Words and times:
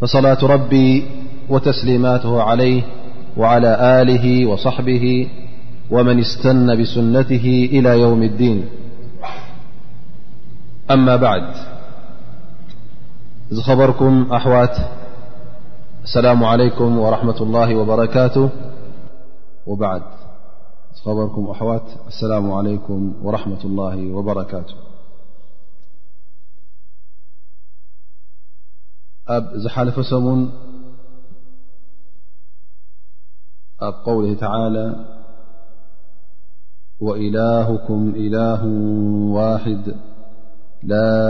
فصلاة 0.00 0.38
ربي 0.44 1.06
وتسليماته 1.48 2.42
عليه 2.42 2.82
وعلى 3.36 4.02
آله 4.02 4.46
وصحبه 4.46 5.30
ومن 5.90 6.18
استن 6.18 6.82
بسنته 6.82 7.68
إلى 7.72 8.00
يوم 8.00 8.22
الدين 8.22 8.64
أما 10.90 11.16
بعد 11.16 11.46
إذ 13.52 13.60
خبركم 13.60 14.26
أحوات 14.32 14.76
السلام 16.04 16.44
عليكم 16.44 16.98
ورحمة 16.98 17.40
الله 17.42 17.74
وبركاته 17.76 18.48
وبعد 19.66 20.02
إذ 20.94 20.98
خبركم 21.04 21.50
أحوات 21.50 21.82
السلام 22.08 22.52
عليكم 22.52 23.12
ورحمة 23.22 23.62
الله 23.64 24.12
وبركاته 24.12 24.74
ዝሓلፈሰم 29.62 30.26
قوله 34.08 34.34
تعالى 34.44 34.86
وإلهك 37.06 37.88
إله 38.24 38.62
ዋاحድ 39.36 39.84
لا 40.92 41.26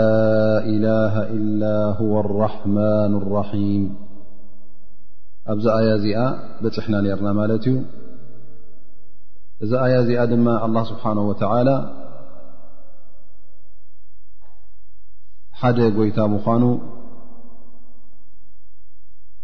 إله 0.73 1.13
إلا 1.37 1.77
هو 1.99 2.13
الرحمن 2.25 3.11
الرحيم 3.21 3.83
ኣብዚ 5.53 5.65
يا 5.87 5.95
ዚኣ 6.03 6.17
بፅحና 6.63 6.95
ነርና 7.05 7.27
ማለት 7.39 7.63
እዩ 7.69 7.75
እዚ 9.63 9.71
ي 9.93 9.95
እዚኣ 10.03 10.19
ድ 10.31 10.33
الله 10.67 10.83
سبحنه 10.91 11.23
وتعلى 11.31 11.75
ሓደ 15.59 15.77
ይታ 16.07 16.19
مኳኑ 16.35 16.63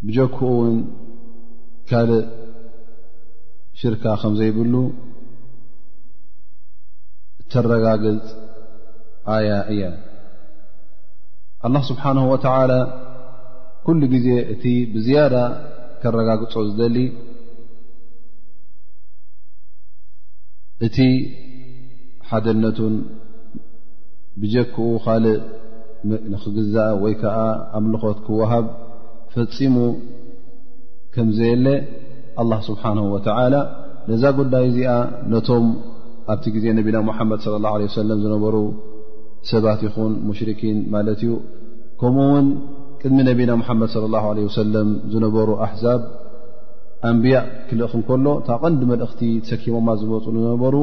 ብጀክኡ 0.06 0.36
ውን 0.60 0.76
ካልእ 1.90 2.22
ሽርካ 3.80 4.04
ከም 4.20 4.32
ዘይብሉ 4.40 4.74
እተረጋግፅ 7.40 8.24
ኣያ 9.34 9.50
እያ 9.74 9.82
ኣላህ 11.66 11.82
ስብሓን 11.90 12.18
ወተዓላ 12.32 12.72
ኩሉ 13.86 14.00
ጊዜ 14.14 14.28
እቲ 14.54 14.64
ብዝያዳ 14.94 15.34
ከረጋግፆ 16.02 16.54
ዝደሊ 16.70 16.96
እቲ 20.86 20.98
ሓደነቱን 22.28 22.94
ብጀክኡ 24.42 24.86
ካልእ 25.04 25.40
ንኽግዛእ 26.32 26.94
ወይ 27.02 27.14
ከዓ 27.20 27.38
ኣምልኾት 27.78 28.18
ክወሃብ 28.26 28.66
ፈፂሙ 29.34 29.76
ከም 31.14 31.28
ዘየለ 31.38 31.66
ኣላ 32.42 32.52
ስብሓነ 32.68 32.98
ወተዓላ 33.14 33.54
ነዛ 34.10 34.22
ጉዳይ 34.38 34.64
እዚኣ 34.70 34.92
ነቶም 35.32 35.66
ኣብቲ 36.32 36.44
ግዜ 36.54 36.64
ነቢና 36.78 36.98
ሙሓመድ 37.08 37.40
ለ 37.54 37.56
ላ 37.64 37.72
ሰለም 37.96 38.18
ዝነበሩ 38.24 38.56
ሰባት 39.50 39.80
ይኹን 39.86 40.12
ሙሽርኪን 40.28 40.78
ማለት 40.94 41.20
እዩ 41.24 41.32
ከምኡ 42.00 42.26
ውን 42.32 42.48
ቅድሚ 43.00 43.18
ነብና 43.28 43.50
ሙሓመድ 43.62 43.88
صለ 43.94 44.04
ላ 44.14 44.20
ለ 44.38 44.44
ወሰለም 44.48 44.88
ዝነበሩ 45.12 45.48
ኣሕዛብ 45.66 46.00
ኣንብያእ 47.10 47.44
ክልእ 47.68 47.86
ክንከሎ 47.92 48.26
ታቐንዲ 48.48 48.82
መልእኽቲ 48.92 49.20
ተሰኪሞማ 49.46 49.88
ዝመፁ 50.00 50.24
ዝነበሩ 50.38 50.76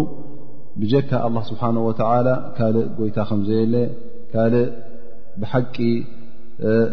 ብጀካ 0.82 1.12
ኣላ 1.28 1.38
ስብሓን 1.50 1.78
ወላ 1.88 2.28
ካልእ 2.58 2.88
ጎይታ 3.00 3.18
ከምዘየለ 3.30 3.76
ካልእ 4.34 4.66
ብሓቂ 5.42 5.76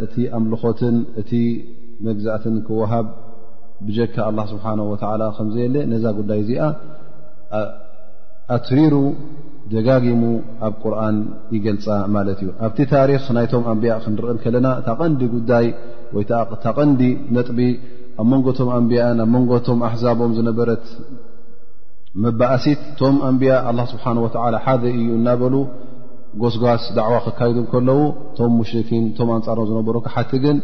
እቲ 0.04 0.15
ኣምልኾትን 0.38 0.97
እቲ 1.21 1.31
መግዛእትን 2.06 2.56
ክወሃብ 2.66 3.06
ብጀካ 3.87 4.15
ኣላ 4.31 4.38
ስብሓን 4.53 4.81
ወላ 4.91 5.22
ከምዘየለ 5.37 5.77
ነዛ 5.93 6.04
ጉዳይ 6.19 6.38
እዚኣ 6.44 6.62
ኣትሪሩ 8.56 8.94
ደጋጊሙ 9.72 10.22
ኣብ 10.66 10.75
ቁርኣን 10.82 11.16
ይገልፃ 11.54 11.87
ማለት 12.16 12.38
እዩ 12.43 12.49
ኣብቲ 12.66 12.78
ታሪክ 12.94 13.25
ናይቶም 13.37 13.65
ኣንብያ 13.72 13.93
ክንርኢን 14.04 14.38
ከለና 14.44 14.69
ታ 14.87 14.94
ቐንዲ 15.00 15.22
ጉዳይ 15.37 15.66
ወይታ 16.16 16.33
ቐንዲ 16.77 17.03
መጥቢ 17.37 17.59
ኣብ 18.21 18.27
መንጎቶም 18.33 18.69
ኣንብያን 18.77 19.19
ኣብ 19.25 19.31
መንጎቶም 19.37 19.81
ኣሕዛቦም 19.88 20.34
ዝነበረት 20.38 20.87
መባእሲት 22.25 22.83
እቶም 22.93 23.16
ኣንብያ 23.31 23.54
ኣላ 23.71 23.81
ስብሓ 23.93 24.04
ወላ 24.44 24.56
ሓደ 24.66 24.84
እዩ 25.00 25.09
እናበሉ 25.19 25.54
ጎስጓስ 26.41 26.82
ዳዕዋ 26.97 27.16
ክካይዱ 27.26 27.58
ከለዉ 27.72 28.00
እቶም 28.30 28.52
ሙሽሪኪን 28.60 29.04
እቶም 29.10 29.28
ኣንፃሮ 29.36 29.58
ዝነበሩካ 29.69 30.08
ሓቲ 30.14 30.30
ግን 30.44 30.56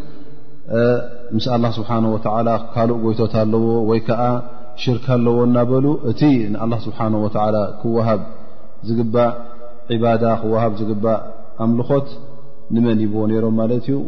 ምስ 1.37 1.47
አላ 1.57 1.65
ስብሓን 1.79 2.05
ወተላ 2.15 2.49
ካልእ 2.75 2.99
ጎይቶት 3.05 3.35
ኣለዎ 3.43 3.63
ወይ 3.91 4.01
ከዓ 4.07 4.23
ሽርክ 4.83 5.07
ኣለዎ 5.17 5.37
እናበሉ 5.49 5.87
እቲ 6.11 6.21
ንኣላ 6.53 6.73
ስብሓ 6.87 6.99
ወላ 7.25 7.57
ክወሃብ 7.81 8.21
ዝግባእ 8.89 9.33
ዕባዳ 9.97 10.25
ክወሃብ 10.43 10.73
ዝግባእ 10.81 11.19
ኣምልኾት 11.65 12.09
ንመን 12.75 13.01
ይብዎ 13.05 13.23
ነይሮም 13.33 13.57
ማለት 13.61 13.85
እዩ 13.91 13.99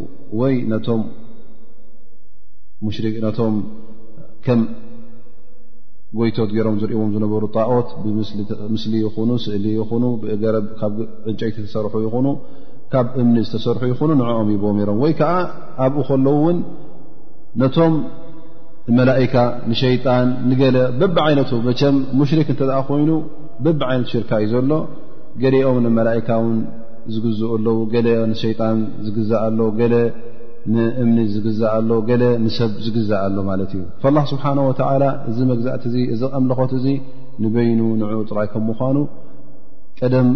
ወይ 0.40 0.54
ጎይቶት 6.18 6.50
ገይሮም 6.56 6.76
ዝሪእዎም 6.80 7.08
ዝነበሩ 7.14 7.44
ጣኦት 7.58 7.88
ብምስሊ 8.64 8.92
ይኹኑ 9.04 9.30
ስእሊ 9.44 9.64
ይኹኑ 9.78 10.04
ብካብ 10.22 10.94
ዕንጨይቲ 11.30 11.56
ተሰርሑ 11.64 11.94
ይኹኑ 12.06 12.26
ካብ 12.92 13.06
እምኒ 13.20 13.36
ዝተሰርሑ 13.46 13.82
ይኹኑ 13.92 14.10
ንዕኦም 14.20 14.48
ይቦም 14.54 14.76
ሮም 14.88 14.98
ወይ 15.04 15.12
ከዓ 15.20 15.32
ኣብኡ 15.86 16.00
ከለዉ 16.10 16.36
እውን 16.40 16.58
ነቶም 17.62 17.94
መላእካ 18.98 19.34
ንሸይጣን 19.70 20.26
ንገለ 20.50 20.76
በብዓይነት 21.00 21.50
መቸም 21.68 21.96
ሙሽሪክ 22.20 22.48
እንተኣ 22.54 22.76
ኮይኑ 22.90 23.10
በብ 23.64 23.80
ዓይነት 23.90 24.08
ሽርካ 24.14 24.30
እዩ 24.44 24.50
ዘሎ 24.54 24.70
ገሌኦም 25.42 25.76
ንመላእካ 25.86 26.28
ውን 26.44 26.56
ዝግዝእ 27.14 27.50
ኣለዉ 27.56 27.78
ገለ 27.94 28.08
ንሸይጣን 28.32 28.78
ዝግዛእሎ 29.06 29.58
ገለ 29.80 29.94
ንእምኒ 30.72 31.18
ዝግዛእ 31.32 31.74
ሎ 31.90 31.96
ገለ 32.08 32.22
ንሰብ 32.44 32.70
ዝግዛእ 32.84 33.20
ኣሎ 33.26 33.36
ማለት 33.48 33.70
እዩ 33.76 33.82
ላ 34.16 34.20
ስብሓን 34.32 34.58
ወላ 34.68 35.02
እዚ 35.30 35.38
መግዛእት 35.50 35.84
እ 35.90 36.02
እዚ 36.14 36.20
ቀምልኾት 36.34 36.72
እዙ 36.78 36.86
ንበይኑ 37.44 37.80
ንዑ 38.00 38.18
ጥራይ 38.30 38.48
ከም 38.52 38.64
ምኳኑ 38.70 38.96
ቀደም 40.00 40.28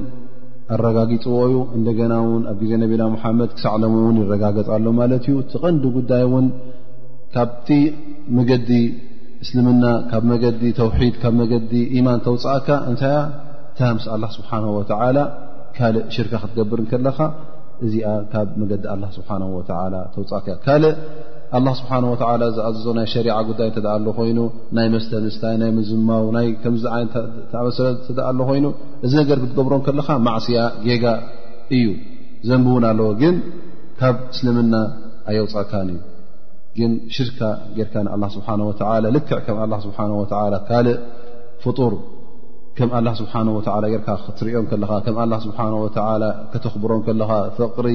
ኣረጋጊፅዎዩ 0.75 1.53
እንደገና 1.77 2.13
ውን 2.29 2.43
ኣብ 2.53 2.59
ግዜ 2.63 2.73
ነብና 2.83 3.03
ሙሓመድ 3.15 3.51
ክሳዕ 3.57 3.75
ለሙ 3.83 3.95
እውን 4.03 4.17
ይረጋገፅሎ 4.23 4.87
ማለት 5.01 5.25
እዩ 5.31 5.37
ትቐንዲ 5.53 5.85
ጉዳይ 5.99 6.23
እውን 6.29 6.47
ካብቲ 7.37 7.69
መገዲ 8.39 8.71
እስልምና 9.45 9.85
ካብ 10.11 10.23
መገዲ 10.33 10.63
ተውሒድ 10.81 11.17
ካብ 11.23 11.35
መገዲ 11.43 11.73
ኢማን 11.99 12.21
ተውፅእካ 12.27 12.69
እንታይያ 12.91 13.19
እታ 13.71 13.81
ምስ 13.99 14.07
ኣላ 14.15 14.25
ስብሓን 14.37 14.65
ወተላ 14.79 15.19
ካልእ 15.79 16.05
ሽርካ 16.15 16.33
ክትገብር 16.43 16.81
ከለካ 16.93 17.19
እዚኣ 17.87 18.07
ካብ 18.33 18.49
መገዲ 18.61 18.85
ኣላ 18.93 19.03
ስብሓ 19.17 19.29
ወ 19.57 19.61
ተውፃእክ 20.15 20.49
ካእ 20.65 20.79
ላ 21.65 21.69
ስብሓ 21.81 21.91
ወ 22.13 22.17
እዚኣዞ 22.73 22.85
ናይ 22.99 23.07
ሸሪዓ 23.13 23.35
ጉዳይ 23.49 23.69
ተ 23.77 23.85
ኣሎ 23.95 24.07
ኮይኑ 24.19 24.39
ናይ 24.77 24.87
መስተምስታይ 24.95 25.55
ናይ 25.63 25.71
ምዝማው 25.79 26.25
ምዚ 26.75 26.85
ይነት 27.03 27.15
መሰለ 27.67 27.87
ተ 28.19 28.29
ኣሎ 28.31 28.39
ኮይኑ 28.51 28.67
እዚ 29.07 29.13
ነገር 29.23 29.39
ክትገብሮ 29.45 29.73
ከለካ 29.89 30.09
ማዕስያ 30.27 30.61
ጌጋ 30.87 31.05
እዩ 31.79 31.87
ዘንብእውን 32.49 32.85
ኣለዎ 32.91 33.09
ግን 33.23 33.37
ካብ 34.01 34.17
እስልምና 34.33 34.75
ኣየውፃእካ 35.31 35.73
እዩ 35.93 35.97
ግን 36.79 36.93
ሽርካ 37.15 37.41
ጌርካን 37.77 38.07
ኣላ 38.15 38.25
ስብሓ 38.37 38.49
ወ 38.69 38.73
ልክዕ 39.17 39.39
ከም 39.47 39.59
ስብሓወ 39.87 40.21
ካልእ 40.69 40.99
ፍጡር 41.65 41.93
ከም 42.79 42.91
ኣላ 42.97 43.09
ስብሓወላ 43.21 43.85
ካ 44.07 44.15
ክትሪዮከለኻከም 44.25 45.17
ላ 45.33 45.37
ስብሓወ 45.45 45.85
ከተኽብሮ 46.53 46.93
ከለኻ 47.07 47.31
ፈቕሪ 47.57 47.89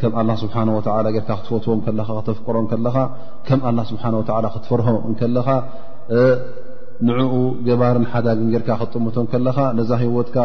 ከም 0.00 0.12
ስብሓወካ 0.42 0.88
ክትፈትዎተፍቀሮከለኻ 1.16 2.96
ከም 3.48 3.60
ላ 3.78 3.84
ስብሓ 3.90 4.04
ክትፈርሆ 4.54 4.88
ከለኻ 5.22 5.48
ንዕኡ 7.08 7.32
ገባርን 7.66 8.04
ሓዳግን 8.12 8.52
ርካ 8.62 8.70
ክጥምቶ 8.82 9.16
ከለኻ 9.32 9.56
ነዛ 9.78 9.90
ሂወትካ 10.02 10.36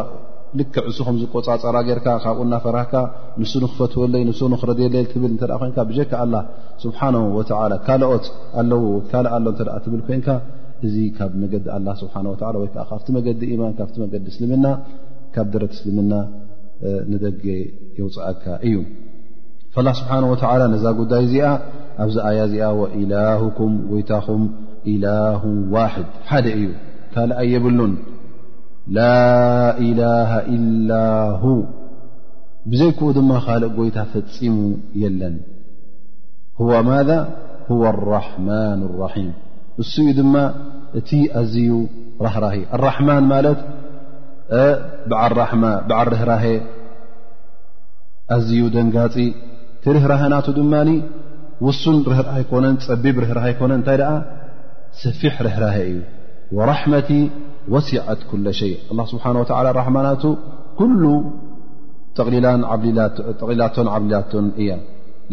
ልክ 0.59 0.73
እሱኹም 0.89 1.17
ዝቆፃፀራ 1.19 1.77
ጌርካ 1.87 2.07
ካብኡ 2.23 2.39
እናፈራህካ 2.47 2.93
ንሱ 3.41 3.51
ንክፈትወለይ 3.65 4.23
ንስክረድየለየል 4.29 5.07
ትብል 5.11 5.31
እተ 5.37 5.45
ኮን 5.61 5.71
ብካ 5.91 6.11
ኣላ 6.23 6.35
ስብሓ 6.85 6.99
ወላ 7.37 7.73
ካልኦት 7.87 8.25
ኣለውካእ 8.61 9.27
ኣሎ 9.37 9.45
እተ 9.53 9.59
ትብል 9.85 10.01
ኮይንካ 10.07 10.27
እዚ 10.87 10.95
ካብ 11.17 11.31
መገዲ 11.41 11.65
አላ 11.77 11.87
ስብሓ 12.01 12.13
ወላ 12.33 12.53
ወይ 12.61 12.69
ከዓ 12.75 12.83
ካፍቲ 12.91 13.07
መገዲ 13.17 13.39
ኢማን 13.53 13.73
ካብቲ 13.79 13.95
መገዲ 14.03 14.25
እስልምና 14.33 14.65
ካብ 15.33 15.47
ደረት 15.53 15.73
እስልምና 15.77 16.13
ንደገ 17.11 17.43
የውፅአካ 17.99 18.43
እዩ 18.67 18.77
ላ 19.87 19.91
ስብሓን 19.99 20.23
ወላ 20.31 20.61
ነዛ 20.75 20.85
ጉዳይ 21.01 21.21
እዚኣ 21.27 21.49
ኣብዚ 22.05 22.15
ኣያ 22.29 22.39
እዚኣ 22.49 22.69
ወኢላኩም 22.81 23.73
ጎይታኹም 23.91 24.41
ኢላሁ 24.93 25.43
ዋሕድ 25.75 26.09
ሓደ 26.31 26.45
እዩ 26.59 26.65
ካልኣ 27.13 27.39
የብሉን 27.53 27.93
ላ 28.97 29.07
ኢላሃ 29.89 30.31
ኢላ 30.55 30.91
ሁ 31.43 31.53
ብዘይክኡ 32.71 33.07
ድማ 33.19 33.31
ካልእ 33.45 33.71
ጎይታ 33.77 33.97
ፈፂሙ 34.15 34.57
የለን 35.03 35.37
ማ 36.89 36.97
ወ 37.81 37.89
ረሕማኑ 38.11 38.79
ራሒም 39.01 39.29
እሱ 39.81 39.93
ዩ 40.07 40.11
ድማ 40.19 40.35
እቲ 40.99 41.09
ኣዝዩ 41.39 41.69
ራህራሂ 42.25 42.55
الራحማን 42.75 43.23
ማለት 43.33 43.59
ዓ 45.19 45.23
ራ 45.39 45.41
ኣዝዩ 48.35 48.59
ደንጋፂ 48.75 49.15
ርህራሀ 49.95 50.23
ናቱ 50.33 50.47
ድማ 50.57 50.73
ውሱን 51.65 51.97
ይኮነን 52.41 52.75
ፀቢብ 52.85 53.15
ርራ 53.29 53.39
ይኮነን 53.51 53.81
እታይ 53.83 54.01
ሰፊሕ 55.03 55.35
ርህራሀ 55.47 55.75
እዩ 55.89 55.99
وራحመቲ 56.57 57.09
ወሲዓት 57.73 58.21
ኩل 58.29 58.45
ሸي 58.59 58.71
الله 58.91 59.05
ስብሓنه 59.13 59.39
و 59.41 59.45
ራ 59.79 59.79
ናቱ 60.07 60.23
ኩل 60.79 61.03
ቕሊላቶ 63.39 63.75
ዓብልላቶን 63.95 64.45
እያ 64.61 64.69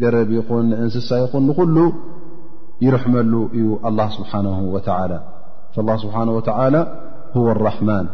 ገረብ 0.00 0.30
ይን 0.36 0.64
ንእንስሳ 0.70 1.10
ይን 1.22 1.44
ንሉ 1.66 1.76
ይርሕመሉ 2.86 3.32
እዩ 3.58 3.66
الله 3.88 4.08
ስሓه 4.18 4.44
و 4.74 4.76
ال 4.88 5.12
ስብሓه 6.02 6.28
و 6.36 6.38
هو 7.36 7.46
الرحማን 7.56 8.06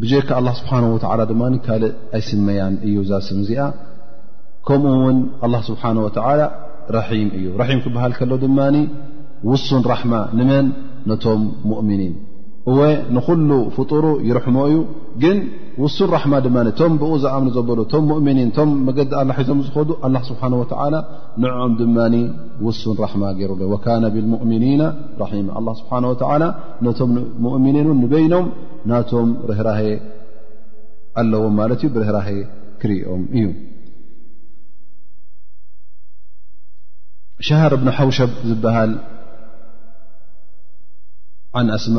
ብካ 0.00 0.30
ስብሓه 0.60 1.20
ድማ 1.30 1.42
ካልእ 1.66 1.94
ኣይስመያን 2.18 2.74
እዩ 2.86 2.96
ዛ 3.10 3.12
ስምእዚኣ 3.28 3.60
ከምኡ 4.66 4.92
ውን 5.04 5.16
اله 5.46 5.60
ስሓه 5.68 5.96
و 6.06 6.08
ራም 6.96 7.28
እዩ 7.38 7.44
ም 7.76 7.80
ክበሃል 7.84 8.12
ከሎ 8.18 8.32
ድማ 8.44 8.58
ውሱን 9.50 9.82
ራማ 9.94 10.12
ንመን 10.38 10.66
ነቶም 11.10 11.42
ሙؤምኒን 11.68 12.14
ወ 12.76 12.80
ንኩሉ 13.14 13.50
ፍጡሩ 13.76 14.04
ይርሕሞ 14.26 14.56
ዩ 14.72 14.76
ግን 15.22 15.38
ውሱን 15.82 16.08
ራሕማ 16.14 16.34
ድማ 16.44 16.56
ቶም 16.78 16.92
ብኡ 17.00 17.10
ዘኣምኑ 17.22 17.48
ዘበሉ 17.56 17.78
ቶም 17.92 18.04
ሙؤምኒን 18.10 18.50
ቶም 18.56 18.70
መገዲ 18.88 19.10
ኣላ 19.20 19.30
ሒዞም 19.38 19.60
ዝኮዱ 19.66 19.88
ስብሓ 20.28 20.42
ንኦም 21.42 21.72
ድማ 21.80 21.96
ውሱን 22.66 22.96
ራማ 23.04 23.22
ገይሩለ 23.38 23.62
وካነ 23.72 24.04
ብሙؤሚኒና 24.16 24.82
ራማ 25.22 25.68
ስብሓه 25.80 26.38
ነቶም 26.86 27.12
ሙؤምኒን 27.46 27.88
ንበይኖም 28.02 28.46
ናቶም 28.90 29.28
ርህራ 29.50 29.68
ኣለዎም 31.20 31.54
ማለት 31.60 31.80
ዩ 31.84 31.88
ብርህራ 31.96 32.18
ክርኦም 32.82 33.24
እዩ 33.38 33.46
ሻሃር 37.48 37.72
ብ 37.84 37.92
ሓውሸብ 37.98 38.30
ዝበሃል 38.48 38.92
ኣስማ 41.76 41.98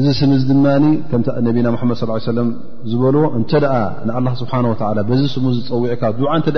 እዚ 0.00 0.06
ስም 0.18 0.30
ድማ 0.48 0.64
ነና 1.44 1.68
መድ 1.90 1.96
صى 2.00 2.42
ዝበልዎ 2.92 3.22
እተ 3.38 3.52
ስብሓه 4.40 4.58
و 5.10 5.16
ዚ 5.20 5.22
ስሙ 5.34 5.44
ዝፀውዕካ 5.56 6.02
እተ 6.40 6.48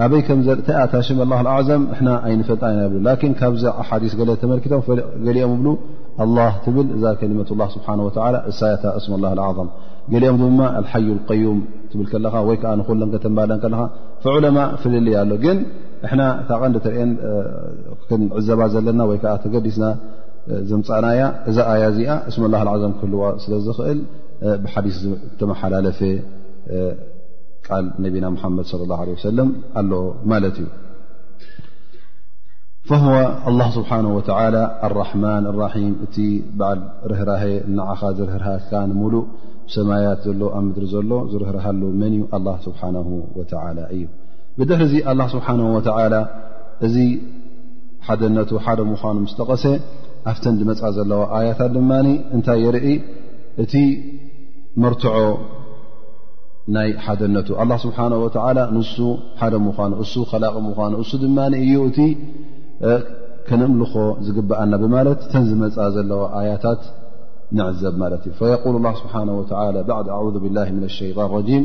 ኣበይ 0.00 0.22
ታ 0.92 1.00
ዘ 1.68 1.72
ኣይንፈልጣ 2.28 2.62
ና 2.78 2.84
ብ 2.92 2.96
ካብዚ 3.40 3.64
ኣሓዲ 3.82 4.04
ተመክቶም 4.42 4.80
ሊኦም 5.36 5.58
ብ 5.64 5.66
ብ 6.76 6.86
እዛ 6.96 7.02
ከሊመት 7.20 7.50
ስሓ 7.74 7.88
እሳያ 8.50 8.74
እስ 9.00 9.06
ሊኦም 10.22 10.40
ማ 10.58 10.62
ይ 11.02 11.40
ዩም 11.44 11.58
ትብ 11.90 12.00
ከለ 12.12 12.26
ወይዓ 12.48 12.64
ንተባለን 12.80 13.60
ለ 13.74 13.82
ዑለማ 14.32 14.58
ፍልልያ 14.82 15.16
ኣሎ 15.24 15.32
ግን 15.44 15.58
ታቀንዲ 16.50 16.76
ርአ 16.96 17.36
ክንዕዘባ 18.08 18.60
ዘለና 18.74 19.00
ወይዓ 19.10 19.24
ተገዲስና 19.44 19.84
ዘምፃእናያ 20.70 21.22
እዛ 21.50 21.58
ኣያ 21.72 21.82
እዚኣ 21.92 22.12
እስ 22.30 22.36
ክህልዋ 23.00 23.22
ስለዝእል 23.44 24.00
ብሓዲ 24.64 24.86
ተመሓላለፈ 25.40 26.00
ና 27.72 28.08
ድ 28.14 28.16
ص 28.38 28.74
اه 28.82 29.10
ሰ 29.24 29.28
ኣ 29.80 29.84
ማለት 30.32 30.56
እዩ 30.62 30.68
ስብሓه 32.88 34.36
ራማን 34.96 35.44
ራ 35.60 35.66
እቲ 36.06 36.16
ባዓል 36.60 36.80
ርህራ 37.10 37.30
ዓኻ 37.92 38.00
ዝርርካ 38.18 38.72
ንሉእ 38.90 39.24
ሰማያት 39.74 40.20
ዘሎ 40.28 40.42
ኣብ 40.58 40.62
ምድሪ 40.66 40.86
ዘሎ 40.94 41.10
ዝርህርሃሉ 41.32 41.82
መን 42.00 42.14
እ 42.18 42.22
ه 42.54 42.56
ስብሓ 42.66 42.80
እዩ 43.94 44.02
ብድር 44.58 44.80
ዚ 44.92 45.04
ኣ 45.12 45.28
ስብሓه 45.34 46.28
እዚ 46.86 46.96
ሓደነቱ 48.06 48.50
ሓደ 48.66 48.80
ምዃኑ 48.90 49.18
ስተቐሰ 49.32 49.64
ኣፍተን 50.30 50.56
መፃ 50.68 50.80
ዘለዋ 50.96 51.20
ኣያታት 51.38 51.70
ድማ 51.76 51.90
እንታይ 52.36 52.58
የርኢ 52.66 52.90
እቲ 53.62 53.74
መርትዖ 54.82 55.14
ናይ 56.74 56.88
ሓደነቱ 57.04 57.48
ስሓ 57.84 57.96
ንሱ 58.74 58.98
ሓደ 59.40 59.54
ምኑ 59.66 59.76
ላቅ 60.42 60.54
ምኑ 60.66 60.92
እሱ 61.04 61.10
ድማ 61.22 61.38
እዩ 61.64 61.74
እቲ 61.90 61.98
ከነእምልኮ 63.46 63.94
ዝግብኣና 64.24 64.72
ማለ 64.94 65.08
ተ 65.30 65.42
ዝመፃ 65.48 65.76
ዘለዋ 65.94 66.22
ያታት 66.50 66.82
ንዕዘብ 67.58 67.94
ማዩ 68.00 68.12
ኣ 69.62 70.10
ብ 70.44 70.90
ሸን 70.98 71.64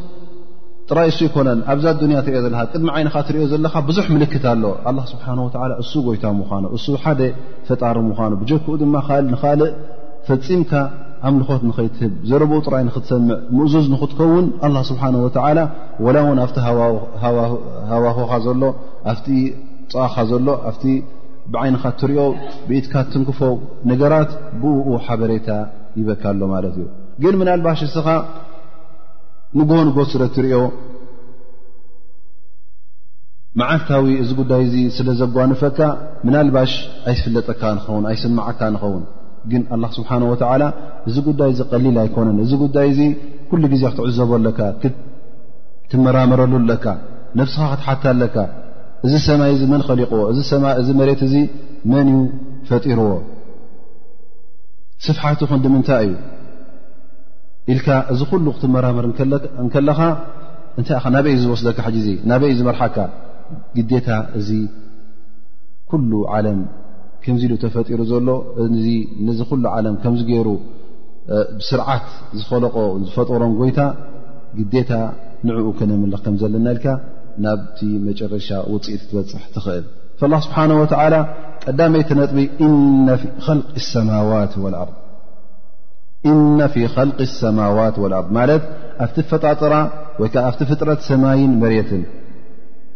ጥራይ 0.91 1.11
ሱ 1.17 1.19
ይኮነን 1.29 1.61
ኣብዛ 1.73 1.87
ዱንያ 2.03 2.19
ትሪኦ 2.27 2.41
ዘለካ 2.45 2.61
ቅድሚ 2.73 2.89
ዓይንካ 2.97 3.17
ትሪኦ 3.29 3.45
ዘለካ 3.53 3.75
ብዙሕ 3.89 4.07
ምልክትኣሎ 4.15 4.65
ኣ 4.89 4.93
ስብሓ 5.13 5.27
እሱ 5.83 5.93
ጎይታ 6.09 6.27
ምኳኑ 6.41 6.65
እሱ 6.77 6.87
ሓደ 7.05 7.21
ፈጣሪ 7.71 7.97
ምኳኑ 8.11 8.33
ብጀክኡ 8.43 8.69
ድማ 8.83 8.95
ንካልእ 9.33 9.73
ፈፂምካ 10.29 10.71
ኣምልኾት 11.29 11.63
ንኸይትህብ 11.69 12.13
ዘረብኡ 12.31 12.59
ጥራይ 12.67 12.83
ንክትሰምዕ 12.89 13.37
ምእዙዝ 13.57 13.87
ንኽትከውን 13.93 14.47
ኣላ 14.67 14.77
ስብሓን 14.91 15.15
ወዓላ 15.25 15.59
ወላ 16.07 16.17
እውን 16.25 16.39
ኣብቲ 16.45 16.57
ሃዋሆኻ 17.91 18.31
ዘሎ 18.47 18.63
ኣፍቲ 19.13 19.29
ፅዋኻ 19.93 20.15
ዘሎ 20.31 20.49
ኣፍቲ 20.71 20.85
ብዓይንኻ 21.55 21.83
እትርዮ 21.95 22.19
ብኢትካ 22.69 22.95
እትንክፎው 23.07 23.55
ነገራት 23.91 24.31
ብእኡ 24.63 24.89
ሓበሬታ 25.07 25.49
ይበካሎ 25.99 26.41
ማለት 26.55 26.75
እዩ 26.83 26.87
ግን 27.25 27.35
ምና 27.41 27.49
ልባሽ 27.61 27.81
እስኻ 27.89 28.09
ንጎንጎ 29.59 29.97
ስረ 30.13 30.23
እትሪዮ 30.31 30.59
መዓልታዊ 33.61 34.07
እዚ 34.23 34.31
ጉዳይ 34.41 34.63
እዚ 34.69 34.75
ስለ 34.97 35.09
ዘጓንፈካ 35.21 35.79
ምናልባሽ 36.27 36.73
ኣይፍለጠካ 37.11 37.63
ንኸውን 37.77 38.05
ኣይስምዓካ 38.11 38.61
ንኸውን 38.75 39.05
ግን 39.51 39.63
ኣላ 39.75 39.85
ስብሓን 39.97 40.23
ወታዓላ 40.33 40.63
እዚ 41.09 41.17
ጉዳይ 41.29 41.49
እዚ 41.55 41.61
ቐሊል 41.73 41.97
ኣይኮነን 42.03 42.39
እዚ 42.45 42.53
ጉዳይ 42.63 42.87
እዚ 42.93 43.01
ኩሉ 43.51 43.63
ግዜ 43.73 43.83
ክትዕዘቦ 43.93 44.31
ኣለካ 44.39 44.61
ክትመራመረሉለካ 44.83 46.85
ነብስኻ 47.41 47.63
ክትሓታ 47.73 48.03
ለካ 48.21 48.37
እዚ 49.07 49.13
ሰማይ 49.27 49.51
እዚ 49.57 49.63
መን 49.73 49.83
ኸሊቕዎ 49.89 50.23
እ 50.31 50.33
መሬት 51.01 51.21
እዚ 51.29 51.35
መን 51.93 52.07
እዩ 52.15 52.19
ፈጢርዎ 52.71 53.11
ስፍሓት 55.07 55.41
ኹንድምንታይ 55.51 56.07
እዩ 56.07 56.13
ኢልካ 57.75 57.89
እዚ 58.15 58.21
ኩሉ 58.33 58.47
ክትመራምር 58.57 59.05
እንከለኻ 59.65 60.01
እንታይ 60.81 60.97
ኢኸ 61.01 61.05
ናበይዩ 61.17 61.37
ዝወስደካ 61.45 61.79
ሕጂ 61.87 62.07
ናበይእዩ 62.31 62.55
ዝመርሓካ 62.63 62.97
ግዴታ 63.77 64.09
እዚ 64.39 64.49
ኩሉ 65.91 66.11
ዓለም 66.37 66.61
ከምዚ 67.25 67.43
ኢሉ 67.47 67.55
ተፈጢሩ 67.65 68.01
ዘሎ 68.13 68.29
ነዚ 69.29 69.39
ኩሉ 69.51 69.65
ዓለም 69.77 69.95
ከምዚ 70.03 70.23
ገይሩ 70.31 70.49
ብስርዓት 71.59 72.09
ዝፈለቆ 72.41 72.77
ዝፈጠሮን 73.07 73.55
ጎይታ 73.61 73.81
ግዴታ 74.59 74.91
ንዕኡ 75.47 75.67
ክነምልኽ 75.79 76.21
ከም 76.27 76.35
ዘለና 76.43 76.67
ኢልካ 76.75 76.87
ናብቲ 77.45 77.79
መጨረሻ 78.09 78.49
ውፅኢት 78.73 79.03
ትበፅሕ 79.09 79.43
ትኽእል 79.55 79.85
ላ 80.33 80.37
ስብሓን 80.45 80.71
ወላ 80.77 81.17
ቀዳመይ 81.65 82.03
ተነጥቢ 82.11 82.39
እና 82.67 83.09
ፊ 83.23 83.25
ል 83.57 83.61
ሰማዋት 87.41 87.97
ወልኣር 88.03 88.29
ማለት 88.39 88.63
ኣብቲ 89.05 89.17
ፈጣጥራ 89.31 89.75
ወይከዓ 90.21 90.43
ኣብቲ 90.51 90.61
ፍጥረት 90.71 91.01
ሰማይን 91.11 91.53
መሬትን 91.65 92.03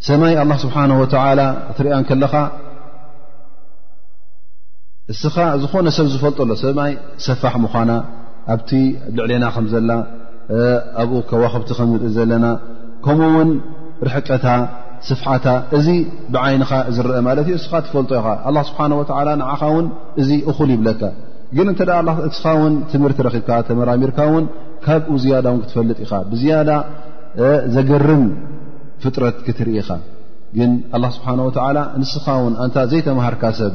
ሰማይ 0.08 0.34
ስብሓን 0.64 0.92
ወላ 1.02 1.40
እትሪአን 1.72 2.04
ከለኻ 2.10 2.34
እስኻ 5.12 5.36
ዝኾነ 5.62 5.86
ሰብ 5.96 6.06
ዝፈልጦ 6.14 6.40
ሎ 6.50 6.56
ሰብማይ 6.62 6.92
ሰፋሕ 7.26 7.54
ምዃና 7.62 7.92
ኣብቲ 8.54 8.70
ኣብልዕሊና 9.06 9.44
ከም 9.54 9.66
ዘላ 9.72 9.90
ኣብኡ 11.02 11.18
ከዋክብቲ 11.30 11.70
ከምርኢ 11.78 12.08
ዘለና 12.16 12.46
ከምኡ 13.04 13.30
ውን 13.36 13.50
ርሕቀታ 14.08 14.46
ስፍሓታ 15.08 15.46
እዚ 15.76 15.86
ብዓይንኻ 16.34 16.70
ዝርአ 16.96 17.12
ማለት 17.28 17.46
እዩ 17.50 17.54
እስኻ 17.62 17.72
ትፈልጦ 17.86 18.10
ኢኻ 18.20 18.28
ኣ 18.48 18.52
ስብሓ 18.68 18.78
ወ 18.98 19.02
ንዓኻ 19.42 19.60
ውን 19.76 19.86
እዚ 20.22 20.30
እኹል 20.50 20.70
ይብለካ 20.76 21.02
ግን 21.56 21.66
እንተ 21.72 21.80
እስኻ 22.30 22.44
ውን 22.60 22.74
ትምህርቲ 22.90 23.18
ረኺብካ 23.28 23.50
ተመራሚርካ 23.68 24.18
ውን 24.34 24.44
ካብኡ 24.86 25.14
ዝያዳ 25.22 25.46
ውን 25.54 25.62
ክትፈልጥ 25.64 25.98
ኢኻ 26.06 26.12
ብዝያዳ 26.32 26.70
ዘገርም 27.76 28.24
ፍጥረት 29.02 29.38
ክትርኢ 29.46 29.76
ኢኻ 29.84 29.90
ግን 30.58 30.70
ኣላ 30.96 31.04
ስብሓን 31.16 31.40
ወ 31.48 31.52
ንስኻ 32.02 32.26
ውን 32.44 32.54
ኣንታ 32.64 32.76
ዘይተምሃርካ 32.92 33.42
ሰብ 33.60 33.74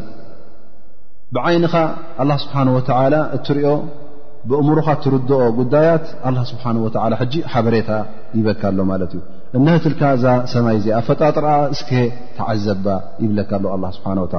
ብዓይንኻ 1.35 1.73
ኣላ 2.23 2.31
ስብሓን 2.43 2.69
ወላ 2.77 3.13
እትሪኦ 3.37 3.69
ብእሙሩካ 4.49 4.87
እትርድኦ 4.97 5.39
ጉዳያት 5.59 6.05
ኣላ 6.29 6.37
ስብሓን 6.51 6.77
ወላ 6.85 7.13
ሕጂ 7.21 7.33
ሓበሬታ 7.53 7.89
ይበካ 8.37 8.61
ኣሎ 8.71 8.79
ማለት 8.91 9.11
እዩ 9.17 9.21
እነህትልካ 9.57 10.01
እዛ 10.17 10.25
ሰማይ 10.51 10.75
እዚኣ 10.79 10.97
ፈጣጥር 11.07 11.45
እስኬ 11.75 11.89
ተዓዘባ 12.37 12.85
ይብለካ 13.23 13.51
ሎ 13.63 13.69
ስብሓ 13.97 14.07
ወላ 14.25 14.35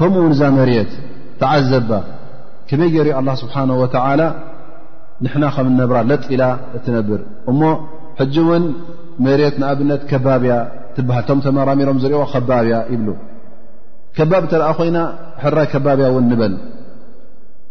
ከምኡእውን 0.00 0.32
እዛ 0.36 0.42
መርት 0.58 0.92
ተዓዘባ 1.40 1.90
ከመይ 2.70 2.90
ገር 2.96 3.08
ኣላ 3.20 3.28
ስብሓን 3.42 3.72
ወላ 3.82 4.20
ንሕና 5.24 5.44
ከም 5.54 5.66
ነብራ 5.80 5.96
ለጢኢላ 6.10 6.42
እትነብር 6.76 7.20
እሞ 7.50 7.60
ሕጂ 8.20 8.34
እውን 8.44 8.64
መርት 9.24 9.54
ንኣብነት 9.62 10.02
ከባብያ 10.12 10.54
ትብሃል 10.96 11.24
ቶም 11.28 11.40
ተመራሚሮም 11.46 11.98
ዝርኦ 12.04 12.22
ከባብያ 12.34 12.76
ይብሉ 12.92 13.08
ከባብ 14.16 14.44
እተኣ 14.46 14.64
ኮይና 14.78 14.98
ሕራይ 15.42 15.66
ከባብያ 15.72 16.06
እውን 16.12 16.24
ንበል 16.30 16.54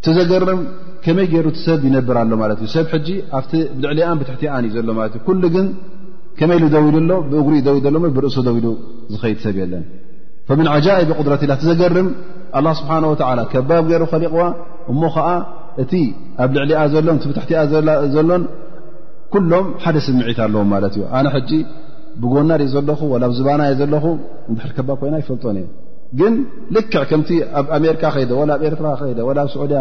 ቲዘገርም 0.05 0.61
ከመይ 1.05 1.25
ገይሩ 1.31 1.47
ሰብ 1.65 1.81
ይነብር 1.87 2.17
ኣሎ 2.21 2.31
ማ 2.41 2.47
እ 2.67 2.69
ሰብ 2.75 2.85
ልዕሊን 3.83 4.15
ብትሕቲ 4.21 4.43
እዩ 4.59 4.69
ዘሎእ 4.75 5.19
ሉ 5.41 5.45
ግን 5.55 5.67
ከመይ 6.39 6.59
ደውሎ 6.75 7.11
ብእጉሪ 7.31 7.55
እዩደው 7.79 7.93
ሎ 7.95 7.99
ብርእሱ 8.17 8.37
ደው 8.47 8.55
ኢሉ 8.59 8.67
ዝኸድ 9.13 9.39
ሰብ 9.45 9.55
የለን 9.61 9.83
ምን 10.59 10.67
ጃኢ 10.85 10.99
ብቁድረት 11.09 11.41
ላ 11.51 11.57
ዘገርም 11.69 12.07
ስብሓ 12.79 12.91
ከባብ 13.53 13.83
ገይሩ 13.91 14.03
ከሊቕዋ 14.13 14.43
እሞ 14.93 15.01
ከዓ 15.15 15.27
እቲ 15.83 15.93
ኣብ 16.43 16.51
ልዕሊ 16.55 16.73
ሎን 17.07 17.19
ትቲ 17.25 17.51
ዘሎን 18.15 18.43
ኩሎም 19.33 19.65
ሓደ 19.83 19.95
ስምዒት 20.07 20.39
ኣለዎ 20.45 20.61
ማት 20.71 20.85
እዩ 20.97 21.01
ኣነ 21.17 21.27
ጂ 21.49 21.59
ብጎናድ 22.21 22.61
እዩ 22.65 22.69
ዘለኹ 22.75 23.01
ዝባናእዩ 23.39 23.75
ዘለኹ 23.83 24.05
ር 24.69 24.71
ከባብ 24.77 24.95
ኮይና 25.01 25.15
ይፈልጦን 25.21 25.57
እዩ 25.61 25.67
ግን 26.19 26.33
ልክዕ 26.75 27.01
ከምቲ 27.09 27.29
ኣብ 27.59 27.65
ኣሜካ 27.77 28.03
ከ 28.13 28.15
ብኤርትራ 28.61 28.87
ዑድያ 29.63 29.79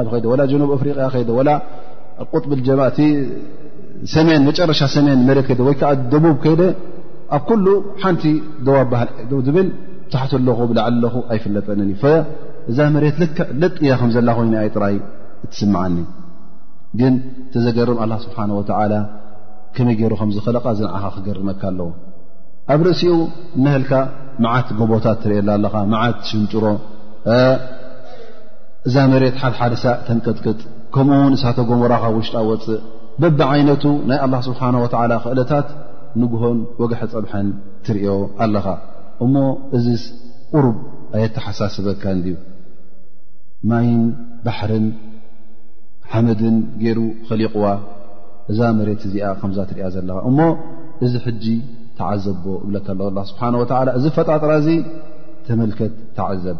ጀብ 0.52 0.62
ፍሪያ 0.80 1.24
ጨሻ 4.10 4.14
ሜን 5.06 5.22
ይዓ 5.50 5.92
ደቡብ 6.14 6.36
ከይ 6.44 6.58
ኣብ 7.36 7.48
ሓንቲ 8.02 8.24
ደዋ 8.66 8.76
ባሃል 8.90 9.10
ው 9.38 9.40
ብል 9.56 9.68
ታሓት 10.12 10.32
ኹ 10.58 10.66
ብላዓ 10.70 10.86
ለኹ 11.04 11.14
ኣይፍለጠን 11.32 11.80
እዛ 12.70 12.78
መት 12.94 13.16
ልክዕ 13.22 13.40
ልጥ 13.62 13.74
ያ 13.88 13.92
ከ 14.00 14.08
ዘላ 14.14 14.30
ኮይ 14.38 14.50
ራይ 14.84 14.96
ትስምዓኒ 15.52 15.96
ግን 17.00 17.14
ተዘገርም 17.54 17.98
ه 18.12 18.18
ስብሓንه 18.24 18.56
ከመይ 19.76 19.96
ገይሩ 20.00 20.12
ከዝኽለ 20.20 20.56
ዝዓኻ 20.78 21.02
ክገርመካ 21.16 21.62
ኣለዎ 21.70 21.88
ኣብ 22.72 22.80
ርእሲኡ 22.86 23.14
ነህልካ 23.64 23.92
መዓት 24.44 24.68
ጎቦታት 24.78 25.16
እትርእየላ 25.18 25.50
ኣለኻ 25.58 25.74
መዓት 25.92 26.16
ሽንጭሮ 26.30 26.64
እዛ 28.88 28.96
መሬት 29.12 29.36
ሓድሓደሳ 29.42 29.84
ተንቀጥቅጥ 30.06 30.60
ከምኡውን 30.94 31.34
እሳተጎመሮኻ 31.38 32.04
ውሽጣወፅእ 32.16 32.82
በብ 33.22 33.38
ዓይነቱ 33.52 33.84
ናይ 34.10 34.18
ኣላ 34.26 34.34
ስብሓን 34.48 34.76
ወዓላ 34.82 35.12
ክእለታት 35.24 35.68
ንጉሆን 36.20 36.58
ወግሐ 36.82 37.00
ፀብሐን 37.14 37.48
ትርእዮ 37.86 38.12
ኣለኻ 38.44 38.66
እሞ 39.24 39.34
እዚ 39.78 39.86
ቁሩብ 40.52 40.76
ኣየተሓሳስበካ 41.16 42.02
ንድዩ 42.18 42.36
ማይን 43.70 44.00
ባሕርን 44.44 44.86
ሓመድን 46.12 46.56
ገይሩ 46.82 47.00
ኸሊቕዋ 47.30 47.66
እዛ 48.52 48.60
መሬት 48.78 49.02
እዚኣ 49.08 49.30
ከምዛ 49.40 49.58
ትሪእያ 49.70 49.88
ዘለኻ 49.96 50.18
እሞ 50.30 50.38
እዚ 51.06 51.12
ሕጂ 51.26 51.44
ተዓዘ 52.00 52.24
ብ 52.44 53.22
ስብሓه 53.28 53.80
ላ 53.88 53.90
እዚ 53.98 54.04
ፈጣ 54.16 54.28
ጥራ 54.42 54.52
ዙ 54.66 54.70
ተመልከት 55.46 55.92
ተዓዘብ 56.18 56.56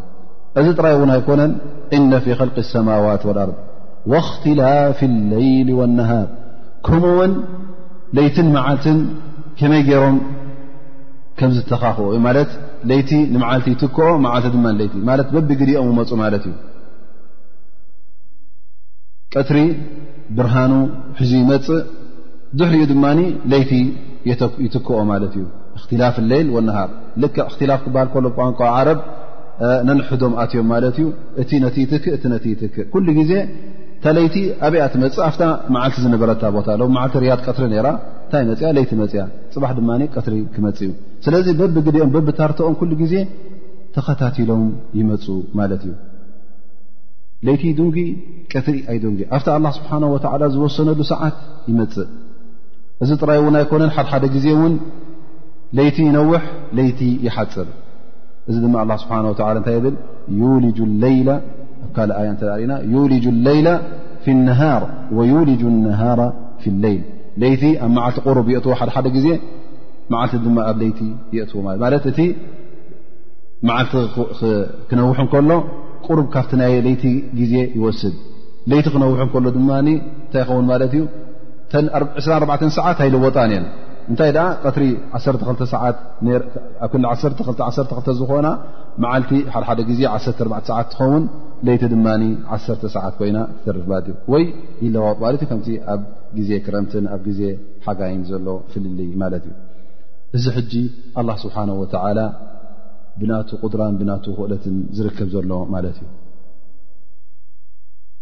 እዚ 0.61 0.67
ጥራይ 0.79 0.93
እውን 0.97 1.11
ኣይኮነን 1.17 1.53
እነ 1.97 2.11
ፊ 2.25 2.37
خል 2.39 2.51
لሰማዋት 2.57 3.23
وኣር 3.29 3.51
ወእክትላፍ 4.13 4.99
اለይሊ 5.11 5.69
والነሃር 5.81 6.27
ከምኡውን 6.87 7.33
ለይትን 8.17 8.49
መዓልትን 8.57 8.99
ከመይ 9.59 9.83
ገይሮም 9.89 10.17
ከምዝተኻኽ 11.39 11.99
ዩማት 12.17 12.51
ለይቲ 12.91 13.11
ንመዓልቲ 13.35 13.69
ትክኦ 13.83 14.07
መዓልቲ 14.25 14.55
ድይቲ 14.79 14.95
ማለት 15.09 15.29
በብግዲኦም 15.35 15.91
መፁ 15.99 16.11
ማለት 16.23 16.45
እዩ 16.49 16.55
ቀትሪ 19.33 19.59
ብርሃኑ 20.39 20.73
ሕዚ 21.19 21.33
ይመፅእ 21.43 21.83
ድሕሪኡ 22.59 22.85
ድማኒ 22.93 23.19
ለይቲ 23.53 23.73
ይትክኦ 24.67 24.99
ማለት 25.13 25.33
እዩ 25.39 25.45
እክትላፍ 25.79 26.17
ሌይል 26.31 26.49
ወነሃር 26.57 26.91
ልካ 27.23 27.37
እክትላፍ 27.51 27.81
ክበሃል 27.87 28.09
ኮሎም 28.15 28.33
ቋንቋ 28.39 28.61
ዓረብ 28.77 29.01
ነንሕዶም 29.89 30.33
ኣትዮም 30.43 30.67
ማለት 30.73 30.97
ዩ 31.03 31.07
እቲ 31.43 31.51
ነቲ 31.65 31.77
ይትክእቲ 31.85 32.25
ነ 32.33 32.37
ይትክእ 32.53 32.87
ኩሉ 32.95 33.07
ግዜ 33.19 33.33
ታ 34.03 34.07
ለይቲ 34.17 34.37
ኣብይያ 34.67 34.83
ትመፅእ 34.93 35.23
ኣፍታ 35.29 35.43
መዓልቲ 35.75 35.97
ዝነበረታ 36.05 36.43
ቦታ 36.57 36.69
ኣለ 36.77 36.83
ዓልቲ 37.05 37.15
ርያድ 37.25 37.41
ቀትሪ 37.47 37.73
ራ 37.87 37.91
እንታይ 38.27 38.45
መፅያ 38.51 38.69
ይቲ 38.83 38.93
መፅያ 39.03 39.23
ፅባሕ 39.55 39.71
ድማ 39.79 39.91
ቀትሪ 40.17 40.35
ክመፅ 40.55 40.79
እዩ 40.87 40.91
ስለዚ 41.25 41.47
በብ 41.61 41.77
ግዲኦም 41.87 42.11
በብ 42.17 42.29
ታርተኦም 42.39 42.77
ኩሉ 42.83 42.91
ጊዜ 43.03 43.15
ተኸታቲሎም 43.97 44.63
ይመፁ 44.99 45.25
ማለት 45.61 45.83
እዩ 45.89 45.95
ለይቲ 47.47 47.65
ዱንጊ 47.79 47.99
ቀትሪ 48.55 48.77
ኣይን 48.93 49.17
ኣብታ 49.37 49.49
ላ 49.67 49.71
ስብሓን 49.81 50.07
ወላ 50.15 50.43
ዝወሰነሉ 50.55 51.01
ሰዓት 51.13 51.37
ይመፅእ 51.71 52.09
እዚ 53.05 53.11
ጥራይ 53.23 53.39
እውን 53.43 53.57
ኣይኮነን 53.59 53.93
ሓደ 53.97 54.07
ሓደ 54.13 54.25
ግዜ 54.35 54.47
እውን 54.57 54.73
ለይቲ 55.79 55.97
ይነውሕ 56.09 56.43
ለይቲ 56.77 57.01
ይሓፅር 57.27 57.69
እዚ 58.51 58.57
ድማ 58.65 58.77
ስብሓ 59.03 59.17
እታይ 59.61 59.79
ብ 59.85 59.93
ዩል 60.41 60.77
ለይ 61.05 61.19
ኣ 61.31 61.37
ካ 61.97 62.07
ያ 62.27 62.31
እተና 62.35 62.73
ዩልጁ 65.33 65.65
ነሃራ 65.89 66.21
ፊ 66.63 66.73
ለይል 66.85 67.03
ይቲ 67.53 67.63
ኣብ 67.87 67.91
መዓቲ 67.97 68.17
ሩ 68.37 68.41
የእትዎ 68.55 68.73
ሓደሓደ 68.81 69.07
ዜ 69.25 69.29
ዓቲ 70.23 70.33
ድማ 70.47 70.59
ኣብ 70.71 70.77
ለይቲ 70.83 71.01
እትዎ 71.45 71.57
ማት 71.83 72.03
እቲ 72.13 72.21
መዓልቲ 73.69 73.95
ክነውሑ 74.91 75.19
እከሎ 75.27 75.51
ቁሩ 76.07 76.19
ካብቲ 76.35 76.53
ናይ 76.61 76.75
ለይቲ 76.87 77.05
ግዜ 77.39 77.55
ይወስድ 77.79 78.17
ይቲ 78.77 78.87
ክነውሑ 78.95 79.21
ከሎ 79.33 79.47
ድማ 79.57 79.71
እንታይ 79.85 80.43
ይኸውን 80.47 80.67
ማለት 80.73 80.93
እዩ 80.99 81.03
24 81.77 82.71
ሰዓት 82.79 82.97
ሃይለወጣን 83.03 83.51
የን 83.55 83.67
እንታይ 84.13 84.31
ኣ 84.43 84.45
ቀትሪ 84.65 84.85
12 85.21 85.63
ሰዓት 85.73 85.97
ብ12 86.95 88.13
ዝኾና 88.21 88.49
መዓልቲ 89.05 89.33
ሓድሓደ 89.55 89.81
ጊዜ 89.91 90.01
14ሰዓት 90.17 90.87
ትኸውን 90.93 91.25
ለይቲ 91.67 91.83
ድማ 91.95 92.07
ዓ 92.55 92.59
ሰዓት 92.67 93.15
ኮይና 93.19 93.39
ትተርፍባት 93.57 94.07
እዩ 94.11 94.15
ወይ 94.35 94.45
ኢለዋጥ 94.87 95.17
ማለት 95.25 95.43
ከም 95.51 95.61
ኣብ 95.95 96.03
ግዜ 96.39 96.51
ክረምትን 96.69 97.07
ኣብ 97.17 97.21
ግዜ 97.29 97.43
ሓጋይን 97.87 98.23
ዘሎ 98.31 98.47
ፍልል 98.73 98.99
ማለት 99.25 99.45
እዩ 99.51 99.59
እዚ 100.39 100.45
ሕጂ 100.59 100.73
ኣላ 101.21 101.29
ስብሓና 101.45 101.71
ወላ 101.83 102.19
ብናቱ 103.21 103.49
ቁድራን 103.65 103.95
ብና 104.01 104.11
ክእለትን 104.25 104.77
ዝርከብ 104.97 105.29
ዘሎ 105.37 105.51
ማለት 105.75 105.97
እዩ 106.03 106.09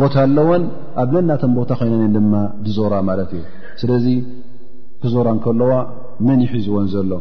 ቦታ 0.00 0.14
ኣለዎን 0.26 0.62
ኣብ 1.02 1.10
ነናተም 1.14 1.52
ቦታ 1.58 1.70
ኮይነ 1.78 1.92
እየን 1.98 2.12
ድማ 2.16 2.34
ድዞራ 2.64 2.94
ማለት 3.08 3.30
እዩ 3.36 3.42
ስለዚ 3.80 4.06
ክዞራ 5.02 5.28
ከለዋ 5.44 5.72
መን 6.26 6.40
ይሒዝዎን 6.44 6.86
ዘሎ 6.92 7.12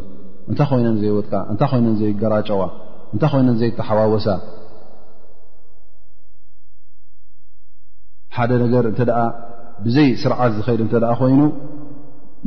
እንታይ 0.52 0.68
ኮይነን 0.72 0.96
ዘይወጥቃ 1.02 1.34
እንታይ 1.52 1.68
ኮይነን 1.72 1.96
ዘይገራጨዋ 2.02 2.62
እንታይ 3.13 3.30
ኮይነን 3.34 3.56
ዘይተሓዋወሳ 3.62 4.28
ሓደ 8.38 8.52
ነገር 8.66 8.86
እንተ 8.92 9.02
ደኣ 9.10 9.20
ብዘይ 9.86 10.08
ስርዓት 10.24 10.52
ዝኸይዱ 10.58 10.82
እንተ 10.88 10.96
ደኣ 11.04 11.12
ኮይኑ 11.22 11.42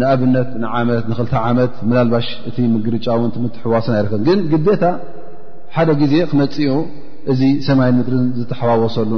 ንኣብነት 0.01 0.51
ንዓመት 0.63 1.05
ንኽልተ 1.11 1.33
ዓመት 1.49 1.75
መላልባሽ 1.89 2.27
እቲ 2.49 2.57
ምግርጫ 2.75 3.07
እውን 3.19 3.31
ትምትሕዋስና 3.37 3.95
ይርከም 4.01 4.23
ግን 4.29 4.39
ግደታ 4.53 4.85
ሓደ 5.77 5.89
ግዜ 6.03 6.15
ክመፅኡ 6.31 6.69
እዚ 7.33 7.41
ሰማይን 7.69 7.97
ምጥሪን 7.99 8.27
ዝተሓዋወሰሉ 8.39 9.13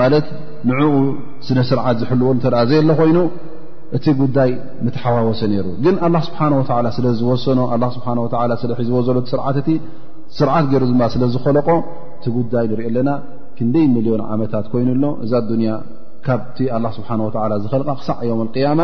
ማለት 0.00 0.26
ንዕኡ 0.68 0.92
ስነ 1.46 1.58
ስርዓት 1.70 1.96
ዝሕልዎ 2.02 2.28
ተኣ 2.44 2.54
ዘየ 2.70 2.78
ኣሎ 2.82 2.90
ኮይኑ 3.00 3.18
እቲ 3.96 4.04
ጉዳይ 4.20 4.50
ምትሓዋወሰ 4.84 5.40
ነይሩ 5.52 5.66
ግን 5.84 5.96
ኣላ 6.06 6.16
ስብሓ 6.28 6.40
ወላ 6.78 6.86
ስለ 6.96 7.06
ዝወሰኖ 7.18 7.58
ኣ 7.74 7.76
ስብሓ 7.96 8.08
ስለ 8.62 8.70
ሒዝዎ 8.80 8.96
ዘሎቲ 9.08 9.26
ስርዓትእቲ 9.34 9.70
ስርዓት 10.38 10.64
ገይሩ 10.72 10.84
ማ 11.00 11.08
ስለዝኸለቆ 11.14 11.68
እቲ 12.16 12.24
ጉዳይ 12.38 12.64
ንሪኦ 12.70 12.86
ኣለና 12.90 13.10
ክንደይ 13.58 13.84
ሚልዮን 13.96 14.22
ዓመታት 14.34 14.64
ኮይኑሎ 14.72 15.04
እዛ 15.24 15.32
ዱንያ 15.50 15.70
ካብቲ 16.26 16.58
ኣላ 16.76 16.86
ስብሓ 16.96 17.08
ወ 17.26 17.30
ዝኸል 17.64 17.82
ክሳዕ 18.00 18.18
ዮም 18.30 18.40
ቅያማ 18.54 18.80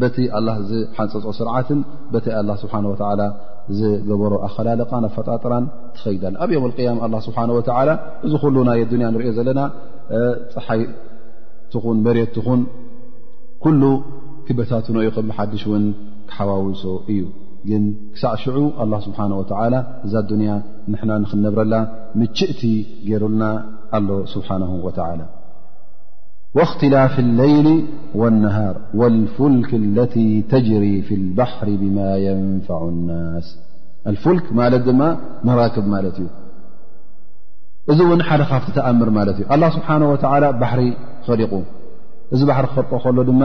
በቲ 0.00 0.16
ኣላ 0.38 0.48
ዚሓንፀፆ 0.70 1.24
ስርዓትን 1.40 1.80
በቲ 2.12 2.26
ኣላ 2.40 2.50
ስብሓ 2.62 2.74
ወላ 2.92 3.20
ዝገበሮ 3.76 4.32
ኣኸላለቃን 4.46 5.04
ኣፈጣጥራን 5.08 5.64
ትኸይዳል 5.94 6.34
ኣብ 6.44 6.50
ዮም 6.54 6.64
ቅያማ 6.76 7.00
ኣላ 7.06 7.14
ስብሓን 7.26 7.50
ወላ 7.56 7.90
እዚ 8.26 8.32
ኩሉ 8.44 8.56
ናይ 8.68 8.80
ኣዱንያ 8.86 9.06
እንሪኦ 9.12 9.32
ዘለና 9.38 9.60
ፀሓይትኹን 10.54 11.98
መሬትትኹን 12.06 12.60
ኩሉ 13.64 13.82
ክበታት 14.48 14.86
ንይኹም 14.96 15.28
ሓድሽ 15.38 15.62
እውን 15.68 15.86
ክሓዋውሶ 16.30 16.84
እዩ 17.12 17.22
ግን 17.68 17.82
ክሳዕ 18.14 18.34
ሽዑ 18.42 18.58
ኣላ 18.82 18.92
ስብሓን 19.06 19.32
ወላ 19.40 19.74
እዛ 20.08 20.14
ዱንያ 20.32 20.50
ንሕና 20.92 21.10
ንክነብረላ 21.24 21.74
ምችእቲ 22.20 22.60
ገይሩልና 23.08 23.44
ኣሎ 23.98 24.08
ስብሓን 24.36 24.62
ወተዓላ 24.86 25.20
وእኽትላፍ 26.56 27.14
الለይሊ 27.26 27.66
والነሃር 28.20 28.76
اልفልክ 29.06 29.70
ለت 29.96 30.14
ተጅሪ 30.52 30.84
في 31.06 31.14
الባحር 31.20 31.68
ብማ 31.82 31.96
يንፋع 32.26 32.80
الናስ 32.92 33.46
ፍልክ 34.24 34.46
ማለት 34.60 34.82
ድማ 34.88 35.00
መራክብ 35.48 35.86
ማለት 35.94 36.16
እዩ 36.22 36.28
እዚ 37.92 37.98
እውን 38.06 38.20
ሓደ 38.28 38.42
ካብተኣምር 38.50 39.08
ማለት 39.18 39.36
እዩ 39.40 39.46
ኣه 39.54 39.68
ስብሓንه 39.76 40.06
ወ 40.12 40.14
ባሕሪ 40.62 40.82
ክሪቑ 41.26 41.52
እዚ 42.34 42.40
ባሪ 42.50 42.64
ክፍርቆ 42.72 42.90
ከሎ 43.04 43.18
ድማ 43.30 43.42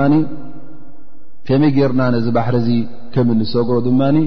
ከመይ 1.48 1.72
ጌርና 1.78 2.02
ነዚ 2.16 2.28
ባሕሪ 2.38 2.56
እዚ 2.64 2.70
ከም 3.14 3.28
ንሰጎ 3.40 3.70
ድማኒ 3.88 4.18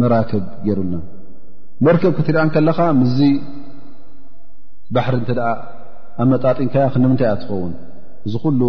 መራክብ 0.00 0.44
ገሩና 0.66 0.94
መርከብ 1.86 2.12
ክትሪአን 2.18 2.48
ከለኻ 2.54 2.78
ምዚ 3.02 3.18
ባሕሪ 4.94 5.14
እ 5.24 5.34
ኣብ 6.20 6.28
መጣጢን 6.32 6.68
ከያ 6.72 6.84
ክንምንታይ 6.94 7.28
እኣ 7.30 7.38
ትኸውን 7.42 7.72
እዚ 8.26 8.34
ኩሉ 8.44 8.60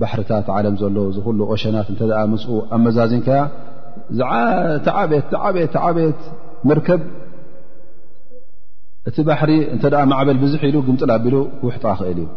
ባሕርታት 0.00 0.46
ዓለም 0.56 0.74
ዘሎ 0.82 0.96
እዚ 1.10 1.18
ኩሉ 1.26 1.38
ኦሸናት 1.54 1.88
እተ 1.94 2.00
ምስኡ 2.32 2.52
ኣብ 2.74 2.80
መዛዝንከያ 2.86 3.40
ዓትዓበት 4.28 6.20
መርከብ 6.68 7.00
እቲ 9.10 9.16
ባሕሪ 9.28 9.52
እተ 9.74 9.84
ማዕበል 10.12 10.38
ብዙሕ 10.44 10.62
ኢሉ 10.70 10.76
ግምፅል 10.88 11.10
ኣቢሉ 11.16 11.36
ውሕጣ 11.66 11.84
ክእል 12.00 12.18
እዩ 12.24 12.28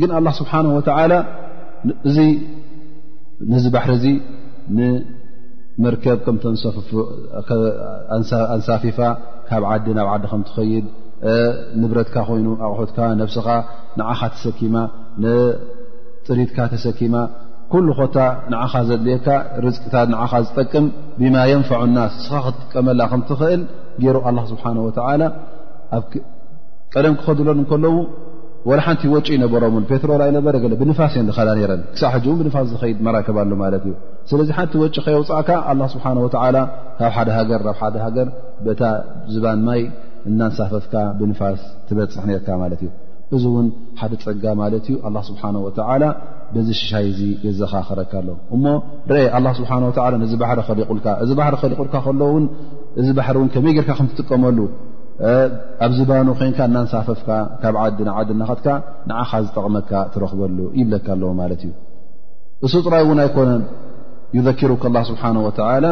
ግን 0.00 0.10
ኣላ 0.18 0.26
ስብሓን 0.40 0.66
ወላ 0.76 1.12
እንዚ 3.54 3.64
ባሕሪ 3.74 3.92
እዚ 4.00 4.06
ንመርከብ 4.78 6.18
ኣንሳፊፋ 8.56 8.98
ካብ 9.48 9.62
ዓዲ 9.72 9.86
ናብ 9.98 10.08
ዓዲ 10.14 10.24
ከም 10.32 10.42
ትኸይድ 10.48 10.86
ንብረትካ 11.82 12.16
ኮይኑ 12.30 12.46
ኣቑሑትካ 12.66 12.98
ነብስኻ 13.20 13.46
ንዓኻ 13.98 14.20
ተሰኪማ 14.34 14.74
ንጥሪትካ 15.22 16.58
ተሰኪማ 16.72 17.14
ኩሉ 17.72 17.86
ኮታ 17.98 18.16
ንዓኻ 18.52 18.72
ዘድልየካ 18.88 19.28
ርቅታት 19.64 20.08
ንዓኻ 20.14 20.32
ዝጠቅም 20.46 20.86
ብማ 21.20 21.36
የንፋዑ 21.52 21.82
ናስ 21.96 22.14
እስኻ 22.20 22.34
ክትጥቀመላ 22.46 23.00
ክንትኽእል 23.12 23.62
ገይሩ 24.02 24.16
ኣላ 24.28 24.38
ስብሓን 24.52 24.78
ወ 24.88 24.90
ኣብ 25.96 26.02
ቀደም 26.94 27.14
ክኸድሎን 27.20 27.58
እንከለዉ 27.62 27.94
ወላ 28.68 28.80
ሓንቲ 28.84 29.02
ወጪ 29.14 29.26
ይነበሮውን 29.36 29.84
ፔትሮል 29.88 30.20
ኣይነበረ 30.26 30.54
ብንፋስ 30.80 31.14
እየ 31.20 31.32
ኸዳ 31.36 31.48
ነይረን 31.56 31.80
ክሳዕ 31.94 32.10
ሕጂ 32.14 32.24
እውን 32.28 32.36
ብንፋስ 32.40 32.66
ዝኸይድ 32.72 32.98
መራከብሉ 33.06 33.50
ማለት 33.62 33.82
እዩ 33.88 33.94
ስለዚ 34.30 34.48
ሓንቲ 34.58 34.74
ወጪ 34.82 34.96
ከየውፃእካ 35.06 35.48
ኣ 35.72 35.88
ስብሓ 35.94 36.04
ወላ 36.26 36.58
ካብ 36.98 37.12
ሓደ 37.16 37.28
ሃገር 37.38 37.62
ብ 37.66 37.74
ሓደ 37.80 37.94
ሃገር 38.04 38.28
ብታ 38.66 38.82
ዝባን 39.34 39.60
ማይ 39.68 39.82
እናንሳፈፍካ 40.30 40.94
ብንፋስ 41.20 41.62
ትበፅሕ 41.88 42.22
ነትካ 42.28 42.48
ማለት 42.62 42.80
እዩ 42.84 42.90
እዚ 43.36 43.44
እውን 43.50 43.66
ሓደ 44.00 44.12
ፀጋ 44.24 44.44
ማለት 44.60 44.84
እዩ 44.90 44.96
ኣላ 45.08 45.16
ስብሓን 45.28 45.56
ወላ 45.66 46.02
በዚ 46.54 46.68
ሽሻይ 46.80 47.04
እዚ 47.12 47.20
የዘኻ 47.46 47.72
ክረካ 47.88 48.12
ኣሎ 48.22 48.28
እሞ 48.54 48.64
ርአ 49.14 49.52
ስብሓ 49.60 49.70
ዚ 50.30 50.34
ባሪ 50.42 50.58
ሊቁልካእዚ 50.80 51.30
ባሪ 51.40 51.54
ሊቁልካ 51.72 51.96
ሎውን 52.22 52.44
እዚ 53.02 53.08
ባሕሪ 53.18 53.36
እውን 53.40 53.48
ከመይ 53.54 53.72
ጌርካ 53.78 53.90
ከምትጥቀመሉ 54.00 54.58
ኣብዚባኑ 55.86 56.28
ኮይንካ 56.40 56.58
እናንሳፈፍካ 56.70 57.28
ካብ 57.62 57.74
ዓዲ 57.82 57.98
ናዓዲ 58.08 58.30
ናኸትካ 58.42 58.68
ንዓኻ 59.08 59.30
ዝጠቕመካ 59.46 59.90
ትረክበሉ 60.14 60.58
ይብለካ 60.80 61.08
ኣለዎ 61.16 61.30
ማለት 61.42 61.60
እዩ 61.68 61.72
እሱ 62.66 62.72
ጥራይ 62.86 63.02
እውን 63.06 63.20
ኣይኮነን 63.24 63.62
ዩዘኪሩ 64.38 64.72
ክላ 64.82 64.96
ስብሓን 65.10 65.36
ወላ 65.46 65.84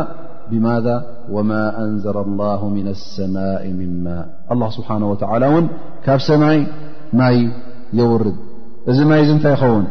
ማذ 0.66 0.86
وማ 1.34 1.50
أንዘل 1.84 2.16
الله 2.26 2.60
ن 2.86 2.88
الሰማء 2.96 3.62
ማ 4.04 4.06
الله 4.52 4.68
ስብሓنه 4.78 5.06
و 5.12 5.16
እውን 5.48 5.66
ካብ 6.04 6.18
ሰማይ 6.30 6.58
ማይ 7.20 7.36
የውርድ 7.98 8.36
እዚ 8.90 8.98
ማይ 9.10 9.20
እዚ 9.24 9.30
እንታይ 9.36 9.52
ይኸውን 9.56 9.84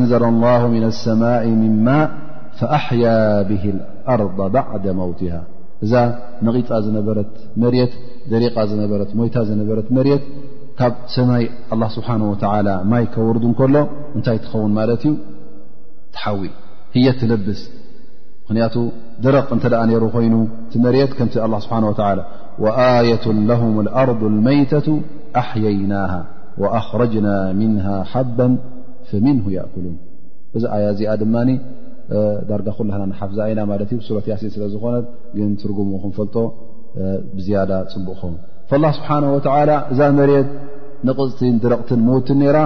ንዘ 0.00 0.12
له 0.22 0.30
ن 0.72 0.74
لሰማء 0.84 1.44
ምማ 1.62 1.86
فኣحያ 2.58 3.04
ብه 3.48 3.64
الኣርض 3.74 4.38
بዕد 4.54 4.84
መوትه 5.00 5.32
እዛ 5.84 5.92
ነቒፃ 6.46 6.68
ዝነበረት 6.84 7.32
መት 7.62 7.74
ዘሪቓ 8.30 8.56
ነበረት 8.82 9.10
ሞታ 9.18 9.36
ዝነበረት 9.48 9.88
መርት 9.96 10.24
ካብ 10.78 10.94
ሰማይ 11.16 11.42
اه 11.74 11.84
ስብሓه 11.96 12.14
و 12.30 12.34
ማይ 12.92 13.04
ከውርድ 13.14 13.44
ንከሎ 13.52 13.74
እንታይ 14.16 14.38
ትኸውን 14.44 14.72
ማለት 14.78 15.02
እዩ 15.08 15.12
ትሓዊ 16.14 16.42
هየ 16.96 17.06
ትለብስ 17.20 17.60
ምክንያቱ 18.46 18.74
ድረቕ 19.24 19.46
እንተ 19.54 19.64
ደኣ 19.72 19.80
ነይሩ 19.90 20.04
ኮይኑ 20.14 20.34
ቲ 20.72 20.80
መርት 20.82 21.12
ከምቲ 21.18 21.34
ኣ 21.46 21.46
ስብሓ 21.64 21.76
ወ 21.86 21.88
ወኣየة 22.64 23.24
ለም 23.48 23.74
ኣርض 24.02 24.20
መይተة 24.46 24.88
ኣሕየይና 25.40 25.94
ወኣኽረጅና 26.62 27.28
ምንሃ 27.60 27.86
ሓባ 28.12 28.38
ፈምንه 29.08 29.44
ያእኩሉን 29.56 29.96
እዚ 30.56 30.62
ኣያ 30.76 30.84
እዚኣ 30.94 31.12
ድማ 31.22 31.34
ዳርጋ 32.50 32.68
ኩላና 32.78 33.02
ንሓፍዛ 33.10 33.38
ይና 33.50 33.60
ማለት 33.72 33.88
እዩ 33.94 34.00
ሱረት 34.10 34.26
ያሲን 34.32 34.52
ስለ 34.54 34.62
ዝኾነት 34.74 35.06
ግን 35.36 35.50
ትርጉሙ 35.62 35.90
ክንፈልጦ 36.04 36.36
ብዝያዳ 37.36 37.70
ፅቡቕኸ 37.92 38.22
ላ 38.84 38.94
ስብሓه 38.98 39.26
ወ 39.34 39.38
እዛ 39.92 40.00
መርት 40.22 40.48
ንቕፅትን 41.08 41.54
ድረቕትን 41.64 42.00
መወትን 42.08 42.38
ነይራ 42.44 42.58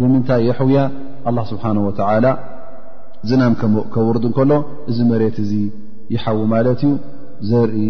ብምንታይ 0.00 0.42
የሕውያ 0.50 0.80
ኣ 1.28 1.38
ስብሓ 1.52 1.64
ወላ 1.88 2.26
እዝናም 3.26 3.54
ከውርድ 3.94 4.24
እንከሎ 4.26 4.52
እዚ 4.90 4.98
መሬት 5.10 5.36
እዚ 5.44 5.52
ይሓው 6.14 6.38
ማለት 6.52 6.80
እዩ 6.86 6.90
ዘርኢ 7.50 7.80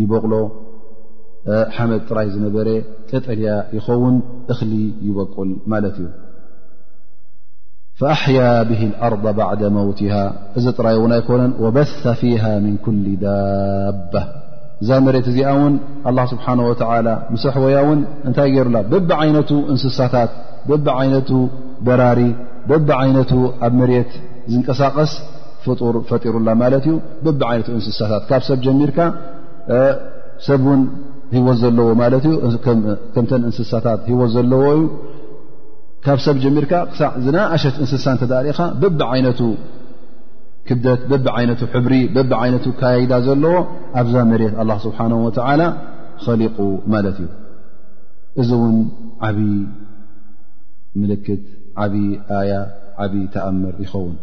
ይበቕሎ 0.00 0.32
ሓመድ 1.76 2.00
ጥራይ 2.08 2.28
ዝነበረ 2.34 2.68
ጠጠልያ 3.08 3.52
ይኸውን 3.76 4.16
እኽሊ 4.52 4.72
ይበቁል 5.06 5.50
ማለት 5.72 5.96
እዩ 6.02 6.08
ፈኣሕያ 8.00 8.42
ብ 8.68 8.78
ኣርض 9.08 9.24
ባዕድ 9.40 9.62
መውት 9.78 9.98
እዚ 10.58 10.64
ጥራይ 10.78 10.96
ውን 11.04 11.12
ኣይኮነን 11.18 11.52
ወበ 11.64 11.76
ፊሃ 12.20 12.44
ምን 12.64 12.76
ኩሊ 12.86 13.06
ዳባ 13.26 14.12
እዛ 14.84 14.90
መሬት 15.08 15.26
እዚኣ 15.32 15.50
ውን 15.62 15.74
አه 16.08 16.26
ስብሓንه 16.32 16.62
ወ 16.70 16.72
ምስሕ 17.34 17.54
ወያ 17.66 17.78
ውን 17.90 18.00
እንታይ 18.28 18.50
ገሩላ 18.56 18.76
በብ 18.94 19.10
ዓይነቱ 19.22 19.50
እንስሳታት 19.74 20.32
በቢ 20.68 20.84
ዓይነቱ 21.00 21.30
በራሪ 21.86 22.20
በብ 22.70 22.88
ዓይነቱ 23.02 23.30
ኣብ 23.66 23.72
መርት 23.80 24.12
ዝንቀሳቀስ 24.52 25.12
ፍጡር 25.64 25.94
ፈጢሩላ 26.08 26.48
ማለት 26.62 26.84
እዩ 26.90 26.94
በብ 27.26 27.42
ዓይነቱ 27.50 27.68
እንስሳታት 27.76 28.24
ካብ 28.30 28.42
ሰብ 28.48 28.58
ጀሚርካ 28.66 28.98
ሰብ 30.46 30.62
ውን 30.70 30.82
ሂወት 31.36 31.58
ዘለዎ 31.62 31.86
ማ 32.00 32.04
ዩ 32.30 32.34
ከምተን 33.14 33.42
እንስሳታት 33.48 34.00
ሂወት 34.10 34.30
ዘለዎ 34.36 34.64
እዩ 34.78 34.82
ካብ 36.06 36.18
ሰብ 36.26 36.36
ጀሚርካ 36.44 36.72
ዕ 36.90 37.22
ዝናእሸት 37.26 37.76
እንስሳ 37.84 38.06
እተዳሪእኻ 38.18 38.60
በቢ 38.82 39.00
ዓይነቱ 39.14 39.40
ክብደት 40.68 41.00
በብ 41.12 41.26
ዓይነቱ 41.38 41.60
ሕብሪ 41.72 41.94
በብ 42.16 42.30
ዓይነቱ 42.42 42.66
ካይዳ 42.82 43.14
ዘለዎ 43.26 43.54
ኣብዛ 44.02 44.14
መሬት 44.32 44.54
ኣ 44.62 44.66
ስብሓና 44.84 45.12
ወላ 45.26 45.62
ኸሊቁ 46.26 46.56
ማለት 46.94 47.18
እዩ 47.24 47.30
እዚ 48.42 48.50
እውን 48.58 48.76
ዓብይ 49.28 49.50
ምልክት 51.02 51.44
ዓብይ 51.82 52.06
ያ 52.50 52.54
ዓብይ 53.04 53.24
ተኣምር 53.34 53.74
ይኸውን 53.84 54.16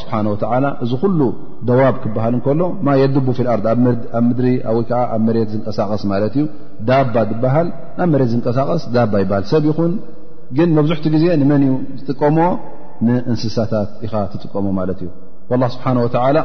ስብሓه 0.00 0.66
እዚ 0.84 0.92
ኩሉ 1.02 1.20
ደዋብ 1.68 1.96
ክበሃል 2.02 2.34
እከሎ 2.38 2.60
ማ 2.86 2.94
የድቡ 3.00 3.26
ፊ 3.38 3.46
ኣር 3.54 3.60
ኣብ 3.68 3.82
ምድሪ 4.28 4.48
ወከዓ 4.76 5.00
ኣብ 5.14 5.20
መሬት 5.26 5.48
ዝንቀሳቀስ 5.54 6.02
ማለት 6.12 6.34
እዩ 6.38 6.44
ዳባ 6.88 7.14
ዝበሃል 7.30 7.68
ብ 7.98 8.06
መት 8.12 8.22
ዝንቀሳቐስ 8.32 8.82
ዳ 8.94 9.04
ይሃል 9.24 9.44
ሰብ 9.52 9.64
ይኹን 9.70 9.92
ግን 10.58 10.68
መብዙሕቲ 10.78 11.04
ጊዜ 11.14 11.24
ንመን 11.40 11.62
እዩ 11.66 11.72
ዝጥቀሞ 12.00 12.38
ንእንስሳታት 13.06 13.90
ኢኻ 14.06 14.14
ትጥቀሞ 14.32 14.66
ማለት 14.80 15.00
እዩ 15.04 15.08
ስብሓ 15.74 15.86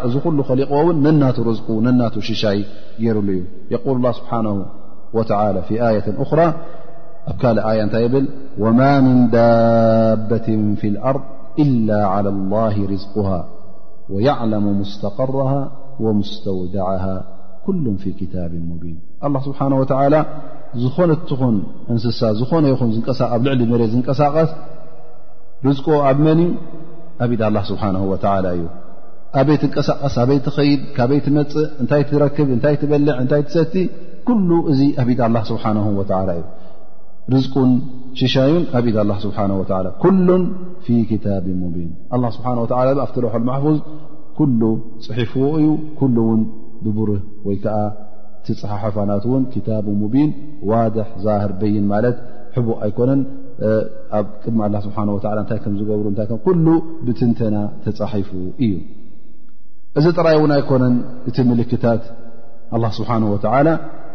እዚ 0.08 0.14
ሉ 0.38 0.42
ከሊق 0.50 0.72
ውን 0.88 0.98
ነናቱ 1.06 1.38
ርዝቁ 1.50 1.68
ነና 1.88 2.02
ሽሻይ 2.30 2.60
ገይሩሉ 3.02 3.30
እዩ 3.38 3.42
የል 3.76 4.06
ስብሓ 4.20 4.32
ት 5.30 6.36
ራ 6.40 6.46
ኣብ 7.32 7.36
ካ 7.42 7.46
ያ 7.80 7.86
እታይ 7.88 8.06
ብ 8.14 8.16
وማا 8.64 8.94
من 9.06 9.18
ذابة 9.38 10.48
في 10.80 10.88
الأرض 10.94 11.24
إلا 11.64 12.00
على 12.14 12.30
الله 12.36 12.76
رزقها 12.94 13.40
ويعلم 14.14 14.66
مስتقرها 14.82 15.62
ومስتودعها 16.04 17.16
كل 17.68 17.86
في 18.02 18.10
كتب 18.20 18.52
مبين 18.72 18.98
الله 19.26 19.42
سبحنه 19.50 19.76
ول 19.82 20.18
ዝኾነትን 20.84 21.56
እንስሳ 21.94 22.20
ዝኾነ 22.38 22.64
ይ 22.72 22.76
ልዕሊ 23.60 23.82
መ 23.98 24.04
ቀሳ 24.08 24.22
ر 24.34 24.38
ኣብ 26.10 26.18
መን 26.28 26.40
አብድ 27.24 27.42
لله 27.52 27.64
سبحنه 27.72 28.02
و 28.12 28.16
እዩ 28.54 28.62
ኣበይ 29.40 29.58
ቀሳስ 29.76 30.16
በይ 30.30 30.40
ድ 30.46 30.48
ካበይ 30.98 31.20
መፅእ 31.38 31.68
እታይ 31.84 32.02
ትረክብ 32.10 32.48
እታይ 32.58 32.76
ትበልዕ 32.82 33.12
እታይ 33.24 33.42
ሰቲ 33.56 33.76
كل 34.28 34.50
እዚ 34.72 34.80
አብ 35.02 35.10
لله 35.30 35.42
سبحنه 35.52 35.86
و 36.00 36.02
እዩ 36.04 36.42
ርን 37.32 37.70
ሽሻዩን 38.20 38.64
ኣብ 38.78 38.86
ኢ 38.92 38.94
ه 38.96 39.92
ኩل 40.04 40.20
ፊ 40.86 40.96
ክታብ 41.12 41.46
ሙን 41.62 41.74
لله 42.16 42.30
ስه 42.36 42.46
و 42.62 42.66
ኣብቲ 43.04 43.18
ልحል 43.26 43.42
حفظ 43.56 43.78
ኩل 44.40 44.62
ፅሒፍዎ 45.06 45.44
እዩ 45.60 45.68
ل 46.16 46.42
ብቡርህ 46.86 47.22
ወይ 47.48 47.58
ዓ 47.76 47.82
ቲ 48.48 48.56
ፀሓሓፋት 48.62 49.26
ታ 49.68 49.72
ሙን 50.02 50.30
ዋድح 50.70 51.08
ዛህር 51.26 51.52
በይን 51.62 51.86
ማ 51.92 52.02
ቡ 52.66 52.78
ኣይኮነን 52.88 53.22
ኣብ 54.20 54.28
ቅድሚ 54.44 54.60
ه 55.16 56.20
ታ 56.20 56.30
ብትንተና 57.08 57.56
ተፃሒፉ 57.86 58.30
እዩ 58.66 58.74
እዚ 60.00 60.06
ጥራይ 60.18 60.38
ን 60.52 60.56
ኣይኮነ 60.60 60.84
እቲ 61.30 61.38
ልክታት 61.62 62.04
ل 62.82 62.86
ስብሓه 62.98 63.24
و 63.34 63.36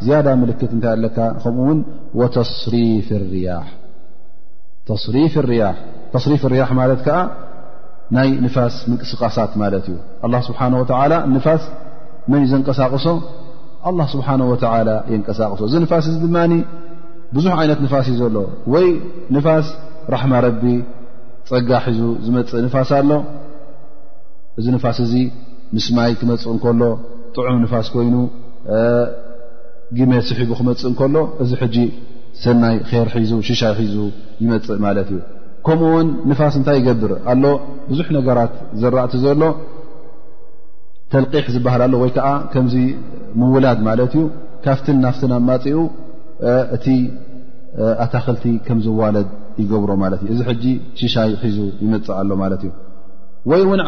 ዝያዳ 0.04 0.26
ምልክት 0.42 0.70
እንታይ 0.74 0.92
ኣለካ 0.96 1.18
ከምኡእውን 1.42 1.78
ወተስፍ 2.20 2.66
ርያ 3.32 3.48
ተስሪፍ 4.88 5.34
ርያሕ 5.50 5.76
ተስሪፍ 6.12 6.42
ርያሕ 6.52 6.70
ማለት 6.80 7.00
ከዓ 7.06 7.16
ናይ 8.16 8.28
ንፋስ 8.44 8.74
ምንቅስቃሳት 8.90 9.52
ማለት 9.62 9.84
እዩ 9.90 9.96
ላ 10.32 10.36
ስብሓ 10.48 10.60
ወላ 10.92 11.14
ንፋስ 11.34 11.62
መን 12.32 12.40
ይዘንቀሳቅሶ 12.46 13.06
ኣላ 13.88 14.00
ስብሓ 14.14 14.28
የንቀሳቅሶ 15.12 15.60
እዚ 15.68 15.74
ንፋስ 15.84 16.06
እዚ 16.12 16.16
ድማ 16.26 16.38
ብዙሕ 17.36 17.52
ዓይነት 17.62 17.78
ንፋስ 17.86 18.06
እ 18.12 18.14
ዘሎ 18.20 18.36
ወይ 18.72 18.86
ንፋስ 19.36 19.66
ራሕማ 20.12 20.34
ረቢ 20.46 20.62
ፀጋሒዙ 21.50 22.00
ዝመፅእ 22.24 22.62
ንፋስ 22.66 22.90
ኣሎ 22.98 23.10
እዚ 24.58 24.66
ንፋስ 24.76 24.98
እዚ 25.06 25.12
ምስ 25.76 25.86
ማይ 25.96 26.12
ክመፅ 26.20 26.42
እንከሎ 26.54 26.80
ጥዑም 27.34 27.58
ንፋስ 27.64 27.86
ኮይኑ 27.94 28.14
ጊመ 29.96 30.12
ስሒቡ 30.28 30.50
ክመፅእ 30.58 30.86
እንከሎ 30.90 31.16
እዚ 31.42 31.50
ሕጂ 31.60 31.76
ሰናይ 32.42 32.76
ር 33.04 33.08
ሒዙ 33.22 33.32
ሽሻይ 33.48 33.72
ሒዙ 33.78 33.94
ይመፅእ 34.42 34.78
ማለት 34.86 35.08
እዩ 35.12 35.20
ከምኡ 35.66 35.86
ውን 35.94 36.08
ንፋስ 36.30 36.54
እንታይ 36.60 36.76
ይገብር 36.80 37.12
ኣሎ 37.32 37.44
ብዙሕ 37.90 38.08
ነገራት 38.18 38.52
ዘራእቲ 38.80 39.14
ዘሎ 39.24 39.42
ተልቂሕ 41.12 41.44
ዝበሃል 41.54 41.82
ኣሎ 41.86 41.94
ወይ 42.02 42.10
ከዓ 42.16 42.28
ከምዚ 42.52 42.74
ምውላድ 43.40 43.78
ማለት 43.88 44.12
እዩ 44.18 44.24
ካብትን 44.66 44.98
ናፍትን 45.04 45.32
ኣማፅኡ 45.38 45.76
እቲ 46.76 46.86
ኣታክልቲ 48.04 48.44
ከምዝዋለድ 48.66 49.28
ይገብሮ 49.62 49.90
ማለት 50.04 50.20
እዩ 50.24 50.30
እዚ 50.34 50.40
ሕጂ 50.50 50.64
ሽሻይ 51.00 51.32
ሒዙ 51.44 51.58
ይመፅእ 51.84 52.14
ኣሎ 52.20 52.30
ማለት 52.42 52.62
እዩ 52.68 52.72
ወይ 53.52 53.62
እውን 53.66 53.80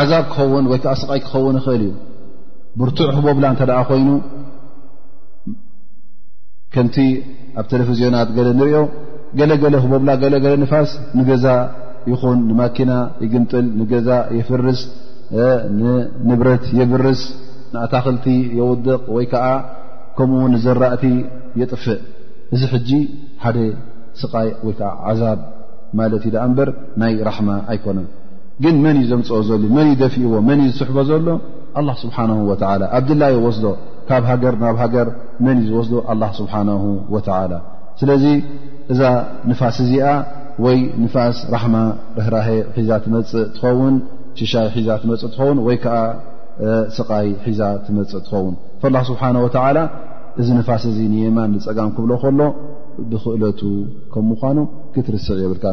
ዓዛብ 0.00 0.24
ክኸውን 0.32 0.64
ወይከዓ 0.72 0.92
ስቓይ 1.02 1.20
ክኸውን 1.26 1.56
ይኽእል 1.60 1.82
እዩ 1.88 1.92
ብርቱዕ 2.80 3.08
ህቦብላ 3.16 3.44
እንተ 3.52 3.62
ደኣ 3.70 3.80
ኮይኑ 3.90 4.08
ከምቲ 6.74 6.96
ኣብ 7.60 7.64
ቴለቭዝዮናት 7.70 8.28
ገለ 8.36 8.46
እንሪኦ 8.54 8.78
ገለገለ 9.38 9.74
ህቦብላ 9.84 10.10
ገለገለ 10.22 10.52
ንፋስ 10.62 10.90
ንገዛ 11.18 11.44
ይኹን 12.10 12.38
ንማኪና 12.50 12.92
የግምጥል 13.24 13.66
ንገዛ 13.80 14.08
የፍርስ 14.38 14.80
ንንብረት 16.26 16.64
የብርስ 16.78 17.20
ንኣታክልቲ 17.74 18.26
የወድቕ 18.58 19.00
ወይከዓ 19.16 19.46
ከምኡ 20.18 20.42
ንዘራእቲ 20.54 21.04
የጥፍእ 21.60 22.00
እዚ 22.54 22.62
ሕጂ 22.74 22.90
ሓደ 23.44 23.56
ስቓይ 24.20 24.50
ወይከዓ 24.66 24.90
ዓዛብ 25.10 25.40
ማለት 26.00 26.22
እዩ 26.26 26.32
ዳ 26.34 26.44
እምበር 26.48 26.68
ናይ 27.00 27.14
ራሕማ 27.28 27.50
ኣይኮነን 27.72 28.06
ግን 28.64 28.76
መን 28.84 28.96
እዩ 29.02 29.06
ዘምፅኦ 29.12 29.38
ዘሉ 29.50 29.62
መን 29.76 29.86
እዩ 29.92 29.96
ደፊእዎ 30.02 30.34
መን 30.48 30.60
እዩ 30.64 30.68
ዝስሕቦ 30.74 30.98
ዘሎ 31.10 31.26
ኣላ 31.80 31.88
ስብሓነ 32.02 32.30
ወዓላ 32.50 32.82
ኣብድላዮ 32.98 33.36
ወስዶ 33.46 33.64
ካብ 34.08 34.22
ሃገር 34.30 34.54
ናብ 34.62 34.76
ሃገር 34.82 35.08
መን 35.44 35.56
እዩ 35.62 35.66
ዝወስዶ 35.72 35.94
ኣላ 36.12 36.22
ስብሓና 36.38 36.70
ወላ 37.14 37.54
ስለዚ 38.00 38.24
እዛ 38.92 39.00
ንፋስ 39.50 39.76
እዚኣ 39.84 40.06
ወይ 40.64 40.76
ንፋስ 41.02 41.36
ራሕማ 41.54 41.76
ርህራሀ 42.16 42.48
ሒዛ 42.76 42.90
ትመፅእ 43.04 43.46
ትኸውን 43.56 43.94
ሽሻይ 44.38 44.66
ሒዛ 44.76 44.88
ትመፅእ 45.02 45.30
ትኸውን 45.34 45.58
ወይ 45.66 45.76
ከዓ 45.84 45.96
ስቓይ 46.96 47.28
ሒዛ 47.46 47.60
ትመፅእ 47.86 48.22
ትኸውን 48.26 48.54
ላ 48.94 48.98
ስብሓ 49.08 49.22
ወዓላ 49.44 49.78
እዚ 50.40 50.48
ንፋስ 50.60 50.82
እዚ 50.90 50.98
ንየማን 51.12 51.50
ንፀጋም 51.56 51.90
ክብሎ 51.96 52.12
ከሎ 52.22 52.40
ብክእለቱ 53.10 53.60
ከም 54.14 54.26
ምኳኑ 54.30 54.58
ክትርስዕ 54.94 55.36
የብልካ 55.44 55.64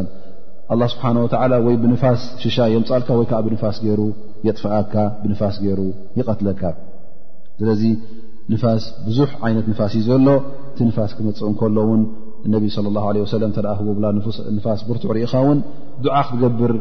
ኣላ 0.76 0.82
ስብሓ 0.94 1.06
ወ 1.24 1.28
ወይ 1.68 1.76
ብንፋስ 1.84 2.22
ሽሻ 2.44 2.58
የምፃልካ 2.76 3.10
ወይ 3.20 3.28
ከዓ 3.32 3.40
ብንፋስ 3.48 3.78
ገይሩ 3.88 4.02
የጥፍኣካ 4.50 4.96
ብንፋስ 5.26 5.56
ገይሩ 5.66 5.80
ይቐትለካ 6.20 6.62
ስለዚ 7.62 7.84
ንፋስ 8.54 8.84
ብዙሕ 9.08 9.30
ዓይነት 9.48 9.66
ንፋስ 9.72 9.92
እዩ 9.98 10.02
ዘሎ 10.08 10.28
እቲ 10.70 10.78
ንፋስ 10.88 11.12
ክመፅእ 11.18 11.46
እከሎ 11.54 11.76
ውን 11.90 12.02
ነቢ 12.54 12.64
ص 12.76 12.80
ه 13.06 13.38
ለ 13.42 13.48
ተኣ 13.58 13.76
ብላ 13.98 14.06
ፋስ 14.66 14.80
ብርትዕ 14.88 15.10
ርኢኻ 15.18 15.34
ውን 15.48 15.60
ዓ 16.20 16.22
ክትገብር 16.28 16.74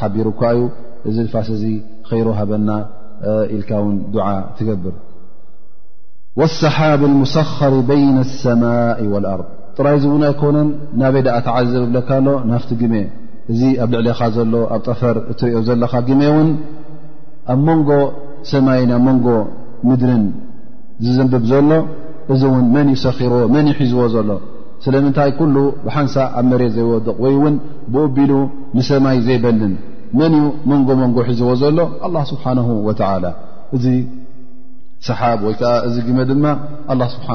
ሓቢሩ 0.00 0.26
እኳእዩ 0.34 0.60
እዚ 1.08 1.16
ንፋስ 1.26 1.48
እዚ 1.56 1.64
ከይረሃበና 2.08 2.68
ኢልካ 3.56 3.70
ውን 3.84 3.96
ዓ 4.26 4.28
ትገብር 4.58 4.94
ሰሓቢ 6.62 7.02
اሙሰሪ 7.12 7.72
በይ 7.90 8.02
ሰማء 8.44 8.98
وኣርض 9.12 9.46
ጥራይ 9.76 9.96
ዝእውን 10.02 10.22
ይኮነን 10.32 10.68
ናበይ 11.00 11.22
ዳኣ 11.28 11.36
ተዓዘብ 11.48 11.82
ብለካሎ 11.88 12.26
ናፍቲ 12.50 12.70
ግመ 12.80 12.94
እዚ 13.52 13.60
ኣብ 13.82 13.90
ልዕሊኻ 13.94 14.20
ዘሎ 14.36 14.54
ኣብ 14.74 14.80
ጠፈር 14.88 15.16
እትሪኦ 15.32 15.58
ዘለኻ 15.68 15.92
ግመ 16.08 16.20
ውን 16.36 16.48
ኣብ 17.52 17.60
መንጎ 17.68 17.90
ሰማይ 18.50 18.82
ብ 19.04 19.06
ንጎ 19.18 19.26
ምድርን 19.88 20.22
ዝዘንብብ 21.06 21.44
ዘሎ 21.50 21.70
እዚ 22.34 22.42
እውን 22.50 22.64
መን 22.74 22.88
ዩ 22.92 22.94
ሰኺርዎ 23.04 23.38
መን 23.54 23.66
ሒዝዎ 23.78 24.06
ዘሎ 24.14 24.30
ስለምንታይ 24.84 25.30
ኩሉ 25.38 25.56
ብሓንሳ 25.84 26.14
ኣብ 26.38 26.44
መሬት 26.50 26.72
ዘይወድቕ 26.76 27.16
ወይ 27.24 27.32
እውን 27.38 27.54
ብኡቢሉ 27.92 28.32
ንሰማይ 28.76 29.18
ዘይበንን 29.26 29.72
መን 30.18 30.32
እዩ 30.40 30.44
መንጎ 30.70 30.88
መንጎ 31.02 31.16
ሒዝዎ 31.30 31.50
ዘሎ 31.62 31.78
ኣ 32.06 32.24
ስብሓ 32.30 32.44
ላ 33.24 33.30
እዚ 33.78 33.84
ሰሓብ 35.08 35.40
ወይ 35.46 35.54
ከዓ 35.60 35.72
እዚ 35.88 35.96
ግመ 36.06 36.18
ድማ 36.30 36.46
ኣላ 36.92 37.00
ስብሓ 37.14 37.28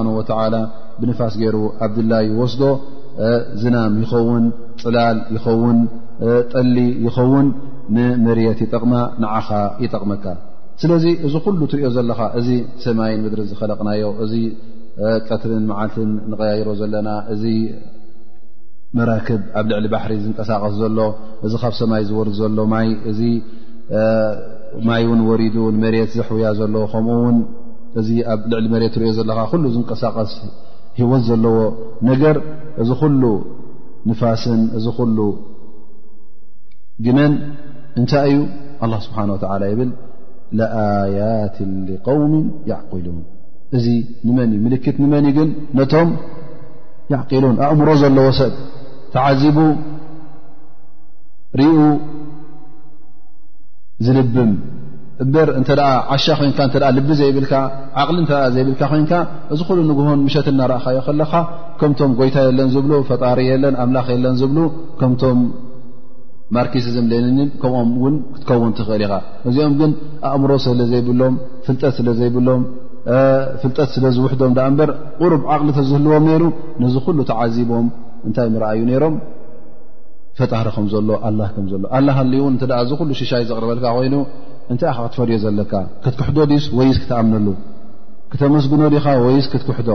ላ 0.53 0.58
ብንፋስ 0.99 1.34
ገይሩ 1.41 1.58
ኣብድላይ 1.86 2.25
ወስዶ 2.39 2.62
ዝናም 3.62 3.93
ይኸውን 4.03 4.45
ፅላል 4.86 5.17
ይኸውን 5.36 5.77
ጠሊ 6.53 6.75
ይኸውን 7.08 7.47
ንመሬት 7.97 8.60
ይጠቕማ 8.65 8.93
ንዓኻ 9.23 9.49
ይጠቕመካ 9.84 10.25
ስለዚ 10.81 11.05
እዚ 11.27 11.33
ኩሉ 11.45 11.59
ትሪኦ 11.71 11.89
ዘለካ 11.95 12.19
እዚ 12.39 12.47
ሰማይን 12.83 13.19
ምድሪ 13.25 13.41
ዝኸለቕናዮ 13.49 14.05
እዚ 14.23 14.33
ቀትልን 15.27 15.63
መዓልትን 15.71 16.09
ንቀያይሮ 16.31 16.69
ዘለና 16.81 17.09
እዚ 17.33 17.43
መራክብ 18.97 19.41
ኣብ 19.59 19.65
ልዕሊ 19.71 19.86
ባሕሪ 19.93 20.12
ዝንቀሳቐስ 20.23 20.73
ዘሎ 20.81 20.99
እዚ 21.45 21.53
ካብ 21.63 21.73
ሰማይ 21.79 22.03
ዝወርድ 22.09 22.36
ዘሎ 22.39 22.59
እዚ 23.12 23.21
ማይ 24.88 25.03
እውን 25.07 25.19
ወሪዱ 25.29 25.55
ንመሬት 25.75 26.12
ዘሕውያ 26.19 26.49
ዘለዎ 26.59 26.83
ከምኡ 26.93 27.15
ውን 27.25 27.38
እዚ 27.99 28.09
ኣብ 28.33 28.41
ልዕሊ 28.51 28.65
መት 28.73 28.83
ትሪኦ 28.95 29.12
ዘለካ 29.19 29.39
ኩሉ 29.51 29.63
ዝንቀሳቐስ 29.75 30.31
ሂወት 30.99 31.21
ዘለዎ 31.29 31.55
ነገር 32.09 32.38
እዚ 32.83 32.89
ኩሉ 33.01 33.23
ንፋስን 34.09 34.62
እዚ 34.77 34.86
ኩሉ 34.99 35.17
ግመን 37.05 37.33
እንታይ 37.99 38.31
እዩ 38.36 38.39
ኣላ 38.86 38.93
ስብሓን 39.05 39.29
ወ 39.33 39.38
ተላ 39.43 39.63
ይብል 39.71 39.91
ኣያት 40.61 41.57
قውም 42.07 42.33
ያዕቅሉን 42.71 43.19
እዚ 43.77 43.85
ንመንእ 44.25 44.57
ምልክት 44.65 44.95
ንመን 45.03 45.25
እ 45.29 45.31
ግን 45.37 45.49
ነቶም 45.79 46.09
ያዕቂሉን 47.13 47.55
ኣእምሮ 47.67 47.87
ዘለዎ 48.01 48.27
ሰብ 48.39 48.53
ተዓዚቡ 49.13 49.57
ርኡ 51.59 51.75
ዝልብም 54.05 54.51
እበር 55.23 55.47
እንተ 55.57 55.69
ዓሻ 56.13 56.25
ኮይንካ 56.37 56.59
ተ 56.73 56.89
ልቢ 56.97 57.09
ዘይብልካ 57.19 57.53
ዓቕሊ 58.01 58.17
እተ 58.25 58.31
ዘይብልካ 58.55 58.81
ኮይንካ 58.93 59.13
እዚ 59.53 59.59
ኩሉ 59.67 59.79
ንግሆን 59.89 60.19
ምሸት 60.27 60.47
እናረእኻዮ 60.53 60.99
ከለኻ 61.09 61.33
ከምቶም 61.79 62.13
ጎይታ 62.19 62.37
የለን 62.47 62.69
ዝብሉ 62.75 62.91
ፈጣሪ 63.09 63.39
የለን 63.51 63.75
ኣምላኽ 63.83 64.07
የለን 64.15 64.35
ዝብሉ 64.41 64.59
ከምቶም 65.01 65.39
ማርኪስዝም 66.56 67.06
ደኒኒን 67.12 67.49
ከምኦም 67.62 67.89
እውን 67.99 68.15
ክትከውን 68.34 68.71
ትኽእል 68.77 69.01
ኢኻ 69.06 69.13
እዚኦም 69.49 69.73
ግን 69.79 69.91
ኣእምሮ 70.29 70.51
ስለ 70.65 70.79
ዘይብሎም 70.91 71.36
ፍልጠት 71.65 71.93
ስለ 71.99 72.08
ዘይብሎም 72.19 72.62
ፍልጠት 73.62 73.89
ስለ 73.95 74.06
ዝውሕዶም 74.15 74.51
ዳ 74.58 74.67
እምበር 74.71 74.89
ቅሩብ 75.19 75.41
ዓቕሊ 75.53 75.69
ተዝህልዎም 75.77 76.25
ነይሩ 76.29 76.43
ነዚ 76.82 76.95
ኩሉ 77.06 77.17
ተዓዚቦም 77.32 77.88
እንታይ 78.27 78.47
እንርኣዩ 78.51 78.82
ነይሮም 78.89 79.15
ፈጣሪ 80.39 80.67
ከም 80.75 80.86
ዘሎ 80.93 81.10
ኣላ 81.29 81.39
ከምዘሎ 81.56 81.82
ኣላ 81.97 82.08
ኣ 82.19 82.23
እውን 82.39 82.53
እ 82.65 82.77
እዚ 82.84 82.91
ኩሉ 82.99 83.10
ሽሻይ 83.19 83.43
ዘቕርበልካ 83.49 83.86
ኮይኑ 83.97 84.15
እንታይ 84.73 84.89
ኢኻ 84.91 84.99
ክትፈርዮ 85.08 85.32
ዘለካ 85.45 85.73
ክትክሕዶ 86.03 86.38
ዲስ 86.51 86.65
ወይስ 86.79 86.97
ክተኣምነሉ 87.03 87.47
ክተመስግኖ 88.32 88.84
ዲኻ 88.95 89.06
ወይስ 89.25 89.47
ክትክሕዶ 89.53 89.89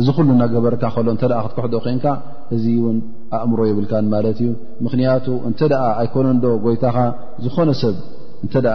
እዚ 0.00 0.08
ኩሉ 0.16 0.28
እናገበርካ 0.34 0.82
ከሎ 0.94 1.08
ተ 1.20 1.28
ክትኩሕዶ 1.44 1.74
ኮንካ 1.84 2.04
እዚ 2.54 2.64
እውን 2.80 2.98
ኣእምሮ 3.36 3.60
የብልካን 3.68 4.06
ማለት 4.12 4.38
እዩ 4.42 4.50
ምክንያቱ 4.86 5.26
እንተ 5.48 5.60
ኣ 5.84 5.86
ኣይኮነንዶ 6.02 6.44
ጎይታኻ 6.64 6.98
ዝኾነ 7.44 7.70
ሰብ 7.80 7.96
እንተኣ 8.44 8.74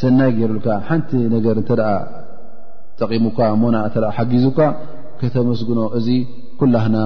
ሰናይ 0.00 0.30
ገይሩልካ 0.38 0.68
ሓንቲ 0.88 1.10
ነገር 1.34 1.56
እተ 1.62 1.70
ጠቂሙካ 3.02 3.38
ሞና 3.60 3.76
እተ 3.88 3.96
ሓጊዙካ 4.16 4.58
ከተመስግኖ 5.20 5.80
እዚ 5.98 6.08
ኩላህና 6.62 6.96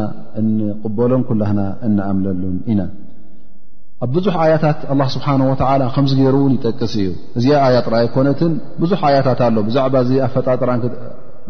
እንቕበሎን 0.40 1.22
ኩላህና 1.30 1.60
እንኣምለሉን 1.88 2.56
ኢና 2.72 2.80
ኣብ 4.04 4.10
ብዙሕ 4.18 4.34
ኣያታት 4.44 4.78
ኣ 4.92 5.08
ስብሓን 5.16 5.42
ወላ 5.50 5.82
ከምዚ 5.96 6.14
ገይሩ 6.20 6.34
እውን 6.42 6.54
ይጠቅስ 6.58 6.94
እዩ 7.02 7.10
እዚ 7.38 7.46
ኣያ 7.66 7.76
ጥራ 7.86 7.94
ኣይኮነትን 8.04 8.54
ብዙሕ 8.84 9.02
ኣያታት 9.10 9.42
ኣሎ 9.48 9.56
ብዛዕባ 9.68 9.94
እዚ 10.06 10.12
ኣ 10.26 10.30
ፈጣጥራ 10.36 10.70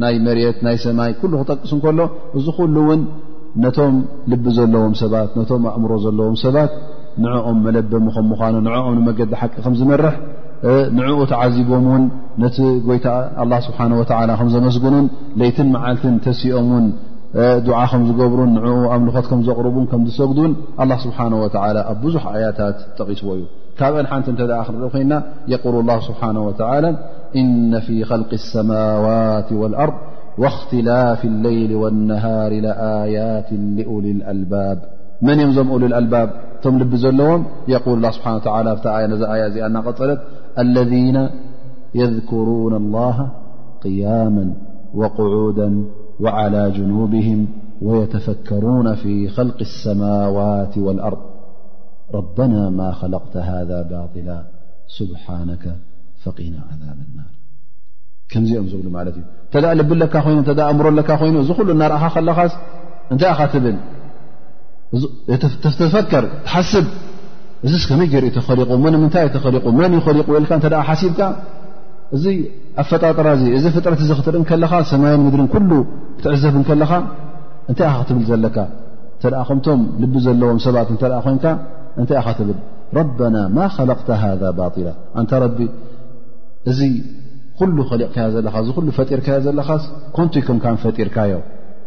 ናይ 0.02 0.14
መርት 0.26 0.59
ናይ 0.66 0.76
ሰማይ 0.85 1.11
ኩሉ 1.20 1.33
ክጠቅሱ 1.40 1.70
እንከሎ 1.76 2.00
እዚ 2.38 2.46
ኩሉ 2.59 2.74
እውን 2.85 3.00
ነቶም 3.64 3.96
ልቢ 4.30 4.44
ዘለዎም 4.57 4.94
ሰባት 5.02 5.30
ነቶም 5.40 5.64
ኣእምሮ 5.72 5.92
ዘለዎም 6.04 6.37
ሰባት 6.44 6.72
ንዕኦም 7.24 7.59
መለበሙ 7.66 8.07
ከም 8.14 8.26
ምዃኑ 8.33 8.54
ንዕኦም 8.66 8.94
ንመገዲ 9.00 9.33
ሓቂ 9.40 9.54
ከም 9.64 9.74
ዝመርሕ 9.80 10.14
ንዕኡ 10.98 11.18
ተዓዚቦም 11.33 11.85
እውን 11.88 12.04
ነቲ 12.42 12.57
ጐይታ 12.88 13.07
ላ 13.50 13.57
ስብሓን 13.66 13.92
ወዓላ 14.00 14.30
ከም 14.40 14.48
ዘመስግኑን 14.54 15.07
ለይትን 15.40 15.68
መዓልትን 15.74 16.14
ተሲኦም 16.26 16.68
ውን 16.74 16.87
ድዓ 17.66 17.78
ከም 17.92 18.02
ዝገብሩን 18.11 18.50
ንዕኡ 18.59 18.78
ኣምልኾት 18.96 19.26
ከም 19.33 19.40
ዘቕርቡን 19.48 19.87
ከም 19.92 20.02
ዝሰግዱን 20.09 20.52
ኣላ 20.85 20.90
ስብሓን 21.04 21.33
ወዓላ 21.42 21.78
ኣብ 21.92 21.98
ብዙሕ 22.07 22.24
ኣያታት 22.35 22.76
ጠቒስዎ 23.00 23.28
እዩ 23.38 23.44
كأنحنتنتخخن 23.78 25.22
يقول 25.48 25.80
الله 25.80 26.00
سبحانه 26.00 26.40
وتعالى 26.40 26.98
إن 27.37 27.80
في 27.80 28.04
خلق 28.04 28.32
السماوات 28.32 29.52
والأرض 29.52 29.94
واختلاف 30.38 31.24
الليل 31.24 31.74
والنهار 31.74 32.60
لآيات 32.60 33.52
لأولي 33.52 34.10
الألباب 34.10 34.78
من 35.22 35.40
يمزم 35.40 35.68
أولي 35.70 35.87
الألباب 35.87 36.30
ثم 36.62 36.78
لبز 36.78 37.06
لوم 37.06 37.44
يقول 37.68 37.94
الله 37.96 38.10
سبحانه 38.10 38.37
وتعالى 38.37 39.06
ن 39.16 39.24
آيأنا 39.24 39.80
قصلت 39.80 40.20
الذين 40.58 41.28
يذكرون 41.94 42.76
الله 42.76 43.28
قياما 43.82 44.52
وقعودا 44.94 45.84
وعلى 46.20 46.70
جنوبهم 46.70 47.46
ويتفكرون 47.82 48.94
في 48.94 49.28
خلق 49.28 49.56
السماوات 49.60 50.78
والأرض 50.78 51.18
ረበና 52.16 52.55
ማ 52.79 52.90
خለቅተ 53.00 53.35
ذ 53.70 53.81
ባطላ 53.90 54.31
ስብሓነ 54.96 55.50
ፈቕና 56.24 56.57
ذብ 56.81 57.00
ናር 57.18 57.29
ከምዚኦም 58.33 58.66
ዝብሉ 58.72 58.87
ማለት 58.98 59.14
እዩ 59.20 59.24
እተ 59.59 59.72
ልብ 59.79 59.90
ለካ 60.00 60.14
ኮይኑ 60.27 60.38
ተ 60.48 60.61
እምሮ 60.72 60.87
ካ 61.09 61.16
ኮይኑ 61.22 61.37
እዚ 61.44 61.50
ሉ 61.66 61.68
እናርእኻ 61.77 62.05
ከለኻ 62.14 62.38
እንታይ 63.12 63.31
ኢኻትብል 63.35 63.77
ተፈከር 65.81 66.24
ትሓስብ 66.46 66.87
እዚ 67.66 67.74
ከመይ 67.90 68.09
ገርእ 68.14 68.33
ተኸሪቁ 68.38 68.70
ሞንምንታይይ 68.85 69.29
ተኸሊቁ 69.37 69.64
መን 69.81 69.92
ይኸሊቁ 70.00 70.27
ካ 70.50 70.57
እተ 70.70 70.74
ሓሲብካ 70.88 71.20
እዚ 72.16 72.24
ኣብ 72.81 72.87
ፈጣጥራ 72.90 73.27
እዚ 73.37 73.44
እዚ 73.59 73.64
ፍጥረት 73.77 74.00
ክትርን 74.18 74.44
ከለኻ 74.50 74.72
ሰማይን 74.90 75.22
ምድሪን 75.27 75.48
ኩሉ 75.55 75.70
ክትዕዘብ 76.18 76.57
ከለኻ 76.70 76.92
እንታይ 77.70 77.87
ኢኻ 77.90 77.94
ክትብል 78.03 78.24
ዘለካ 78.31 78.57
እተ 79.27 79.33
ከምቶም 79.48 79.81
ልቢ 80.03 80.12
ዘለዎም 80.27 80.59
ሰባት 80.66 80.88
እተ 80.96 81.05
ኮንካ 81.27 81.44
እንታይ 82.00 82.18
ኢኻ 82.22 82.28
ትብል 82.38 82.59
ረበና 82.98 83.37
ማ 83.57 83.68
ለቅተ 83.90 84.09
ሃذ 84.22 84.42
ባላ 84.59 84.88
እንታ 85.20 85.33
ረቢ 85.44 85.59
እዚ 86.70 86.80
ኩሉ 87.59 87.76
ኸሊቕካ 87.90 88.18
ዘለኻ 88.35 88.54
እዚ 88.62 88.68
ሉ 88.87 88.92
ፈጢርካ 88.98 89.28
ዘለኻስ 89.44 89.83
ኮንቱ 90.16 90.35
ከምካን 90.46 90.76
ፈጢርካዮ 90.85 91.35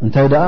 እንታይ 0.05 0.27
ደኣ 0.33 0.43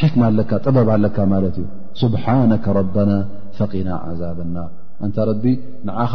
ሕክማ 0.00 0.22
ኣለካ 0.30 0.50
ጠበብ 0.64 0.88
ኣለካ 0.94 1.16
ማለት 1.34 1.56
እዩ 1.62 1.66
ስብሓነከ 2.00 2.64
ረበና 2.78 3.12
ፈቕና 3.58 3.88
ዓዛብ 4.08 4.38
ናር 4.54 4.70
እንታ 5.06 5.18
ረቢ 5.30 5.44
ንዓኻ 5.88 6.14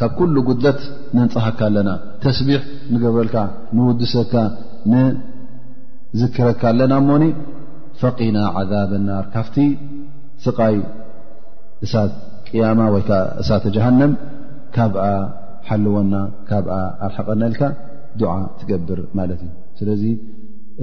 ካብ 0.00 0.10
ኩሉ 0.18 0.34
ጉለት 0.48 0.80
ነንፀሃካ 1.18 1.60
ኣለና 1.68 1.90
ተስቢሕ 2.24 2.60
ንገብረልካ 2.92 3.36
ንውድሰካ 3.76 4.32
ንዝክረካ 4.92 6.62
ኣለና 6.72 6.92
እሞኒ 7.02 7.24
ፈቕና 8.02 8.36
ዓዛብ 8.58 8.90
ናር 9.08 9.24
ካብቲ 9.34 9.56
ስቃይ 10.44 10.76
እሳት 11.86 12.12
ቅያማ 12.48 12.80
ወይከዓ 12.94 13.20
እሳተ 13.42 13.64
ጀሃነም 13.76 14.12
ካብኣ 14.76 15.02
ሓልወና 15.68 16.14
ካብኣ 16.48 16.72
ኣርሓቐና 17.06 17.42
ኢልካ 17.50 17.62
ዱዓ 18.20 18.32
ትገብር 18.60 19.00
ማለት 19.18 19.40
እዩ 19.46 19.50
ስለዚ 19.78 20.04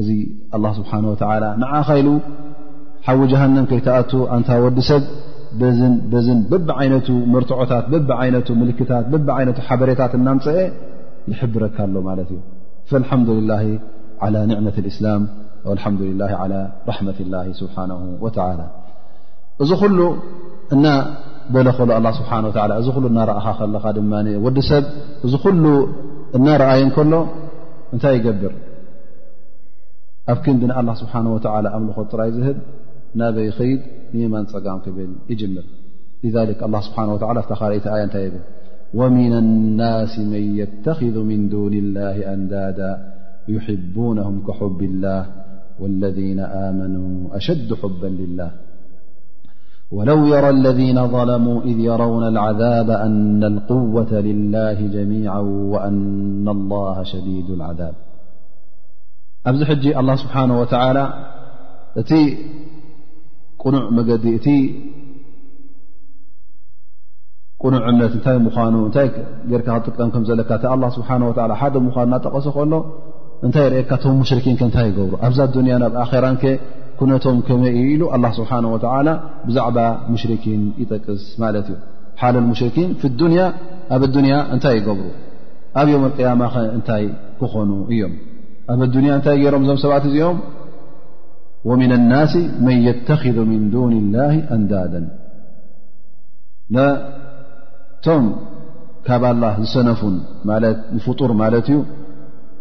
እዚ 0.02 0.10
ኣላ 0.58 0.66
ስብሓን 0.80 1.06
ወዓላ 1.12 1.46
ንዓኻ 1.62 1.88
ኢሉ 2.02 2.10
ሓዊ 3.08 3.20
ጀሃንም 3.32 3.66
ከይተኣቱ 3.72 4.12
ኣንታወዲ 4.36 4.78
ሰብ 4.90 5.04
በዝንበዝን 5.60 6.40
በብ 6.52 6.70
ዓይነቱ 6.80 7.08
መርትዖታት 7.34 7.86
በብ 7.94 8.10
ዓይነቱ 8.22 8.48
ምልክታት 8.62 9.06
በብዓይነቱ 9.14 9.58
ሓበሬታት 9.68 10.14
እናምፀአ 10.20 10.56
ይሕብረካ 11.32 11.78
ኣሎ 11.88 11.96
ማለት 12.10 12.30
እዩ 12.36 12.40
ፈልሓምዱልላ 12.92 13.52
ዓላ 14.26 14.36
ኒዕመት 14.54 14.78
ልእስላም 14.88 15.24
ልሓምዱላ 15.78 16.22
ላ 16.54 16.58
ራሕመት 16.90 17.20
ላ 17.34 17.46
ስብሓናሁ 17.62 18.02
ወዓላ 18.24 18.60
እዚ 19.64 19.72
ኩሉ 19.82 20.00
እና 20.76 20.86
በለ 21.56 21.68
ከሎ 21.78 21.90
ኣ 21.98 22.12
ስብሓه 22.20 22.38
እዚ 22.80 22.88
ሉ 23.04 23.06
እናረእኻ 23.12 23.42
ከለኻ 23.60 23.86
ድማ 23.98 24.14
ወዲ 24.46 24.58
ሰብ 24.70 24.86
እዚ 25.26 25.34
ኩሉ 25.44 25.64
እና 26.38 26.48
ረአየ 26.62 26.82
ከሎ 26.96 27.14
እንታይ 27.94 28.14
ይገብር 28.20 28.54
ኣብ 30.32 30.40
ክንዲን 30.46 30.72
ላه 30.88 30.96
ስብሓه 31.02 31.26
ወ 31.36 31.40
ኣምልኾ 31.78 31.98
ጥራይ 32.12 32.30
ዝህብ 32.38 32.58
ናበይ 33.20 33.50
ኸይድ 33.58 33.82
ንማን 34.18 34.46
ፀጋም 34.54 34.80
ክብል 34.86 35.12
ይጅምር 35.32 35.66
ذ 36.34 36.36
ስብሓه 36.88 37.08
ታኻሪይታኣያ 37.52 38.02
እታይ 38.10 38.28
ብል 38.34 38.44
ወምن 39.00 39.34
ናስ 39.80 40.14
መን 40.32 40.46
يتኽذ 40.62 41.16
ምን 41.30 41.42
دን 41.54 41.74
اላه 41.84 42.18
ኣንዳዳ 42.34 42.80
يحبنهም 43.54 44.38
ከحብ 44.48 44.80
الላህ 44.90 45.22
واለذነ 45.82 46.40
ኣመኑ 46.66 46.96
ኣሸዱ 47.38 47.70
حب 47.82 48.02
لላህ 48.22 48.50
ولو 49.94 50.20
يرى 50.34 50.50
الذين 50.58 50.98
ظلموا 51.16 51.62
إذ 51.62 51.78
يرون 51.90 52.24
العذاب 52.34 52.90
أن 52.90 53.44
القوة 53.44 54.12
لله 54.14 54.78
جميعا 54.96 55.40
وأن 55.74 56.48
الله 56.56 56.98
شديد 57.14 57.50
العذاب 57.58 57.94
ኣብዚ 59.50 59.62
ج 59.84 59.86
الله 60.02 60.16
سبحنه 60.24 60.56
وتعلى 60.62 61.04
እቲ 62.02 62.12
ቁኑع 63.64 63.84
مዲ 63.98 64.10
እ 64.38 64.40
نع 67.74 67.82
እምት 67.92 68.14
እታይ 68.20 68.36
مኑ 68.46 68.76
ታ 68.96 68.98
ر 69.60 69.62
ጥቀم 69.88 70.10
ካ 70.14 70.16
الله 70.76 70.90
سبنه 70.98 71.26
وى 71.30 71.36
ደ 71.74 71.76
مኑ 71.88 71.94
ጠቀሶ 72.26 72.48
ሎ 72.72 72.74
እታይ 73.48 73.66
እ 73.82 73.84
ቶ 74.04 74.06
مሽرك 74.22 74.46
ታይ 74.76 74.86
ይገብሩ 74.90 75.14
ኣዛ 75.28 75.38
دنያ 75.58 75.74
ብ 75.94 75.96
ራ 76.26 76.28
ኩነቶም 77.00 77.38
ከመ 77.48 77.62
ኢሉ 77.94 78.02
ኣلላه 78.16 78.32
ስብሓه 78.40 78.64
و 78.74 78.78
ብዛዕባ 79.48 79.78
ሙሽርኪን 80.14 80.62
ይጠቅስ 80.82 81.22
ማለት 81.44 81.68
እዩ 81.74 81.78
ሓል 82.22 82.36
ሙሽርኪን 82.52 82.90
لዱንያ 83.04 83.42
ኣብ 83.96 84.02
اዱንያ 84.10 84.34
እንታይ 84.54 84.74
ይገብሩ 84.80 85.08
ኣብ 85.80 85.88
ዮም 85.94 86.04
اقያማ 86.10 86.42
ኸ 86.54 86.56
እንታይ 86.78 87.04
ክኾኑ 87.40 87.70
እዮም 87.94 88.14
ኣብ 88.74 88.80
ያ 89.10 89.14
እንታይ 89.20 89.36
ገይሮም 89.44 89.62
እዞም 89.66 89.80
ሰብኣት 89.84 90.06
እዚኦም 90.12 90.40
ወምن 91.70 91.92
لናሲ 92.02 92.34
መን 92.66 92.76
يተخذ 92.88 93.38
ምን 93.52 93.62
ዱን 93.74 93.94
اላه 94.02 94.34
ኣንዳድን 94.56 95.06
ቶም 98.06 98.24
ካብ 99.08 99.24
ላ 99.42 99.46
ዝሰነፉን 99.62 100.16
ፍጡር 101.06 101.32
ማለት 101.44 101.68
እዩ 101.72 101.78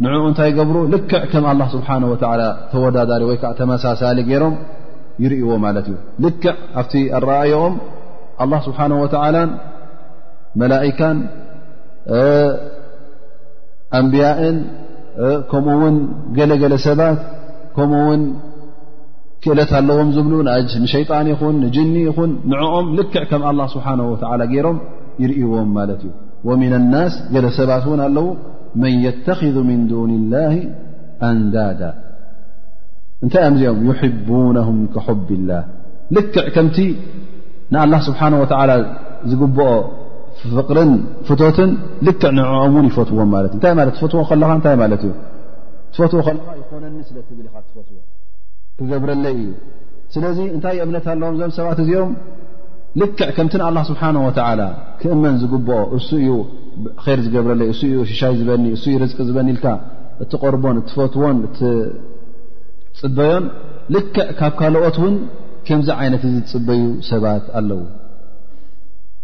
ንዕኡ 0.02 0.22
እንታይ 0.28 0.50
ገብሩ 0.58 0.76
ልክዕ 0.92 1.20
ከም 1.32 1.44
ኣላ 1.50 1.60
ስብሓه 1.74 2.02
ወላ 2.12 2.42
ተወዳዳሪ 2.70 3.22
ወይ 3.30 3.36
ከዓ 3.42 3.50
ተመሳሳሊ 3.60 4.18
ገይሮም 4.28 4.54
ይርእይዎ 5.24 5.50
ማለት 5.64 5.86
እዩ 5.90 5.96
ልክዕ 6.24 6.54
ኣብቲ 6.80 6.94
ኣረእዮኦም 7.18 7.74
ኣላ 8.44 8.52
ስብሓه 8.68 8.90
ወላ 9.02 9.36
መላئካን 10.62 11.18
ኣንብያእን 13.98 14.56
ከምኡ 15.52 15.76
ውን 15.82 15.96
ገለገለ 16.38 16.74
ሰባት 16.86 17.20
ከምኡ 17.76 18.02
ውን 18.08 18.22
ክእለት 19.44 19.70
ኣለዎም 19.80 20.08
ዝብሉ 20.16 20.34
ንሸይጣን 20.84 21.26
ይኹን 21.32 21.54
ንጅኒ 21.64 21.94
ይኹን 22.08 22.30
ንኦም 22.52 22.86
ልክዕ 22.98 23.24
ከም 23.30 23.42
ኣላ 23.50 23.60
ስብሓ 23.76 23.86
ወላ 24.12 24.42
ገይሮም 24.54 24.78
ይርእይዎም 25.22 25.70
ማለት 25.78 26.02
እዩ 26.06 26.12
ወሚን 26.48 26.72
ናስ 26.92 27.14
ገለ 27.34 27.46
ሰባት 27.58 27.84
እውን 27.88 28.00
ኣለዉ 28.06 28.26
መን 28.82 28.94
የተኽذ 29.06 29.56
ምን 29.68 29.80
ዱን 29.90 30.10
ላህ 30.32 30.54
ኣንዳዳ 31.28 31.82
እንታይ 33.24 33.42
እኦም 33.48 33.52
እዚኦም 33.58 33.82
ይሕቡነም 33.90 34.78
ከሑብ 34.94 35.28
ላህ 35.50 35.62
ልክዕ 36.16 36.46
ከምቲ 36.54 36.78
ንኣላ 37.74 37.92
ስብሓን 38.08 38.34
ወታዓላ 38.42 38.72
ዝግብኦ 39.30 39.68
ፍቕርን 40.58 40.90
ፍትትን 41.28 41.70
ልክዕ 42.06 42.30
ንዕኦም 42.38 42.72
እውን 42.76 42.86
ይፈትዎም 42.90 43.30
ማለት 43.36 43.52
እ 43.54 43.56
እንታይ 43.58 43.74
ማለት 43.80 43.92
እ 43.92 43.92
ትፈትዎ 43.98 44.22
ከለኻ 44.30 44.50
እንታይ 44.58 44.76
ማለት 44.82 45.02
እዩ 45.06 45.12
ትፈትዎ 45.94 46.20
ከለኻ 46.28 46.48
ይኾነኒ 46.62 46.96
ስለ 47.08 47.18
ትብል 47.28 47.46
ኢኻ 47.48 47.56
እትፈትዎ 47.64 47.98
ክገብረለይ 48.78 49.36
እዩ 49.42 49.50
ስለዚ 50.16 50.38
እንታይ 50.54 50.76
እምነት 50.84 51.06
ኣለዎም 51.14 51.34
እዞኦም 51.36 51.54
ሰባት 51.58 51.78
እዚኦም 51.84 52.12
ልክዕ 53.00 53.28
ከምቲን 53.36 53.62
ኣላ 53.66 53.78
ስብሓና 53.88 54.16
ወተዓላ 54.26 54.60
ክእመን 55.00 55.36
ዝግብኦ 55.42 55.78
እሱ 55.96 56.08
እዩ 56.20 56.28
ር 57.14 57.16
ዝገብረለይ 57.24 57.68
እሱ 57.74 57.80
ዩ 57.94 58.04
ሽሻይ 58.10 58.34
ዝበኒ 58.40 58.64
እሱዩ 58.76 58.94
ርዝቂ 59.02 59.18
ዝበኒ 59.28 59.48
ኢልካ 59.54 59.66
እት 60.24 60.32
ቆርቦን 60.42 60.76
እትፈትዎን 60.82 61.38
እፅበዮን 61.46 63.44
ልክዕ 63.94 64.26
ካብ 64.40 64.52
ካልኦት 64.60 64.98
እውን 65.00 65.16
ከምዚ 65.68 65.88
ዓይነት 66.02 66.22
እዚ 66.28 66.36
ፅበዩ 66.52 66.82
ሰባት 67.10 67.44
ኣለዉ 67.60 67.82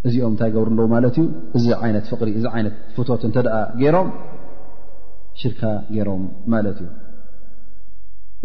እዚኦም 0.08 0.30
እንታይ 0.32 0.50
ገብሩ 0.56 0.68
ኣለው 0.72 0.86
ማለት 0.94 1.16
እዩ 1.22 1.26
እዚ 1.56 1.64
ዓይነት 1.84 2.04
ፍቕሪ 2.10 2.28
እዚ 2.38 2.44
ዓይነት 2.56 2.74
ፍቶት 2.96 3.22
እንተ 3.28 3.36
ደኣ 3.46 3.56
ገይሮም 3.80 4.08
ሽርካ 5.40 5.62
ገይሮም 5.94 6.22
ማለት 6.54 6.78
እዩ 6.84 6.88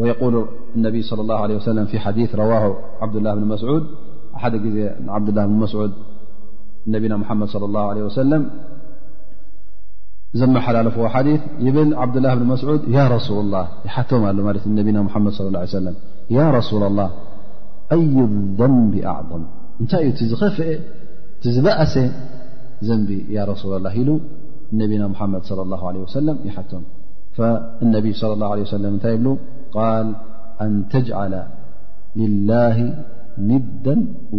ወየቁል 0.02 0.36
ነብይ 0.86 1.04
ለ 1.20 1.30
ላ 1.30 1.34
ወሰለም 1.60 1.86
ሓዲ 2.06 2.20
ረዋ 2.42 2.52
ዓብድላ 3.06 3.28
ብን 3.38 3.46
መስዑድ 3.54 3.84
حد 4.36 4.52
عبدالله 5.08 5.46
بن 5.46 5.54
مسعود 5.54 5.94
نبينا 6.88 7.18
محمد 7.18 7.48
صلى 7.48 7.66
الله 7.66 7.90
عليه 7.90 8.04
وسلم 8.04 8.50
زمحللف 10.34 11.00
ديث 11.18 11.42
يل 11.60 11.96
عبدالله 11.96 12.36
بن 12.36 12.46
مسعود 12.46 12.82
يا 12.88 13.08
رسول 13.08 13.40
الله 13.46 13.66
يتم 13.88 14.22
ه 14.26 14.32
نبيا 14.78 15.02
محم 15.02 15.26
صى 15.30 15.44
اله 15.48 15.60
عيه 15.60 15.70
وسم 15.76 15.88
يا 16.38 16.46
رسول 16.58 16.84
الله 16.90 17.10
أي 17.96 18.08
الذنب 18.32 18.94
أعظم 19.12 19.42
ن 19.82 19.86
خف 20.42 20.58
بأس 21.68 21.94
ن 22.06 22.10
يا 23.38 23.44
رسول 23.52 23.72
الله 23.78 23.94
ل 24.08 24.10
نبينا 24.82 25.06
محمد 25.14 25.42
صلى 25.50 25.62
الله 25.66 25.82
عليه 25.90 26.02
وسلم 26.08 26.36
يم 26.48 26.82
فالنبي 27.38 28.12
صلى 28.22 28.34
الله 28.36 28.50
عليه 28.54 28.66
وسلم 28.68 28.94
ب 29.04 29.06
قال 29.78 30.06
أن 30.66 30.72
تجعل 30.94 31.34
لله 32.22 32.78
ንዳ 33.50 33.86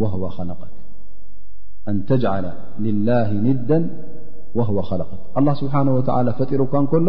ወ 0.00 0.30
ለ 0.48 0.76
ኣን 1.90 1.96
ተጅዓለ 2.08 2.44
ልላ 2.84 3.08
ንዳ 3.46 3.70
ወህወ 4.58 4.76
ኸለቀክ 4.90 5.20
ኣላ 5.38 5.48
ስብሓን 5.60 5.88
ወላ 5.96 6.28
ፈጢሩካ 6.38 6.74
ንከሎ 6.84 7.08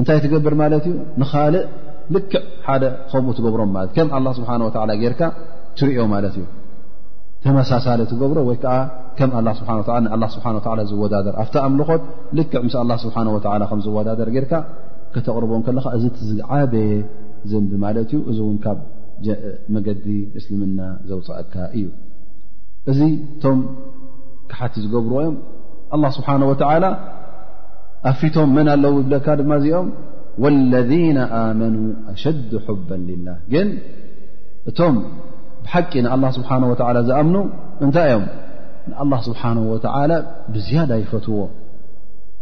እንታይ 0.00 0.18
ትገብር 0.24 0.54
ማለት 0.60 0.84
እዩ 0.90 0.94
ንኻልእ 1.20 1.64
ልክዕ 2.14 2.42
ሓደ 2.66 2.84
ከምኡ 3.10 3.34
ትገብሮም 3.38 3.70
ለት 3.82 3.90
ከም 3.96 4.08
ኣላ 4.18 4.26
ስብሓን 4.38 4.62
ወላ 4.66 4.90
ጌርካ 5.02 5.20
ትሪዮ 5.78 6.00
ማለት 6.14 6.34
እዩ 6.40 6.44
ተመሳሳለ 7.44 8.00
ትገብሮ 8.12 8.38
ወይ 8.48 8.56
ከዓ 8.62 8.74
ከም 9.18 9.30
ኣላ 9.38 10.24
ስብሓ 10.34 10.70
ላ 10.78 10.82
ዝወዳደር 10.90 11.34
ኣፍቲ 11.42 11.56
ኣምልኾት 11.66 12.02
ልክዕ 12.38 12.60
ምስ 12.66 12.74
ኣላ 12.82 12.92
ስብሓ 13.04 13.16
ወላ 13.36 13.62
ከም 13.70 13.80
ዝወዳደር 13.86 14.28
ጌርካ 14.36 14.52
ከተቕርቦን 15.14 15.62
ከለኻ 15.66 15.86
እዚ 15.98 16.04
ትዝዓበየ 16.18 16.90
ዘንብ 17.50 17.72
ማለት 17.86 18.06
እዩ 18.14 18.18
እዚ 18.30 18.38
እውን 18.46 18.56
ካብ 18.64 18.78
መገዲ 19.74 20.06
እስልምና 20.38 20.78
ዘውፅአካ 21.08 21.52
እዩ 21.76 21.84
እዚ 22.90 22.98
እቶም 23.26 23.58
ካሓቲ 24.50 24.74
ዝገብርዎ 24.84 25.18
እዮም 25.22 25.36
ኣላ 25.96 26.04
ስብሓነ 26.16 26.42
ወተዓላ 26.50 26.84
ኣፊቶም 28.10 28.50
መን 28.56 28.68
ኣለው 28.74 28.92
ይብለካ 29.00 29.26
ድማ 29.40 29.52
እዚኦም 29.60 29.88
ወለذነ 30.42 31.18
ኣመኑ 31.40 31.74
ኣሸዱ 32.12 32.50
ሑባ 32.66 32.88
ልላህ 33.08 33.36
ግን 33.52 33.68
እቶም 34.70 34.96
ብሓቂ 35.64 35.92
ንኣላ 36.06 36.24
ስብሓ 36.38 36.50
ወ 36.70 36.74
ዝኣምኑ 37.08 37.36
እንታይ 37.84 38.08
እዮም 38.12 38.26
ንኣላ 38.90 39.12
ስብሓነ 39.28 39.58
ወተዓላ 39.74 40.12
ብዝያዳ 40.54 40.90
ይፈትዎ 41.02 41.38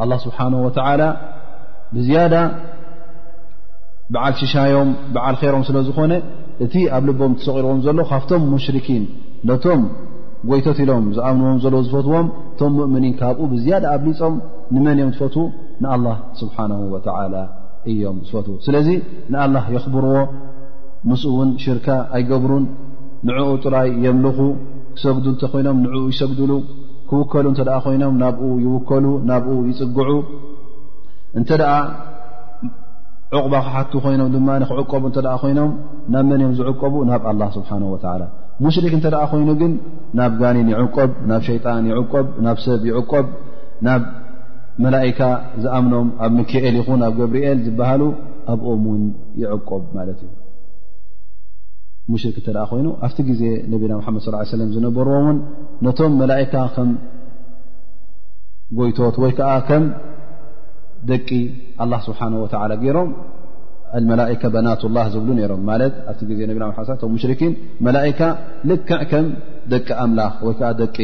ኣላ 0.04 0.12
ስብሓነ 0.26 0.54
ወዓላ 0.66 1.02
ብዝያዳ 1.96 2.34
በዓል 4.14 4.34
ሽሻዮም 4.40 4.88
ብዓል 5.14 5.36
ኸይሮም 5.40 5.62
ስለ 5.68 5.76
ዝኾነ 5.88 6.12
እቲ 6.64 6.74
ኣብ 6.96 7.04
ልቦም 7.08 7.32
ትሰቒርዎም 7.38 7.78
ዘሎ 7.84 7.98
ካብቶም 8.10 8.42
ሙሽርኪን 8.52 9.04
ነቶም 9.50 9.80
ጐይቶት 10.50 10.78
ኢሎም 10.84 11.04
ዝኣምንዎም 11.16 11.58
ዘለዎ 11.64 11.80
ዝፈትዎም 11.86 12.26
እቶም 12.52 12.72
ሙእምኒን 12.78 13.14
ካብኡ 13.20 13.40
ብዝያዳ 13.52 13.84
ኣብሊፆም 13.96 14.34
ንመን 14.74 14.98
እዮም 15.00 15.10
ዝፈትዉ 15.16 15.44
ንኣላህ 15.82 16.16
ስብሓናሁ 16.40 16.80
ወተዓላ 16.94 17.34
እዮም 17.92 18.18
ዝፈትዎ 18.28 18.56
ስለዚ 18.66 18.88
ንኣላ 19.32 19.56
የኽብርዎ 19.74 20.16
ምስኡ 21.10 21.32
እውን 21.34 21.50
ሽርካ 21.64 21.88
ኣይገብሩን 22.18 22.64
ንዕኡ 23.28 23.48
ጥራይ 23.64 23.88
የምልኹ 24.04 24.38
ክሰግዱ 24.96 25.26
እንተኮይኖም 25.34 25.78
ንዕኡ 25.84 26.04
ይሰግድሉ 26.12 26.52
ክውከሉ 27.10 27.46
እንተደኣ 27.52 27.76
ኮይኖም 27.86 28.14
ናብኡ 28.22 28.42
ይውከሉ 28.64 29.04
ናብኡ 29.30 29.48
ይፅግዑ 29.70 30.10
እንተ 31.38 31.50
ደኣ 31.62 31.72
ዕቁባ 33.36 33.54
ክሓቱ 33.66 33.92
ኮይኖም 34.04 34.28
ድማ 34.34 34.48
ክዕቆቡ 34.70 35.02
እተደ 35.12 35.26
ኮይኖም 35.42 35.70
ናብ 36.14 36.24
መን 36.30 36.40
እዮም 36.42 36.52
ዝዕቀቡ 36.58 36.94
ናብ 37.10 37.22
ኣላ 37.30 37.42
ስብሓነ 37.56 37.82
ወላ 37.94 38.06
ሙሽሪክ 38.64 38.92
እንተ 38.98 39.06
ደኣ 39.14 39.22
ኮይኑ 39.32 39.48
ግን 39.60 39.72
ናብ 40.18 40.32
ጋኒን 40.40 40.68
ይዕቆብ 40.74 41.10
ናብ 41.30 41.42
ሸይጣን 41.48 41.84
ይዕቆብ 41.90 42.26
ናብ 42.46 42.58
ሰብ 42.64 42.82
ይዕቆብ 42.90 43.26
ናብ 43.86 44.02
መላይካ 44.84 45.20
ዝኣምኖም 45.64 46.06
ኣብ 46.24 46.32
ምክኤል 46.38 46.76
ይኹን 46.80 47.00
ኣብ 47.08 47.12
ገብሪኤል 47.20 47.58
ዝበሃሉ 47.66 48.02
ኣብኦም 48.52 48.82
ውን 48.90 49.02
ይዕቆብ 49.42 49.82
ማለት 49.96 50.18
እዩ 50.26 50.30
ሙሽሪክ 52.12 52.36
እንተ 52.40 52.48
ደኣ 52.56 52.64
ኮይኑ 52.72 52.88
ኣብቲ 53.06 53.18
ግዜ 53.30 53.42
ነቢና 53.74 53.92
ሓመድ 54.06 54.22
ስ 54.26 54.48
ሰለም 54.54 54.70
ዝነበርዎ 54.78 55.14
እውን 55.22 55.38
ነቶም 55.86 56.12
መላይካ 56.22 56.54
ከም 56.74 56.90
ጎይቶት 58.78 59.16
ወይዓ 59.24 59.40
ደቂ 61.10 61.28
ኣላ 61.84 61.92
ስብሓና 62.08 62.34
ወተላ 62.44 62.72
ገይሮም 62.82 63.08
አልመላእካ 63.98 64.42
በናቱ 64.54 64.82
ላህ 64.96 65.06
ዝብሉ 65.14 65.30
ነይሮም 65.38 65.60
ማለት 65.70 65.94
ኣብቲ 66.10 66.20
ግዜ 66.30 66.40
ነብና 66.50 66.64
ቶም 67.00 67.10
ሙሽርኪን 67.16 67.52
መላእካ 67.86 68.20
ልክዕ 68.70 69.00
ከም 69.10 69.26
ደቂ 69.72 69.88
ኣምላኽ 70.04 70.34
ወይከዓ 70.48 70.70
ደቂ 70.82 70.96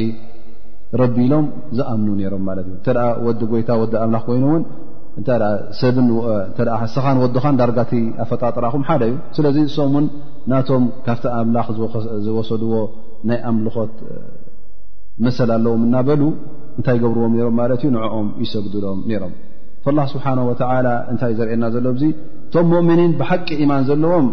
ረቢኢሎም 1.01 1.47
ዝኣምኑ 1.79 2.09
ነይሮም 2.21 2.43
ማለት 2.51 2.65
እዩ 2.71 2.75
እንተ 2.79 2.95
ወዲ 3.27 3.41
ጎይታ 3.53 3.69
ወዲ 3.83 3.93
ኣምላኽ 4.05 4.25
ኮይኑእውን 4.31 4.65
እታይ 5.21 5.41
ስኻን 6.95 7.19
ወዱኻን 7.25 7.59
ዳርጋቲ 7.61 7.93
ኣፈጣጥራኹም 8.25 8.83
ሓደ 8.89 9.03
እዩ 9.11 9.17
ስለዚ 9.37 9.57
እሶም 9.71 9.93
እውን 9.95 10.07
ናቶም 10.53 10.85
ካብቲ 11.09 11.25
ኣምላኽ 11.43 11.69
ዝወሰድዎ 12.27 12.73
ናይ 13.31 13.39
ኣምልኾት 13.53 13.95
መሰል 15.27 15.53
ኣለዎም 15.59 15.85
እናበሉ 15.89 16.23
እንታይ 16.79 16.97
ይገብርዎም 17.01 17.35
ሮም 17.47 17.57
ማለት 17.61 17.81
እዩ 17.85 17.91
ንዕኦም 17.99 18.29
ይሰግድሎም 18.45 19.01
ነይሮም 19.13 19.33
ላ 19.97 20.01
ስብሓ 20.13 20.27
ወ 20.49 20.53
እንታይ 21.11 21.31
እዩ 21.33 21.37
ዘርና 21.39 21.65
ዘሎዎም 21.75 21.97
ዙ 22.01 22.05
እቶም 22.47 22.67
ሙእምኒን 22.73 23.13
ብሓቂ 23.21 23.47
ኢማን 23.65 23.85
ዘለዎም 23.89 24.27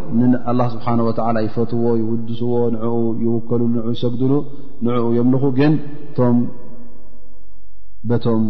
ላ 0.59 0.63
ስብሓ 0.73 0.87
ወ 1.07 1.11
ይፈትዎ 1.45 1.83
ይውድስዎ 1.99 2.53
ንኡ 2.73 2.95
ይውከልሉ 3.25 3.61
ን 3.75 3.83
ይሰግድሉ 3.95 4.33
ንኡ 4.85 5.05
የምልኹ 5.17 5.43
ግን 5.59 5.73
ቶም 6.17 6.37
ቶም 8.25 8.43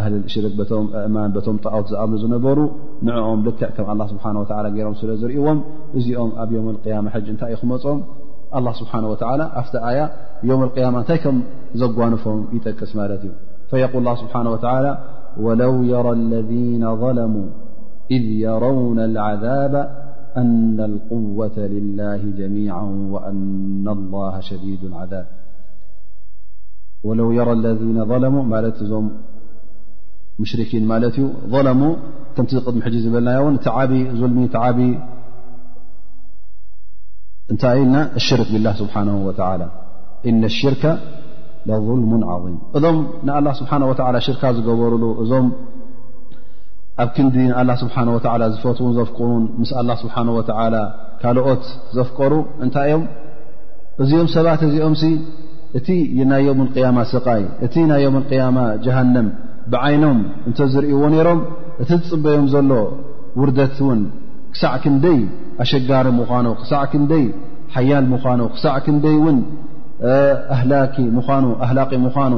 ኣህሊ 0.00 0.14
ሽርቅ 0.32 0.52
ም 0.58 0.84
እማን 1.06 1.30
ም 1.54 1.56
ጣዖት 1.66 1.86
ዝኣብሉ 1.92 2.14
ዝነበሩ 2.24 2.58
ንኦም 3.06 3.40
ልክዕ 3.46 3.70
ከም 3.76 4.00
ስብሓ 4.12 4.24
ገይሮም 4.76 4.94
ስለ 5.00 5.10
ዝርእዎም 5.22 5.58
እዚኦም 6.00 6.30
ኣብ 6.42 6.50
ዮም 6.56 6.66
ያማ 6.92 7.08
እንታይ 7.32 7.52
ዩ 7.54 7.58
ክመፆም 7.62 7.98
ስብሓ 8.82 8.92
ወ 9.12 9.16
ኣብቲ 9.60 9.74
ኣያ 9.90 10.00
የም 10.50 10.62
ያማ 10.84 10.96
እንታይ 11.02 11.18
ከም 11.24 11.36
ዘጓነፎም 11.82 12.40
ይጠቅስ 12.56 12.92
ማለት 13.02 13.24
እዩ 13.84 13.98
ል 14.06 14.16
ስብሓ 14.24 14.34
ላ 14.86 14.88
ولو 15.44 15.74
يرى 15.92 16.12
الذين 16.20 16.84
ظلموا 16.96 17.48
إذ 18.10 18.22
يرون 18.46 18.98
العذاب 18.98 19.74
أن 20.36 20.80
القوة 20.80 21.56
لله 21.58 22.22
جميعا 22.40 22.84
وأن 23.12 23.88
الله 23.88 24.40
شديد 24.40 24.92
عذاب 24.92 25.26
ولو 27.04 27.32
يرى 27.32 27.52
الذين 27.52 28.04
ظلمو 28.04 28.42
مالتم 28.42 29.10
مشركين 30.38 30.84
مالت 30.92 31.16
ظلموا 31.54 31.94
تنتد 32.36 32.76
محجز 32.76 33.04
بيو 33.14 33.56
تعاب 33.56 33.92
ظلمي 34.20 34.48
تعاب 34.56 34.78
تن 37.62 37.94
الشرك 38.18 38.48
للله 38.54 38.74
سبحانه 38.82 39.16
وتعالىش 39.26 40.66
ظልሙ 41.88 42.10
ዓም 42.34 42.44
እዞም 42.76 42.96
ንአላ 43.26 43.46
ስብሓ 43.58 43.70
ወላ 43.90 44.16
ሽርካ 44.26 44.42
ዝገበርሉ 44.56 45.02
እዞም 45.22 45.46
ኣብ 47.02 47.10
ክንዲ 47.16 47.36
ንአላ 47.50 47.70
ስብሓ 47.82 47.94
ወላ 48.14 48.42
ዝፈትውን 48.54 48.92
ዘፍቅሩን 48.98 49.44
ምስ 49.60 49.70
ኣላ 49.80 49.90
ስብሓን 50.02 50.28
ወዓላ 50.38 50.74
ካልኦት 51.22 51.64
ዘፍቀሩ 51.96 52.32
እንታይ 52.64 52.90
እዮም 52.96 53.04
እዚኦም 54.04 54.28
ሰባት 54.34 54.62
እዚኦም 54.68 54.94
እቲ 55.78 55.88
ናይ 56.30 56.42
ዮም 56.48 56.58
ቅያማ 56.74 56.98
ስቃይ 57.12 57.42
እቲ 57.66 57.74
ናይ 57.90 58.00
የም 58.06 58.16
ያማ 58.40 58.58
ጀሃንም 58.84 59.28
ብዓይኖም 59.72 60.18
እንተ 60.48 60.58
ዝርእዎ 60.72 61.02
ነይሮም 61.14 61.40
እቲ 61.82 61.88
ዝፅበዮም 62.00 62.46
ዘሎ 62.54 62.70
ውርደት 63.40 63.76
እውን 63.84 64.00
ክሳዕ 64.54 64.74
ክንደይ 64.84 65.20
ኣሸጋሪ 65.64 66.06
ምዃኖ 66.18 66.48
ክሳዕ 66.60 66.82
ክንደይ 66.92 67.24
ሓያል 67.76 68.04
ምዃኖ 68.12 68.42
ክሳዕ 68.54 68.76
ክንደይ 68.86 69.16
እውን 69.20 69.38
ኣላ 70.56 70.72
ምኳኑ 72.06 72.34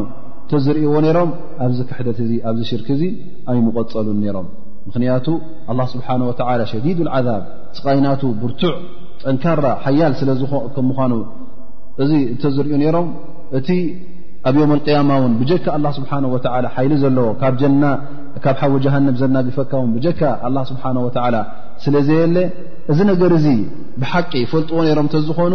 እተዝርእዎ 0.46 0.94
ሮም 1.16 1.30
ኣብዚ 1.64 1.78
ክሕደት 1.90 2.18
ኣብዚ 2.48 2.60
ሽርክ 2.70 2.88
እዚ 2.94 3.02
ኣይምቐፀሉን 3.50 4.18
ነይሮም 4.24 4.48
ምክንያቱ 4.88 5.26
ስብሓ 5.92 6.08
ወ 6.28 6.32
ሸዲድ 6.72 6.98
ዓዛብ 7.16 7.42
ፀቓይናቱ 7.76 8.22
ብርቱዕ 8.40 8.74
ጠንካራ 9.22 9.64
ሓያል 9.84 10.14
ምኑ 10.98 11.14
እዚ 12.02 12.12
እተዝርዩ 12.34 12.72
ነሮም 12.82 13.08
እቲ 13.58 13.68
ኣብ 14.48 14.54
ዮም 14.60 14.70
اቅያማ 14.76 15.10
ውን 15.22 15.32
ብጀካ 15.40 15.66
ስብሓ 15.98 16.12
ሓይሊ 16.76 16.92
ዘለዎ 17.02 17.26
ካብ 17.42 18.54
ሓዊ 18.62 18.72
ጃሃንም 18.84 19.14
ዘናግፈካ 19.20 19.72
ውን 19.82 19.92
ብጀካ 19.96 20.20
ስብሓ 20.70 20.84
ስለ 21.84 21.94
ዘየለ 22.08 22.36
እዚ 22.92 22.98
ነገር 23.12 23.30
እዚ 23.38 23.46
ብሓቂ 24.00 24.32
ፈልጥዎ 24.52 24.76
ሮም 24.98 25.06
እተዝኾኑ 25.10 25.54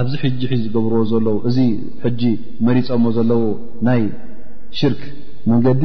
ኣብዚ 0.00 0.14
ሕጂ 0.22 0.40
ሒ 0.50 0.56
ዝገብርዎ 0.64 1.02
ዘለው 1.12 1.36
እዚ 1.48 1.58
ሕጂ 2.04 2.22
መሪፆዎ 2.66 3.04
ዘለዉ 3.16 3.42
ናይ 3.88 4.00
ሽርክ 4.78 5.02
መንገዲ 5.50 5.82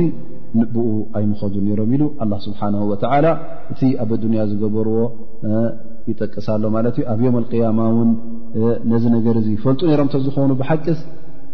ንብኡ 0.59 0.85
ኣይምኸዱ 1.17 1.53
ነይሮም 1.65 1.89
ኢሉ 1.95 2.03
ኣላ 2.23 2.31
ስብሓን 2.45 2.73
ወዓላ 2.91 3.25
እቲ 3.73 3.81
ኣብ 4.03 4.09
ኣዱንያ 4.15 4.39
ዝገበርዎ 4.51 4.97
ይጠቅስ 6.09 6.47
ሎ 6.63 6.71
ማለት 6.77 6.95
እዩ 7.01 7.05
ኣብ 7.13 7.19
ዮም 7.25 7.35
ልቅያማ 7.43 7.79
እውን 7.93 8.09
ነዚ 8.93 9.03
ነገር 9.17 9.35
ዚ 9.45 9.47
ይፈልጡ 9.57 9.81
ነይሮም 9.91 10.09
እተዝኾኑ 10.11 10.49
ብሓቅስ 10.61 10.99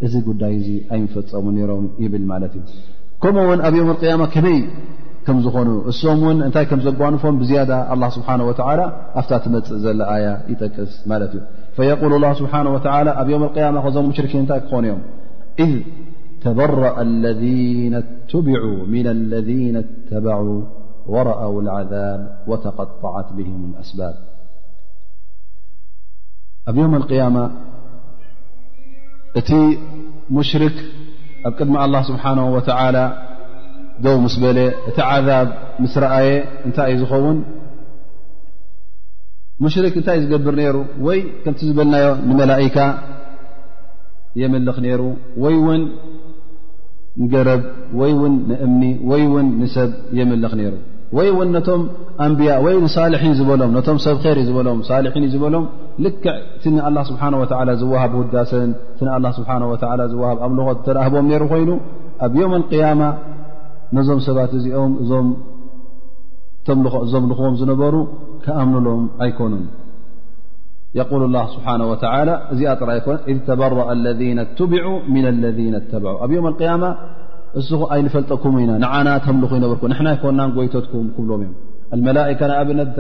እዚ 0.08 0.14
ጉዳይ 0.30 0.54
እዚ 0.62 0.70
ኣይፈፀሙ 0.96 1.46
ነይሮም 1.58 1.86
ይብል 2.06 2.26
ማለት 2.32 2.54
እዩ 2.60 2.64
ከምኡ 3.26 3.46
እውን 3.48 3.62
ኣብ 3.70 3.76
ዮም 3.82 3.92
ኣቅያማ 3.96 4.24
ከበይ 4.36 4.58
ከም 5.28 5.38
ዝኾኑ 5.46 5.70
እሶም 5.94 6.20
እውን 6.26 6.38
እንታይ 6.48 6.66
ከም 6.72 6.82
ዘጓንፎም 6.88 7.38
ብዝያዳ 7.44 7.72
ኣላ 7.96 8.04
ስብሓን 8.18 8.42
ወዓላ 8.50 8.82
ኣብታ 9.22 9.32
ትመፅእ 9.46 9.80
ዘሎ 9.86 10.00
ኣያ 10.16 10.28
ይጠቅስ 10.52 10.92
ማለት 11.14 11.32
እዩ 11.38 11.42
فيقول 11.78 12.14
الله 12.14 12.34
سبحانه 12.34 12.70
وتعالى 12.74 13.32
يوم 13.32 13.44
القيامة 13.44 13.90
زم 13.90 14.06
مشركن 14.10 14.62
خونيم 14.70 15.00
إذ 15.60 15.80
تبرأ 16.42 17.02
الذين 17.02 17.94
اتبعوا 17.94 18.86
من 18.88 19.08
الذين 19.08 19.76
اتبعوا 19.78 20.66
ورأوا 21.08 21.62
العذاب 21.62 22.40
وتقطعت 22.48 23.34
بهم 23.34 23.74
الأسباب 23.74 24.16
أب 26.68 26.78
يوم 26.78 26.96
القيامة 26.96 27.52
ت 29.38 29.54
مشرك 30.32 30.74
قدم 31.60 31.78
الله 31.78 32.02
سبحانه 32.02 32.46
وتعالى 32.56 33.06
دو 34.00 34.18
مس 34.20 34.36
بل 34.42 34.58
ت 34.96 35.00
عذاب 35.00 35.48
مس 35.80 35.98
رأي 35.98 36.30
أنت 36.66 36.78
ي 36.92 36.98
زخون 36.98 37.38
ሙሽርክ 39.66 39.94
እንታይ 40.00 40.18
ዝገብር 40.24 40.54
ነይሩ 40.60 40.78
ወይ 41.06 41.20
ከምቲ 41.44 41.60
ዝበልናዮ 41.70 42.08
ንመላኢካ 42.30 42.78
የመልኽ 44.42 44.76
ነይሩ 44.86 45.02
ወይ 45.44 45.56
እውን 45.62 45.82
ንገረብ 47.22 47.62
ወይ 48.00 48.12
እውን 48.16 48.34
ንእምኒ 48.50 48.82
ወይ 49.12 49.22
እውን 49.30 49.48
ንሰብ 49.62 49.90
የመልኽ 50.20 50.54
ነይሩ 50.60 50.74
ወይ 51.18 51.28
እውን 51.34 51.50
ነቶም 51.56 51.82
ኣንብያ 52.26 52.50
ወይ 52.66 52.76
ንሳልሒን 52.86 53.34
ዝበሎም 53.40 53.72
ነቶም 53.78 53.98
ሰብ 54.06 54.16
ከር 54.24 54.36
እዩ 54.42 54.46
ዝበሎም 54.50 54.80
ሳልሒን 54.90 55.24
እዩ 55.28 55.32
ዝበሎም 55.36 55.66
ልክዕ 56.06 56.28
እቲ 56.58 56.64
ንአላ 56.76 56.98
ስብሓን 57.10 57.34
ወዓላ 57.42 57.70
ዝዋሃብ 57.82 58.12
ውዳስን 58.22 58.70
እቲ 58.94 59.00
ንኣላ 59.08 59.26
ስብሓን 59.40 59.62
ወዓላ 59.72 60.02
ዝዋሃብ 60.14 60.38
ኣብልኾት 60.48 60.78
ተረኣህቦም 60.88 61.26
ነይሩ 61.32 61.44
ኮይኑ 61.54 61.70
ኣብ 62.28 62.34
ዮም 62.42 62.54
ልቅያማ 62.62 63.02
ነዞም 63.98 64.20
ሰባት 64.30 64.52
እዚኦም 64.60 64.94
እምእዞም 66.76 66.84
ልኽዎም 67.32 67.54
ዝነበሩ 67.60 67.96
ኣምሎም 68.62 69.02
ኣይኮኑ 69.26 69.54
ق 71.10 71.14
الله 71.30 71.44
ስብሓه 71.54 71.74
و 71.92 71.94
እዚኣ 72.54 72.68
ራ 72.90 72.92
ذ 73.38 73.50
በرአ 73.62 73.88
ለذ 74.06 74.22
ብع 74.72 74.86
ن 75.14 75.28
ለذ 75.44 75.60
ኣብ 76.26 76.32
ዮ 76.38 76.40
اقያ 76.52 76.70
እስ 77.60 77.70
ኣይፈልጠኩም 77.94 78.56
ኢና 78.64 78.72
ዓና 78.96 79.10
ምል 79.42 79.56
ይበርኩ 79.66 79.84
ና 80.06 80.10
ይኮና 80.16 80.40
ጎይተ 80.56 80.76
ብሎም 81.18 81.42
እዮ 81.96 82.00
መላئካ 82.08 82.42
ኣብነት 82.62 82.88
እተ 82.94 83.00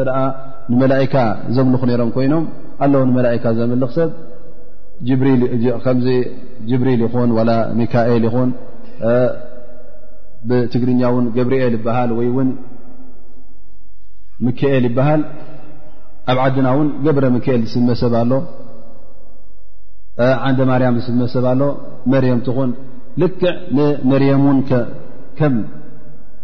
ንመላئካ 0.72 1.16
ዘምልኽ 1.56 1.82
ሮም 2.02 2.10
ኮይኖም 2.18 2.44
ኣለዎ 2.86 3.02
መላካ 3.18 3.44
ዘምልኽ 3.60 3.92
ሰብ 3.98 4.10
ከዚ 5.84 6.08
ብሪል 6.82 7.02
ይኹን 7.08 7.30
ሚካኤል 7.82 8.24
ይኹን 8.30 8.50
ትግርኛ 10.74 11.02
ን 11.24 11.28
ገብርኤ 11.38 11.62
ሃ 11.98 12.08
ይ 12.30 12.32
ምክኤል 14.46 14.84
ይበሃል 14.90 15.22
ኣብ 16.32 16.38
ዓድና 16.46 16.68
እውን 16.76 16.88
ገብረ 17.06 17.26
ምክኤል 17.36 17.62
ዝስመሰብሎ 17.72 18.34
ዓንደ 20.48 20.60
ማርያም 20.70 20.96
ዝስመሰባሎ 21.06 21.62
መርም 22.12 22.40
ትኹን 22.46 22.72
ልክዕ 23.22 23.46
ንመርየም 23.78 24.42
ውንከም 24.48 25.56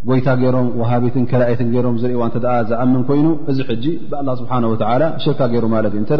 ጎይታ 0.10 0.28
ገይሮም 0.42 0.68
ወሃቢትን 0.80 1.26
ከላኢትን 1.32 1.68
ሮም 1.86 1.96
ዝርእዋ 2.02 2.24
እተ 2.30 2.38
ዝኣምን 2.70 3.04
ኮይኑ 3.10 3.28
እዚ 3.52 3.58
ሕጂ 3.70 3.86
ብኣላ 4.10 4.30
ስብሓወላ 4.42 5.04
ሸካ 5.26 5.40
ገይሩ 5.54 5.66
ማለት 5.76 5.94
እዩ 6.00 6.04
እተ 6.08 6.14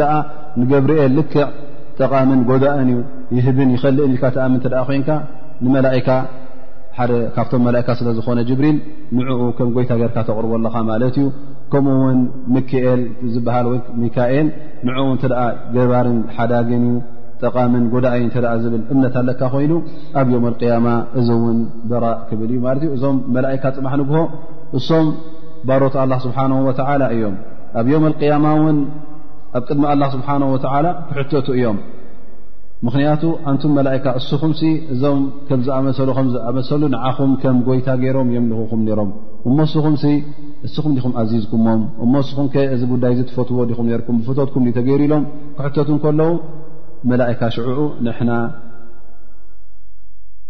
ንገብርኤል 0.60 1.12
ልክዕ 1.18 1.42
ጠቓምን 1.98 2.40
ጎዳእን 2.50 2.88
እዩ 2.92 3.00
ይህብን 3.38 3.70
ይኸልእን 3.76 4.12
ኢልካ 4.14 4.24
ተኣምን 4.36 4.60
ተ 4.64 4.84
ኮይንካ 4.90 5.10
ንመካ 5.64 6.08
ሓደ 6.98 7.12
ካብቶም 7.36 7.62
መላካ 7.68 7.88
ስለዝኾነ 8.00 8.40
ጅብሪል 8.48 8.76
ንዕኡ 9.18 9.40
ከም 9.58 9.68
ጎይታ 9.76 9.92
ጌርካ 10.02 10.16
ተቕርበ 10.30 10.52
ኣለኻ 10.58 10.74
ማለት 10.90 11.14
እዩ 11.20 11.26
ከምኡውን 11.74 12.18
ክኤል 12.70 13.00
ዝበሃል 13.34 13.66
ወ 13.70 13.74
ሚካኤል 14.02 14.48
ንዕኡ 14.86 15.06
እንተ 15.14 15.24
ገባርን 15.76 16.18
ሓዳግንእዩ 16.36 16.96
ጠቓምን 17.46 17.84
ጎዳእዩ 17.92 18.22
እተ 18.30 18.36
ዝብል 18.62 18.82
እምነት 18.92 19.14
ኣለካ 19.20 19.40
ኮይኑ 19.54 19.72
ኣብ 20.20 20.26
ዮም 20.34 20.44
ቅያማ 20.60 20.86
እዚ 21.20 21.28
እውን 21.38 21.58
በራእ 21.90 22.18
ክብል 22.28 22.50
እዩ 22.54 22.58
ማለት 22.66 22.82
እዩ 22.86 22.92
እዞም 22.98 23.16
መላእካ 23.36 23.64
ፅማሕ 23.78 23.94
ንግሆ 24.02 24.18
እሶም 24.78 25.08
ባሮት 25.68 25.96
ኣላ 26.02 26.12
ስብሓነ 26.26 26.52
ወላ 26.68 27.02
እዮም 27.16 27.34
ኣብ 27.80 27.86
ዮም 27.92 28.06
ያማ 28.30 28.46
እውን 28.60 28.78
ኣብ 29.58 29.62
ቅድሚ 29.70 29.84
ኣላ 29.94 30.02
ስብሓነ 30.14 30.42
ወላ 30.54 30.86
ክሕተቱ 31.10 31.48
እዮም 31.58 31.78
ምክንያቱ 32.86 33.22
ኣንቱም 33.50 33.70
መላእካ 33.78 34.06
እስኹም 34.20 34.52
እዞም 34.94 35.20
ከምዝኣሰዝኣመሰሉ 35.48 36.82
ንዓኹም 36.94 37.30
ከም 37.42 37.58
ጎይታ 37.68 37.88
ገይሮም 38.02 38.28
ዮም 38.36 38.46
ንክኹም 38.52 38.80
ነሮም 38.88 39.10
እሞ 39.48 39.56
ስኹም 39.74 39.94
እስኹም 40.66 40.92
ዲኹም 40.96 41.12
ኣዚዝኩሞም 41.20 41.80
እሞ 42.04 42.12
እስኹም 42.24 42.46
ከ 42.52 42.62
እዚ 42.74 42.82
ጉዳይ 42.92 43.12
እዚ 43.14 43.20
ትፈትዎ 43.30 43.64
ዲኹም 43.70 43.86
ነርኩም 43.92 44.16
ብፈትትኩም 44.20 44.66
ተገይሩ 44.76 45.00
ኢሎም 45.06 45.24
ክሕተት 45.56 45.88
ከለዉ 46.04 46.30
መላእካ 47.10 47.40
ሽዑዑ 47.54 47.80
ንሕና 48.06 48.30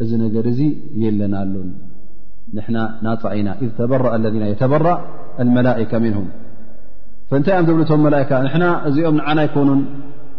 እዚ 0.03 0.11
ነገር 0.25 0.45
እዙ 0.53 0.61
የለናሉን 1.05 1.69
ንሕና 2.57 2.79
ናፀኢና 3.05 3.49
ኢዝ 3.65 3.71
ተበራእ 3.81 4.15
ለذና 4.25 4.45
የተበራእ 4.53 5.01
ልመላእካ 5.47 5.93
ምንሁም 6.05 6.27
ፈእንታይ 7.31 7.55
እኣም 7.57 7.65
ዘብልቶም 7.69 8.01
መላእካ 8.07 8.31
ንሕና 8.47 8.65
እዚኦም 8.91 9.17
ንዓና 9.21 9.39
ይኮኑን 9.49 9.81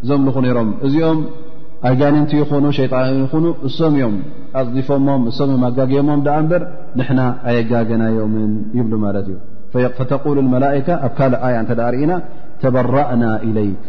ዞምልኹ 0.09 0.35
ነይሮም 0.45 0.69
እዚኦም 0.87 1.19
ኣጃኒንቲ 1.89 2.31
ይኹኑ 2.43 2.65
ሸይጣን 2.79 3.07
ይኹኑ 3.23 3.45
እሶም 3.69 3.93
እዮም 3.99 4.15
ኣፅዚፎሞም 4.61 5.23
እሶም 5.31 5.49
ዮም 5.55 5.63
ኣጋግሞም 5.69 6.23
ደኣ 6.27 6.37
እምበር 6.43 6.63
ንሕና 7.01 7.21
ኣየጋገናዮምን 7.49 8.53
ይብሉ 8.79 8.93
ማለት 9.05 9.25
እዩ 9.33 9.37
ፈተقሉ 9.97 10.37
መላካ 10.53 10.87
ኣብ 11.07 11.13
ካልእ 11.17 11.41
ኣያ 11.47 11.55
እተ 11.65 11.71
ዳ 11.79 11.87
ርኢና 11.93 12.11
ተበራእና 12.61 13.23
ኢለይክ 13.47 13.81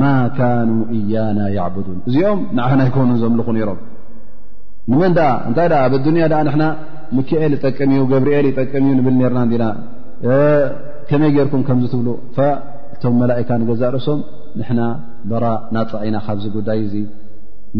ማ 0.00 0.10
ካኑ 0.38 0.70
እያና 0.98 1.38
ያዕብዱን 1.56 1.98
እዚኦም 2.08 2.40
ንዓና 2.56 2.80
ይኮኑን 2.88 3.16
ዘምልኹ 3.22 3.48
ነይሮም 3.56 3.80
ንመን 4.90 5.14
እንታይ 5.48 5.66
ኣብ 5.84 5.94
ዱንያ 6.04 6.26
ንና 6.48 6.62
ምክኤል 7.16 7.52
ይጠቅምእዩ 7.56 8.02
ገብርኤል 8.12 8.46
ይጠቅምእዩ 8.52 8.92
ንብል 8.98 9.14
ነርና 9.22 9.40
እና 9.56 9.64
ከመይ 11.08 11.30
ጌርኩም 11.36 11.62
ከምዝ 11.68 11.88
ትብሉ 11.92 12.08
እቶም 12.94 13.14
መላእካ 13.22 13.48
ንገዛርሶም 13.60 14.20
ንሕና 14.58 14.80
በራ 15.30 15.44
ናፀኢኢና 15.74 16.16
ካብዚ 16.26 16.44
ጉዳይ 16.56 16.80
እዙ 16.86 16.94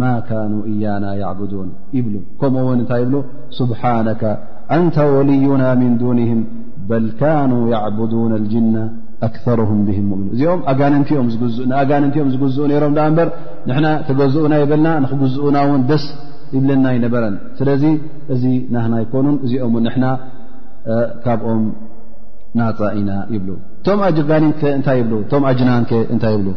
ማ 0.01 0.11
ካኑ 0.29 0.53
እያና 0.73 1.05
ያዕብዱን 1.23 1.68
ይብሉ 1.97 2.14
ከምኡእውን 2.41 2.79
እንታይ 2.83 3.03
ብ 3.12 3.23
ስብሓነከ 3.59 4.23
ኣንተ 4.77 4.97
ወልዩና 5.14 5.62
ምን 5.81 5.95
ዱንህም 6.03 6.41
በል 6.91 7.05
ካኑ 7.20 7.53
ያዕብዱና 7.72 8.33
ልጅነ 8.45 8.76
ኣክርም 9.28 9.80
ብም 9.87 10.07
ሙእምኑን 10.11 10.30
እዚኦም 10.35 10.61
ኣጋንኣጋንንቲኦም 10.72 12.28
ዝግዝኡ 12.35 12.64
ነይሮም 12.72 12.95
ዳኣ 12.97 13.07
እበር 13.12 13.28
ንና 13.74 13.87
ተገዝኡና 14.09 14.55
ይበልና 14.62 14.89
ንክግዝኡና 15.05 15.59
ውን 15.70 15.83
ደስ 15.91 16.05
ይብለና 16.55 16.87
ይነበረን 16.97 17.37
ስለዚ 17.61 17.85
እዚ 18.35 18.43
ናህና 18.74 18.95
ይኮኑን 19.05 19.37
እዚኦምን 19.45 19.85
ንና 19.97 20.07
ካብኦም 21.26 21.62
ናፃ 22.61 22.78
ኢና 23.01 23.11
ይብሉ 23.35 23.51
ቶም 23.87 24.01
ጅጋኒን 24.16 24.53
እታይ 24.80 25.01
ብእቶም 25.12 25.45
ኣጅና 25.51 25.70
እታይ 26.16 26.35
ይብ 26.39 26.49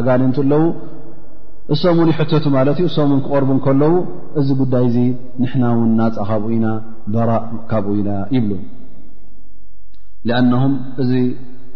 ኣጋኒንት 0.00 0.38
ኣለው 0.44 0.62
እሶም 1.74 1.96
እውን 1.98 2.08
ይሕተቱ 2.12 2.44
ማለት 2.58 2.76
እዩ 2.82 2.86
እሶም 2.90 3.10
ውን 3.14 3.20
ክቐርቡ 3.26 3.50
እከለዉ 3.58 3.92
እዚ 4.40 4.48
ጉዳይ 4.62 4.84
እዚ 4.90 4.96
ንሕና 5.44 5.64
ውን 5.78 5.90
ናፃ 6.00 6.16
ካብኡ 6.30 6.46
ኢና 6.58 6.66
በራእ 7.14 7.44
ካብኡ 7.72 7.92
ኢና 8.00 8.10
ይብሉ 8.36 8.52
ኣነም 10.38 10.72
እዚ 11.02 11.12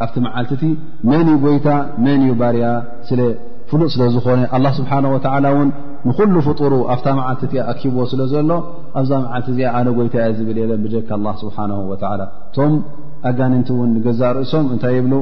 ኣብቲ 0.04 0.14
መዓልት 0.24 0.50
ቲ 0.60 0.64
መን 1.10 1.26
ዩ 1.32 1.34
ጎይታ 1.44 1.66
መን 2.04 2.20
እዩ 2.24 2.32
ባርያ 2.40 2.64
ስለፍሉእ 3.08 3.88
ስለ 3.94 4.02
ዝኮነ 4.16 4.40
ኣ 4.56 4.60
ስብሓ 4.78 4.90
ወላ 5.14 5.46
ውን 5.56 5.68
ንኩሉ 6.08 6.34
ፍጡሩ 6.46 6.72
ኣብታ 6.94 7.06
መዓልቲ 7.18 7.42
እቲ 7.46 7.54
ኣኪብዎ 7.72 8.00
ስለ 8.12 8.20
ዘሎ 8.32 8.50
ኣብዛ 9.00 9.12
መዓልቲ 9.24 9.48
እዚኣ 9.54 9.70
ኣነ 9.78 9.88
ጎይታ 9.98 10.14
እያ 10.22 10.28
ዝብል 10.38 10.58
የለን 10.62 10.82
ብጀካ 10.86 11.10
ስብሓ 11.42 11.56
ላ 11.70 12.26
እቶም 12.48 12.74
ኣጋንንቲ 13.30 13.68
እውን 13.76 13.90
ንገዛእ 13.96 14.32
ርእሶም 14.38 14.66
እንታይ 14.74 14.94
የብሉ 14.98 15.14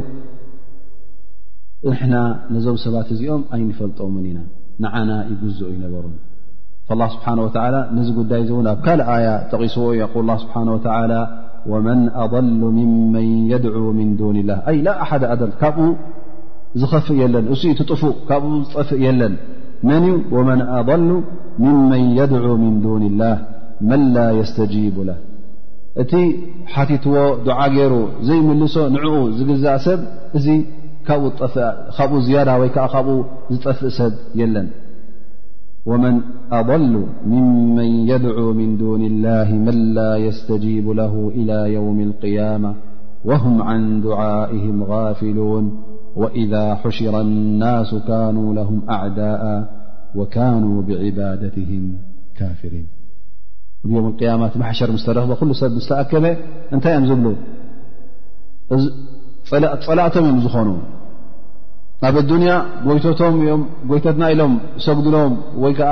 ንሕና 1.91 2.15
ነዞም 2.55 2.77
ሰባት 2.87 3.09
እዚኦም 3.17 3.45
ኣይንፈልጦምን 3.55 4.27
ኢና 4.33 4.41
ንዓና 4.83 5.11
ይጉዝኡ 5.31 5.69
ይነበሩ 5.77 6.05
ስብሓ 7.15 7.27
ነዚ 7.99 8.09
ጉዳይ 8.21 8.41
እእን 8.47 8.67
ኣብ 8.73 8.81
ካልእ 8.87 9.07
ኣያ 9.17 9.29
ጠቂስዎ 9.53 9.87
ስብሓ 10.45 10.57
ላ 11.13 11.21
ወመን 11.71 12.01
ኣضሉ 12.23 12.61
ምመን 12.77 13.27
የድ 13.51 13.65
ምን 13.99 14.11
ን 14.37 14.45
ላ 14.49 14.53
ይ 14.77 14.79
ላ 14.87 14.95
ኣሓደ 15.05 15.25
ኣል 15.35 15.53
ካብኡ 15.61 15.85
ዝኸፍእ 16.83 17.17
የለን 17.23 17.45
እሱ 17.55 17.63
እቲ 17.73 17.81
ጥፉእ 17.91 18.15
ካብኡ 18.29 18.51
ዝጠፍእ 18.69 19.01
የለን 19.07 19.35
መን 19.89 20.05
እዩ 20.09 20.15
ወመን 20.37 20.61
ኣضሉ 20.79 21.11
ምመን 21.63 22.05
የድع 22.19 22.45
ምን 22.63 22.75
ዱን 22.85 23.05
ላህ 23.21 23.37
መንላ 23.91 24.17
የስተጂቡ 24.39 24.97
ለ 25.09 25.15
እቲ 26.03 26.13
ሓቲትዎ 26.75 27.17
ዱዓ 27.47 27.59
ገይሩ 27.77 27.95
ዘይምልሶ 28.29 28.77
ንዕኡ 28.95 29.15
ዝግዛእ 29.39 29.79
ሰብ 29.87 30.03
እዚ 30.39 30.47
ካብኡ 31.09 31.27
ዝፍእ 31.41 31.67
ካብኡ 31.97 32.19
ዝያዳ 32.29 32.51
ወይ 32.63 32.71
ከዓ 32.77 32.87
ካብኡ 32.95 33.17
ዝጠፍእ 33.55 33.93
ሰብ 33.99 34.13
የለን 34.41 34.67
ومن 35.87 36.21
أضل 36.53 37.07
ممن 37.27 38.09
يدعو 38.09 38.53
من 38.53 38.77
دون 38.77 39.03
الله 39.07 39.53
منلا 39.53 40.17
يستجيب 40.17 40.89
له 40.91 41.33
إلى 41.35 41.73
يوم 41.75 42.01
القيامة 42.01 42.75
وهم 43.25 43.63
عن 43.63 44.01
دعائهم 44.01 44.85
غافلون 44.85 45.83
وإذا 46.17 46.75
حشر 46.75 47.21
الناس 47.21 47.95
كانوا 47.95 48.55
لهم 48.55 48.83
أعداء 48.91 49.71
وكانوا 50.15 50.83
بعبادتهم 50.83 51.99
كافرين 52.37 52.87
يوم 53.85 54.07
القيامت 54.07 54.57
محشر 54.57 54.89
مسترة 54.93 55.23
ل 55.51 55.55
س 55.55 55.65
مستأكب 55.77 56.25
أنت 56.75 56.85
يمزبل 56.97 57.37
فلقتم 59.89 60.25
يم 60.29 60.39
زخنو 60.45 60.77
ኣብ 62.09 62.15
ኣዱኒያ 62.21 62.53
ጎይቶቶም 62.87 63.35
እም 63.55 63.61
ጎይተትና 63.91 64.23
ኢሎም 64.35 64.53
ሰጉድሎም 64.85 65.35
ወይ 65.63 65.73
ከዓ 65.79 65.91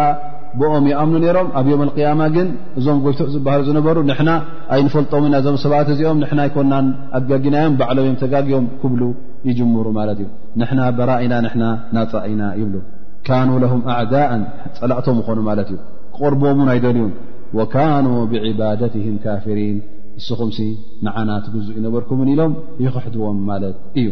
ብኦም 0.61 0.85
ይኣምኑ 0.91 1.17
ነይሮም 1.25 1.49
ኣብ 1.59 1.67
ዮም 1.73 1.81
ኣልቅያማ 1.85 2.21
ግን 2.37 2.49
እዞም 2.79 2.99
ጎይቶ 3.05 3.19
ዝበሃሉ 3.35 3.61
ዝነበሩ 3.69 3.99
ንሕና 4.09 4.31
ኣይንፈልጦም 4.77 5.25
ኢና 5.29 5.35
እዞም 5.43 5.57
ሰባት 5.65 5.89
እዚኦም 5.95 6.19
ንሕና 6.23 6.41
ይኮናን 6.49 6.87
ኣጋግናዮም 7.19 7.77
ባዕሎምእዮም 7.83 8.17
ተጋጊቦም 8.23 8.67
ክብሉ 8.81 9.03
ይጅምሩ 9.51 9.87
ማለት 10.01 10.19
እዩ 10.25 10.27
ንሕና 10.63 10.81
በራኢና 10.99 11.35
ንሕና 11.47 11.65
ናፃ 11.97 12.13
ኢና 12.33 12.43
ይብሉ 12.61 12.77
ካኑ 13.29 13.51
ለሁም 13.65 13.83
ኣዕዳእን 13.99 14.43
ፀላዕቶም 14.81 15.21
ይኾኑ 15.23 15.39
ማለት 15.51 15.69
እዩ 15.75 15.79
ክቆርቦም 16.17 16.61
ናይደልዩ 16.71 17.07
ወካኑ 17.61 18.09
ብዕባደትህም 18.33 19.15
ካፍሪን 19.27 19.79
እስኹምሲ 20.23 20.59
ንዓና 21.07 21.31
ትግዙእ 21.47 21.79
ይነበርኩምውን 21.81 22.31
ኢሎም 22.35 22.53
ይክሕድዎም 22.85 23.39
ማለት 23.53 23.77
እዩ 24.01 24.11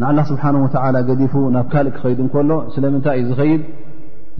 ንالله 0.00 0.22
سبሓنه 0.32 0.58
وتلى 0.64 1.00
ዲፉ 1.22 1.34
ናብ 1.54 1.66
ካلእ 1.72 1.92
ክኸيድ 1.96 2.18
እكሎ 2.24 2.48
ስለምንታይ 2.74 3.16
ዩ 3.20 3.24
ዝخيድ 3.30 3.62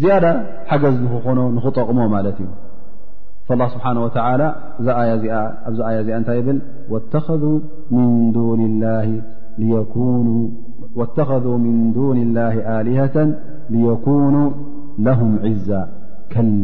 زيد 0.02 0.24
ሓገز 0.70 0.94
ንክኾኖ 1.04 1.38
نኽጠቕሞ 1.56 1.98
ማለት 2.16 2.36
እዩ 2.42 2.48
فالله 3.48 3.68
سبحنه 3.76 4.00
و 4.06 4.08
ኣዚ 4.28 4.86
آي 5.88 5.96
ዚ 6.06 6.08
እታይ 6.20 6.38
ብل 6.46 6.58
واتخذوا 10.98 11.56
من 11.66 11.76
دون 12.06 12.18
الله 12.28 12.54
آلهة 12.78 13.16
ليكنو 13.72 14.44
لهم 15.06 15.32
عز 15.44 15.70
كل 16.32 16.62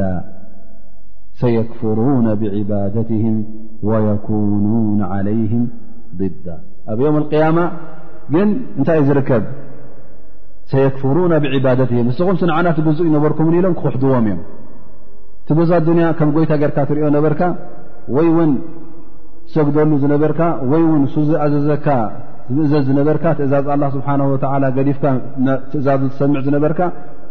فيكفرون 1.40 2.26
بعبادتهم 2.40 3.34
ويكونون 3.88 5.00
عليهم 5.12 5.62
ضዳ 6.20 6.46
ኣ 6.90 6.94
م 7.14 7.16
ال 7.22 7.26
ግን 8.32 8.48
እንታይ 8.78 8.98
እ 9.02 9.06
ዝርከብ 9.08 9.42
ሰየክፍሩና 10.72 11.32
ብዒባደትእዮ 11.44 12.00
እስኹም 12.12 12.36
ስንዓና 12.42 12.66
ት 12.76 12.84
ብዙእ 12.86 13.08
ይነበርኩምን 13.10 13.56
ኢሎም 13.58 13.74
ክኩሕድዎም 13.78 14.26
እዮም 14.30 14.40
ቲ 15.48 15.56
ብዛ 15.58 15.70
ኣድንያ 15.80 16.04
ከም 16.18 16.30
ጎይታ 16.36 16.52
ገርካ 16.62 16.78
ትሪኦ 16.90 17.08
ነበርካ 17.16 17.42
ወይ 18.16 18.28
እውን 18.32 18.52
ሰግደሉ 19.54 19.90
ዝነበርካ 20.02 20.40
ወይ 20.70 20.82
እውን 20.86 21.02
ሱዝኣዘዘካ 21.14 21.86
ምእዘዝ 22.54 22.82
ዝነበርካ 22.88 23.24
ትእዛዝ 23.38 23.66
ኣላ 23.74 23.84
ስብሓን 23.96 24.20
ወዓላ 24.30 24.64
ገዲፍካ 24.78 25.04
ትእዛዙ 25.72 26.00
ዝሰምዕ 26.12 26.40
ዝነበርካ 26.46 26.80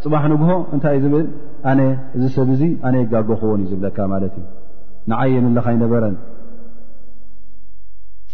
ፅባሕ 0.04 0.24
ንግሆ 0.32 0.50
እንታይእ 0.74 1.00
ዝብል 1.04 1.26
ኣነ 1.70 1.80
እዚ 2.16 2.24
ሰብ 2.36 2.48
እዙ 2.54 2.62
ኣነ 2.86 2.94
ይጋገኽዎን 3.04 3.60
እዩ 3.64 3.70
ዝብለካ 3.74 3.98
ማለት 4.14 4.34
እዩ 4.40 4.46
ንዓይ 5.10 5.30
የምለካ 5.36 5.66
ይነበረን 5.76 6.14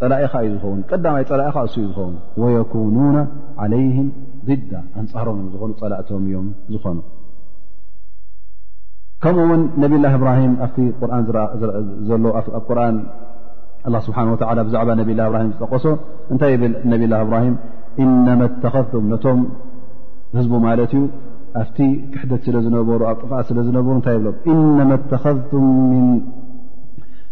ፀላኢ 0.01 0.22
ኻ 0.32 0.36
እዩ 0.44 0.51
ዝውን 0.61 0.78
ቀዳማይ 0.90 1.24
ፀላኢ 1.30 1.48
ኻ 1.55 1.64
እሱ 1.68 1.74
እዩ 1.80 1.86
ዝውን 1.96 2.14
ወየኩኑና 2.42 3.16
ዓለይም 3.64 4.07
ድዳ 4.46 4.72
ኣንፃሃሮም 5.01 5.36
እዮም 5.42 5.51
ዝኑ 5.62 5.72
ፀላእቶም 5.80 6.22
እዮም 6.28 6.46
ዝኾኑ 6.74 6.98
ከምኡ 9.22 9.44
ውን 9.51 9.62
ነብ 9.82 9.92
ላ 10.05 10.12
እብራሂም 10.18 10.53
ኣቲ 10.66 10.76
ርን 12.76 12.78
ርን 12.78 13.90
ስብሓ 14.07 14.18
ወ 14.30 14.36
ብዛዕባ 14.68 14.88
ነብላ 15.01 15.20
ብራሂ 15.32 15.44
ዝጠቀሶ 15.53 15.84
እንታይ 16.32 16.55
ብል 16.62 16.72
ነብ 16.92 17.03
ላ 17.12 17.20
እብራሂም 17.24 17.55
ኢነማ 18.05 18.40
ኸذም 18.74 19.05
ነቶም 19.12 19.40
ህዝቡ 20.38 20.53
ማለት 20.68 20.92
እዩ 20.96 21.05
ኣብቲ 21.61 21.78
ክሕደት 22.12 22.42
ስለ 22.46 22.57
ዝነበሩ 22.66 23.01
ኣብ 23.11 23.16
ጥፋኣት 23.22 23.46
ስለ 23.51 23.59
ዝነብሩ 23.68 23.92
እታይ 24.01 24.18
ብ 24.24 24.26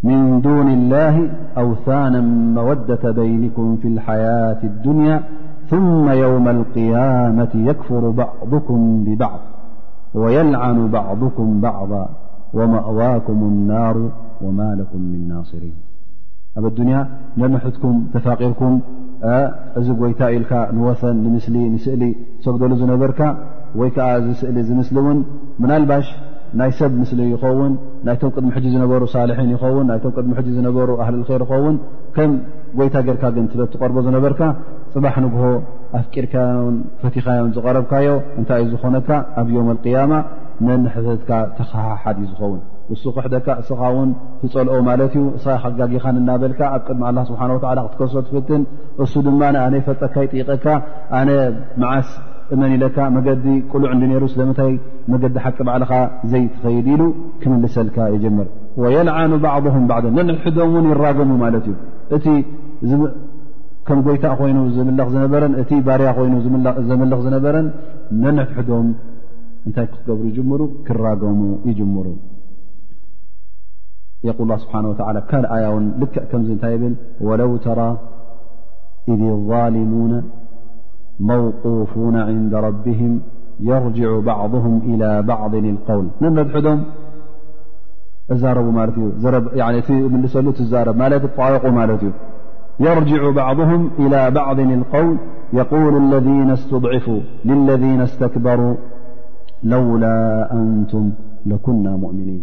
من 0.03 0.41
دون 0.45 0.69
الله 0.79 1.15
أوثانا 1.63 2.21
مودة 2.59 3.05
بينكم 3.21 3.77
في 3.77 3.89
الحياة 3.89 4.59
الدنيا 4.65 5.17
ثم 5.71 6.11
يوم 6.27 6.49
القيامة 6.49 7.49
يكفر 7.55 8.11
بعضكم 8.11 9.05
ببعض 9.05 9.41
ويلعن 10.15 10.89
بعضكم 10.89 11.61
بعضا 11.61 12.09
ومأواكم 12.55 13.39
النار 13.53 13.97
وما 14.43 14.69
لكم 14.81 15.01
من 15.03 15.29
ناصرين 15.29 15.75
أب 16.57 16.67
الدني 16.67 17.05
ننحتكم 17.37 18.05
تفاقركم 18.15 18.81
ذ 19.89 19.97
يت 20.11 20.23
إلك 20.23 20.69
نوثن 20.75 21.17
لمسل 21.25 21.73
نسأل 21.75 22.15
سقدل 22.41 22.77
زنبرك 22.77 23.37
ويك 23.77 23.97
سأل 23.97 24.77
مسل 24.77 24.99
ون 24.99 25.25
من 25.59 25.71
البش 25.71 26.15
ናይ 26.59 26.71
ሰብ 26.79 26.93
ምስሊ 27.01 27.19
ይኸውን 27.33 27.73
ናይቶም 28.07 28.31
ቅድሚ 28.35 28.51
ሕጂ 28.57 28.67
ዝነበሩ 28.75 29.03
ሳልሒን 29.15 29.49
ይኸውን 29.55 29.87
ናይቶም 29.91 30.13
ቅድሚ 30.17 30.33
ሕ 30.39 30.43
ዝነበሩ 30.59 30.89
ኣህልልር 31.05 31.43
ይኸውን 31.47 31.77
ከም 32.17 32.31
ጎይታ 32.79 32.97
ገርካ 33.09 33.25
ግን 33.37 33.47
ስለ 33.53 33.61
ትቐርቦ 33.73 33.97
ዝነበርካ 34.07 34.41
ፅባሕ 34.95 35.15
ንግሆ 35.25 35.45
ኣፍቂርካዮን 35.99 36.75
ፈቲኻዮን 37.03 37.51
ዝቐረብካዮ 37.57 38.09
እንታይ 38.41 38.63
እዩ 38.67 38.71
ዝኾነካ 38.79 39.11
ኣብ 39.41 39.49
ዮም 39.57 39.69
ቅያማ 39.85 40.13
መን 40.69 40.83
ሕትካ 40.95 41.31
ተኸሓሓድ 41.59 42.17
እዩ 42.23 42.27
ዝኸውን 42.33 42.61
ንሱ 42.93 43.03
ክሕደካ 43.17 43.47
እስኻ 43.63 43.81
እውን 43.93 44.11
ትፀልኦ 44.43 44.77
ማለት 44.91 45.13
እዩ 45.19 45.25
እስኻ 45.39 45.55
ከጋጊኻ 45.65 46.07
ናበልካ 46.29 46.61
ኣብ 46.77 46.83
ቅድሚ 46.89 47.05
ላ 47.17 47.21
ስብሓን 47.31 47.51
ወላ 47.67 47.79
ክትከሶ 47.87 48.15
ትፍትን 48.29 48.63
እሱ 49.05 49.15
ድማ 49.27 49.43
ን 49.55 49.59
ኣነይፈፀካ 49.67 50.15
ይጥቀካ 50.27 50.67
ኣነ 51.21 51.31
መዓስ 51.83 52.09
እ 52.55 52.57
መዲ 52.61 52.73
ልዕ 52.83 54.15
ሩ 54.23 54.27
ስለታይ 54.35 54.71
መዲ 55.13 55.23
ሓቂ 55.45 55.57
ባዕልኻ 55.69 55.91
ዘይተኸድ 56.33 56.87
ኢሉ 56.95 57.03
ክምልሰልካ 57.41 57.97
ይር 58.15 58.95
يعኑ 58.95 59.33
ضه 59.65 59.75
ነንሕዶ 60.19 60.59
ይገሙ 60.87 61.31
ማ 61.43 61.51
እዩ 62.17 62.93
እም 63.93 63.99
ጎይታ 64.07 64.25
ኮይ 64.39 64.53
በረ 65.35 65.45
እ 65.63 65.83
ባርያ 65.89 66.09
ይ 66.31 66.39
ዝነበረ 67.27 67.55
ነንም 68.23 68.89
እታይ 69.69 69.87
ገብሩ 70.09 70.25
ይሩ 70.37 70.63
ክገሙ 70.89 71.41
ይሩ 71.69 71.81
ስه 74.25 75.25
ካ 75.31 75.39
ል 75.45 76.57
ይ 79.13 79.19
ብ 79.19 79.21
ظ 79.49 79.51
موقوفون 81.21 82.17
عند 82.17 82.55
ربهم 82.55 83.21
يرجع 83.61 84.19
بعضهم 84.21 84.83
إلى 84.95 85.23
بعض 85.23 85.55
القول 85.55 86.09
ننحدم 86.21 86.81
زرب 88.31 88.79
للرب 89.89 91.27
طارق 91.37 91.67
ملت 91.67 92.03
يرجع 92.81 93.31
بعضهم 93.31 93.91
إلى 93.99 94.31
بعض 94.31 94.61
القول 94.61 95.17
يقول 95.53 95.97
الذين 95.97 96.51
استضعفوا 96.51 97.21
للذين 97.45 98.01
استكبروا 98.01 98.75
لولا 99.63 100.49
أنتم 100.53 101.13
لكنا 101.47 101.91
مؤمنين 101.97 102.43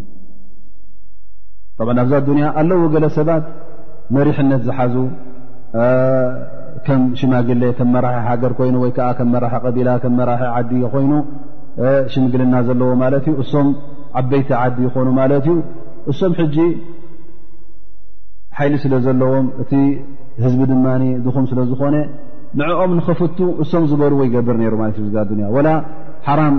طبعا 1.77 2.01
أفات 2.03 2.23
دنيا 2.23 2.61
الو 2.61 2.89
جل 2.93 3.11
سبات 3.11 3.43
مرح 4.11 4.39
نت 4.39 4.61
زحزو 4.61 5.05
ከም 6.87 7.01
ሽማግሌ 7.19 7.61
ከም 7.77 7.87
መራሒ 7.95 8.17
ሃገር 8.27 8.51
ኮይኑ 8.59 8.75
ወይ 8.83 8.91
ከዓ 8.97 9.07
ከም 9.19 9.29
መራሒ 9.33 9.51
ቀቢላ 9.65 9.89
ከም 10.03 10.13
መራሒ 10.19 10.41
ዓዲኮይኑ 10.57 11.13
ሽምግልና 12.13 12.55
ዘለዎ 12.67 12.89
ማለት 13.03 13.25
እዩ 13.31 13.37
እሶም 13.43 13.67
ዓበይቲ 14.19 14.49
ዓዲ 14.63 14.77
ይኮኑ 14.87 15.07
ማለት 15.21 15.47
እዩ 15.53 15.55
እሶም 16.11 16.33
ሕጂ 16.39 16.57
ሓይሊ 18.57 18.75
ስለ 18.83 18.93
ዘለዎም 19.05 19.47
እቲ 19.63 19.71
ህዝቢ 20.43 20.61
ድማ 20.71 20.85
ድኹም 21.25 21.45
ስለ 21.51 21.59
ዝኮነ 21.71 21.95
ንዕኦም 22.59 22.91
ንከፍቱ 22.99 23.37
እሶም 23.63 23.83
ዝበልዎ 23.91 24.19
ይገብር 24.27 24.55
ነይሩ 24.61 24.73
ማለት 24.83 24.97
እዩ 25.01 25.07
ድያ 25.31 25.49
ላ 25.67 25.69
ሓራም 26.27 26.55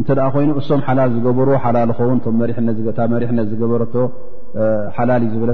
እንተደኣ 0.00 0.26
ኮይኑ 0.34 0.50
እሶም 0.60 0.80
ሓላል 0.86 1.08
ዝገብርዎ 1.14 1.54
ሓላል 1.64 1.90
ዝኸውን 1.96 2.18
ታብ 2.26 3.08
መሪሕነት 3.14 3.46
ዝገበረቶ 3.52 3.94
ሓላ 4.96 5.10
ዝለ 5.32 5.50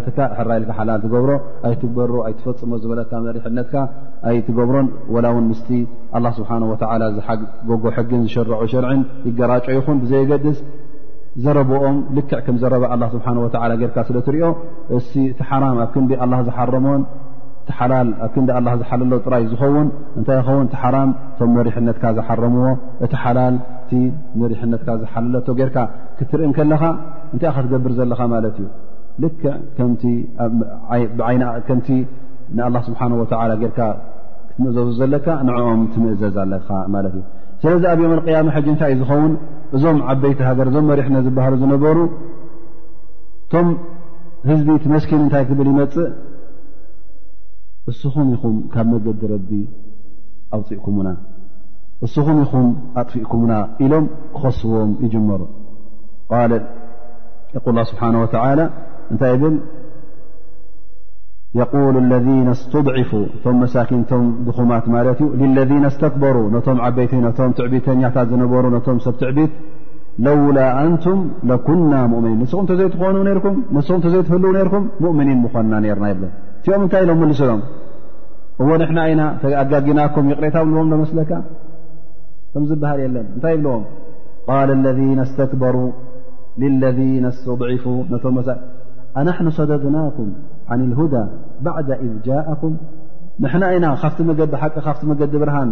ል 0.64 0.70
ሓላ 0.76 0.90
ትገብሮ 1.04 1.30
ኣይትበሮ 1.68 2.10
ኣይፈፅሞ 2.28 2.70
ዝበለ 2.82 3.00
መሪሕነትካ 3.26 3.74
ኣይትገብሮን 4.30 4.86
ላ 5.24 5.32
ውን 5.36 5.44
ምስ 5.52 5.62
ስብሓ 6.38 6.50
ጎጎ 7.70 7.84
ሕግን 7.96 8.22
ዝሸርዑ 8.26 8.60
ሸርዕን 8.72 9.02
ይገራጨ 9.28 9.66
ይኹን 9.78 9.98
ብዘየገድስ 10.04 10.58
ዘረብኦም 11.44 11.96
ልክዕ 12.16 12.38
ከምዘረባ 12.44 12.84
ስሓ 13.14 13.26
ር 13.36 13.82
ስለትሪኦ 14.10 14.46
እእቲኣብክ 14.98 15.94
ዝሓረሞ 16.48 16.86
እኣብ 17.70 17.92
ክ 18.32 18.34
ዝሓሎ 18.80 19.12
ጥራይ 19.24 19.44
ዝውን 19.52 19.88
እታይ 20.20 20.38
ኸውን 20.48 20.66
እቲሓ 20.68 20.82
ቶም 21.38 21.50
መሪሕነትካ 21.58 22.04
ዝሓረምዎ 22.18 22.66
እቲ 23.04 23.12
ሓላል 23.22 23.54
መሪሕነትካ 24.42 24.88
ዝሓለ 25.02 25.34
ርካ 25.68 25.76
ክትርኢ 26.18 26.50
ከለኻ 26.58 26.82
እንታይ 27.34 27.50
ኢ 27.60 27.64
ትገብር 27.68 27.92
ዘለኻ 27.98 28.20
ማለት 28.34 28.56
እዩ 28.64 28.68
ል 29.22 29.26
ይከምቲ 31.58 31.90
ንኣላ 32.56 32.76
ስብሓን 32.86 33.12
ወላ 33.20 33.52
ጌርካ 33.62 33.78
ክትምእዘዙ 34.48 34.88
ዘለካ 34.98 35.26
ንዕኦም 35.46 35.80
ትምእዘዝ 35.94 36.36
ኣለካ 36.42 36.68
ማለት 36.94 37.14
እዩ 37.18 37.22
ስለዚ 37.62 37.84
ኣብኦም 37.92 38.12
ኣቅያማ 38.18 38.48
ሕጂ 38.56 38.66
እንታይ 38.72 38.92
እዩ 38.94 39.00
ዝኸውን 39.02 39.32
እዞም 39.76 39.98
ዓበይቲ 40.12 40.40
ሃገር 40.48 40.66
እዞም 40.70 40.86
መሪሕ 40.90 41.06
ዝበሃሉ 41.26 41.54
ዝነበሩ 41.62 41.98
እቶም 43.44 43.66
ህዝቢ 44.50 44.68
ቲመስኪን 44.84 45.20
እንታይ 45.24 45.44
ክብል 45.48 45.68
ይመፅእ 45.72 46.06
እስኹም 47.92 48.28
ኢኹም 48.36 48.54
ካብ 48.74 48.86
መገዲ 48.92 49.20
ረቢ 49.34 49.50
ኣውፅእኩምና 50.56 51.08
እስኹም 52.08 52.38
ኢኹም 52.44 52.68
ኣጥፊእኩምና 53.02 53.52
ኢሎም 53.86 54.06
ክኸስዎም 54.36 54.92
ይጅመሩ 55.04 55.42
ቃል 56.30 56.54
ይቁል 57.56 57.74
ላ 57.78 57.82
ስብሓነ 57.92 58.14
ወላ 58.24 58.60
እንታይ 59.12 59.32
እብል 59.36 59.56
የقሉ 61.58 61.82
ለذና 62.12 62.48
እስተድዒፉ 62.56 63.10
ቶም 63.42 63.56
መሳኪን 63.64 64.00
ቶም 64.10 64.24
ድኹማት 64.46 64.86
ማለት 64.94 65.18
እዩ 65.34 65.42
ለذና 65.58 65.84
እስተክበሩ 65.92 66.36
ነቶም 66.54 66.80
ዓበይቲ 66.86 67.12
ነቶም 67.26 67.52
ትዕቢተኛታት 67.58 68.26
ዝነበሩ 68.32 68.64
ነቶም 68.76 68.98
ሰብ 69.06 69.14
ትዕቢት 69.22 69.52
ለውላ 70.26 70.58
ኣንቱም 70.82 71.18
ለኩና 71.50 71.94
ሙእምኒን 72.12 72.38
ንስኹም 72.42 72.66
ዘይትኾኑ 72.80 73.16
ንስኹም 73.76 74.00
ተዘይትህል 74.04 74.44
ነርኩም 74.58 74.84
ሙእምኒን 75.04 75.40
ምኾና 75.44 75.72
ነርና 75.84 76.04
ይብሎ 76.12 76.24
እዚኦም 76.60 76.82
እንታይ 76.84 77.02
ኢሎም 77.06 77.18
መልስ 77.22 77.40
ሎም 77.50 77.60
እዎ 78.62 78.68
ንሕና 78.82 78.98
እኢና 79.08 79.22
ኣጋጊናኩም 79.62 80.28
ይቕረታ 80.32 80.56
ብልዎም 80.68 80.88
ሎመስለካ 80.94 81.32
ከም 82.52 82.64
ዝበሃል 82.70 83.00
የለን 83.04 83.26
እንታይ 83.36 83.54
ይብልዎም 83.56 83.82
ቃ 84.48 84.64
ለ 84.70 85.26
ስሩ 85.34 85.84
ለذ 86.80 87.00
ስፉ 87.44 87.56
ቶም 88.24 88.38
ኣናሕኑ 89.20 89.46
صደድናኩም 89.58 90.30
ዓን 90.72 90.80
ልሁዳ 90.90 91.14
ባዕዳ 91.66 91.90
ኢዝ 92.04 92.14
ጃእኩም 92.26 92.74
ንሕና 93.42 93.64
ኢና 93.76 93.86
ካፍቲ 94.02 94.18
መገዲ 94.30 94.52
ሓቂ 94.62 94.74
ካፍቲ 94.86 95.02
መገዲ 95.10 95.32
ብርሃን 95.42 95.70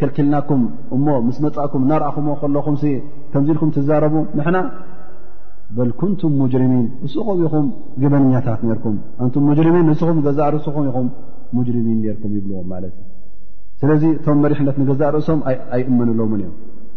ክልክልናኩም 0.00 0.62
እሞ 0.96 1.06
ምስ 1.26 1.36
መፃእኩም 1.44 1.82
ናርኣኹምዎ 1.90 2.34
ከለኹም 2.42 2.76
ተምዚ 3.32 3.48
ኢልኩም 3.54 3.70
ትዛረቡ 3.76 4.14
ንሕና 4.38 4.58
በል 5.76 5.90
ኩንቱም 6.00 6.32
ሙጅርሚን 6.40 6.86
ንስኹም 7.04 7.38
ኢኹም 7.46 7.66
ግበንኛታት 8.02 8.60
ነርኩም 8.70 8.96
እንቱም 9.24 9.44
ሙጅርሚን 9.50 9.84
ንስኹም 9.90 10.18
ገዛእርሱኹም 10.26 10.84
ኢኹም 10.90 11.06
ሙጅርሚን 11.56 11.98
ነርኩም 12.06 12.32
ይብልዎም 12.38 12.66
ማለት 12.74 12.94
እዩ 12.98 13.08
ስለዚ 13.82 14.02
እቶም 14.16 14.38
መሪሕነት 14.44 14.76
ንገዛእርእሶም 14.80 15.38
ኣይእመንሎምን 15.74 16.40
እዮም 16.42 16.52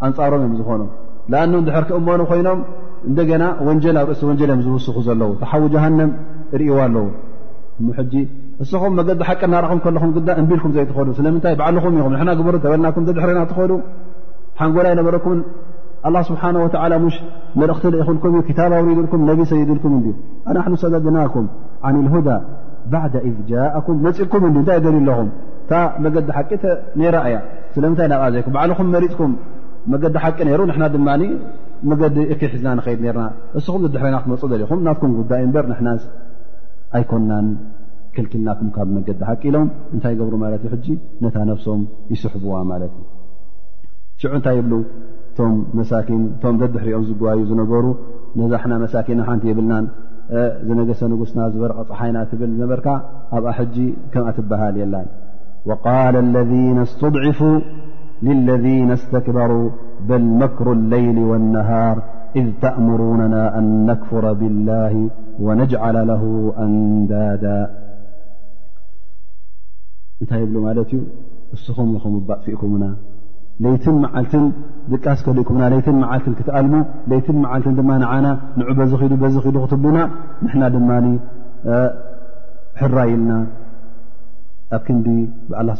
ኣንፃሮም 0.07 0.41
እዮም 0.43 0.55
ዝኾኖም 0.61 0.89
ኣን 1.41 1.49
ንድሕር 1.57 1.85
ክእሞኑ 1.89 2.21
ኮይኖም 2.31 2.59
እንደና 3.09 3.43
ወንጀ 3.67 3.85
ኣብ 4.01 4.09
እ 4.15 4.25
ወጀ 4.29 4.41
እ 4.57 4.61
ዝውስ 4.65 4.85
ዘለዉ 5.07 5.31
ሓዊ 5.51 5.63
جሃنም 5.73 6.11
ርእዎ 6.59 6.75
ኣለዉ 6.87 7.05
እኹም 8.77 8.91
መዲ 8.99 9.09
ሓቂ 9.29 9.41
ናም 9.53 9.81
እቢልኩም 10.43 10.71
ዘይ 10.75 10.85
ስ 10.89 10.91
ኹ 10.95 11.85
ኹ 11.85 11.91
ብ 11.93 12.59
በና 12.71 12.89
ድሪና 13.17 13.39
ትኮ 13.51 13.59
ሓንጎላይ 14.59 14.95
ነበረኩ 15.01 15.27
له 16.13 16.21
ስብሓه 16.29 16.55
و 16.63 16.67
ሽ 17.13 17.17
መልእኽቲ 17.59 17.93
ክልኩም 18.07 18.33
ታ 18.57 18.59
ኣኩ 19.33 19.39
ሰይድኩም 19.51 19.93
ኣና 20.49 20.57
ሰድናኩም 20.83 21.45
عن 21.87 21.95
الهዳ 22.01 22.27
ባع 22.93 23.03
ذ 23.13 23.15
ጃءኩም 23.51 23.95
ፅኩም 24.19 24.43
ታይ 24.67 24.77
ልኹ 25.07 25.17
መገዲ 26.03 26.27
ቂራ 27.03 27.15
እያ 27.29 27.37
ስለምታይ 27.75 28.07
ናዘ 28.11 28.35
ኹ 28.77 28.99
ዲ 29.03 29.07
ቂ 29.15 30.41
ሩ 30.59 30.61
መገዲ 31.89 32.17
እክል 32.33 32.49
ሒዝና 32.53 32.69
ንኸይድ 32.77 32.99
ነርና 33.05 33.23
እስኹም 33.59 33.81
ዘድሕሪና 33.85 34.15
ክትመፁ 34.23 34.41
ዘለኹም 34.51 34.79
ናትኩም 34.85 35.11
ጉዳይ 35.19 35.41
ምበር 35.49 35.65
ንሕና 35.71 35.89
ኣይኮናን 36.97 37.47
ክልክል 38.15 38.41
ናኩም 38.47 38.69
ካ 38.75 38.85
ብ 38.87 38.93
መገዲ 38.97 39.19
ሓቂሎም 39.29 39.67
እንታይ 39.93 40.13
ገብሩ 40.19 40.35
ማለት 40.43 40.61
እዩ 40.67 40.69
ሕጂ 40.73 40.87
ነታ 41.23 41.37
ነፍሶም 41.49 41.81
ይስሕብዋ 42.13 42.53
ማለት 42.71 42.91
እዩ 42.99 43.03
ሽዑ 44.23 44.31
እንታይ 44.39 44.57
ይብሉ 44.59 44.73
እእቶም 44.81 46.55
ዘድሕሪኦም 46.61 47.03
ዝጉባዩ 47.09 47.39
ዝነበሩ 47.51 47.85
ነዛሓና 48.41 48.73
መሳኪን 48.83 49.17
ናብ 49.19 49.27
ሓንቲ 49.29 49.45
የብልናን 49.51 49.85
ዝነገሰ 50.67 50.99
ንጉስና 51.13 51.39
ዝበረቐ 51.53 51.79
ፀሓይና 51.89 52.17
ትብል 52.29 52.49
ዝነበርካ 52.55 52.87
ኣብኣ 53.37 53.49
ሕጂ 53.59 53.75
ከምኣ 54.13 54.31
ትበሃል 54.37 54.77
የላን 54.81 55.07
ወቃል 55.69 56.15
ለذና 56.35 56.77
እስትድዒፉ 56.87 57.39
ልለذነ 58.27 58.89
እስተክበሩ 58.99 59.51
በ 60.07 60.11
መክሩ 60.41 60.67
الለይሊ 60.77 61.17
والنሃር 61.31 61.97
إذ 62.39 62.45
ተእምرነና 62.63 63.35
ኣን 63.59 63.67
ነክፍረ 63.89 64.25
ብالላه 64.39 64.93
وነجعل 65.45 65.95
ለه 66.09 66.23
ኣንዳዳ 66.63 67.45
እንታይ 70.21 70.41
ብሉ 70.49 70.55
ማለት 70.67 70.89
እዩ 70.95 71.01
እስኹም 71.55 71.89
ኹም 72.03 72.13
ባእፍኢኩምና 72.27 72.85
ለይትን 73.63 73.95
መዓልትን 74.03 74.45
ድቃስ 74.91 75.19
ከልኢኩምና 75.25 75.63
ይትን 75.79 75.97
መዓልትን 76.03 76.33
ክትኣልሙ 76.39 76.75
ለይትን 77.11 77.37
መዓልትን 77.43 77.75
ድማ 77.79 77.91
ንዓና 78.03 78.27
ንዑ 78.59 78.67
በዚ 78.79 78.91
ዱ 79.11 79.17
በዚ 79.23 79.35
ዱ 79.55 79.57
ክትቡና 79.65 79.97
ንና 80.45 80.61
ድማ 80.75 80.89
ሕራ 82.79 82.95
ኢልና 83.11 83.31
ኣብ 84.73 84.81
ክንዲ 84.85 85.07
ብ 85.49 85.73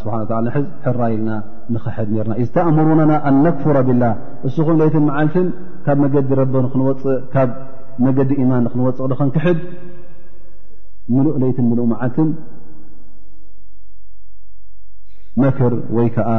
ስብሓ 0.00 0.18
ዲ 0.30 0.34
ንሕዝ 0.46 0.66
ሕራይልና 0.84 1.30
ንኽሕድ 1.74 2.08
ነርና 2.16 2.32
ዝተእምሩና 2.46 3.12
ኣ 3.28 3.32
ነክፍረ 3.44 3.76
ብላ 3.88 4.04
እስኹም 4.48 4.76
ለይትን 4.82 5.04
መዓልትን 5.08 5.46
ካብ 5.86 5.98
መገዲ 6.04 6.30
ረብ 6.40 6.54
ክንፅእ 6.72 7.16
ካብ 7.34 7.50
መገዲ 8.06 8.30
ኢማን 8.42 8.64
ክንወፅቕ 8.72 9.06
ንኸንክሕድ 9.12 9.58
ምሉእ 11.14 11.34
ለትን 11.42 11.66
ምሉእ 11.70 11.88
መዓልትን 11.92 12.28
መክር 15.42 15.72
ወይ 15.96 16.08
ከዓ 16.16 16.30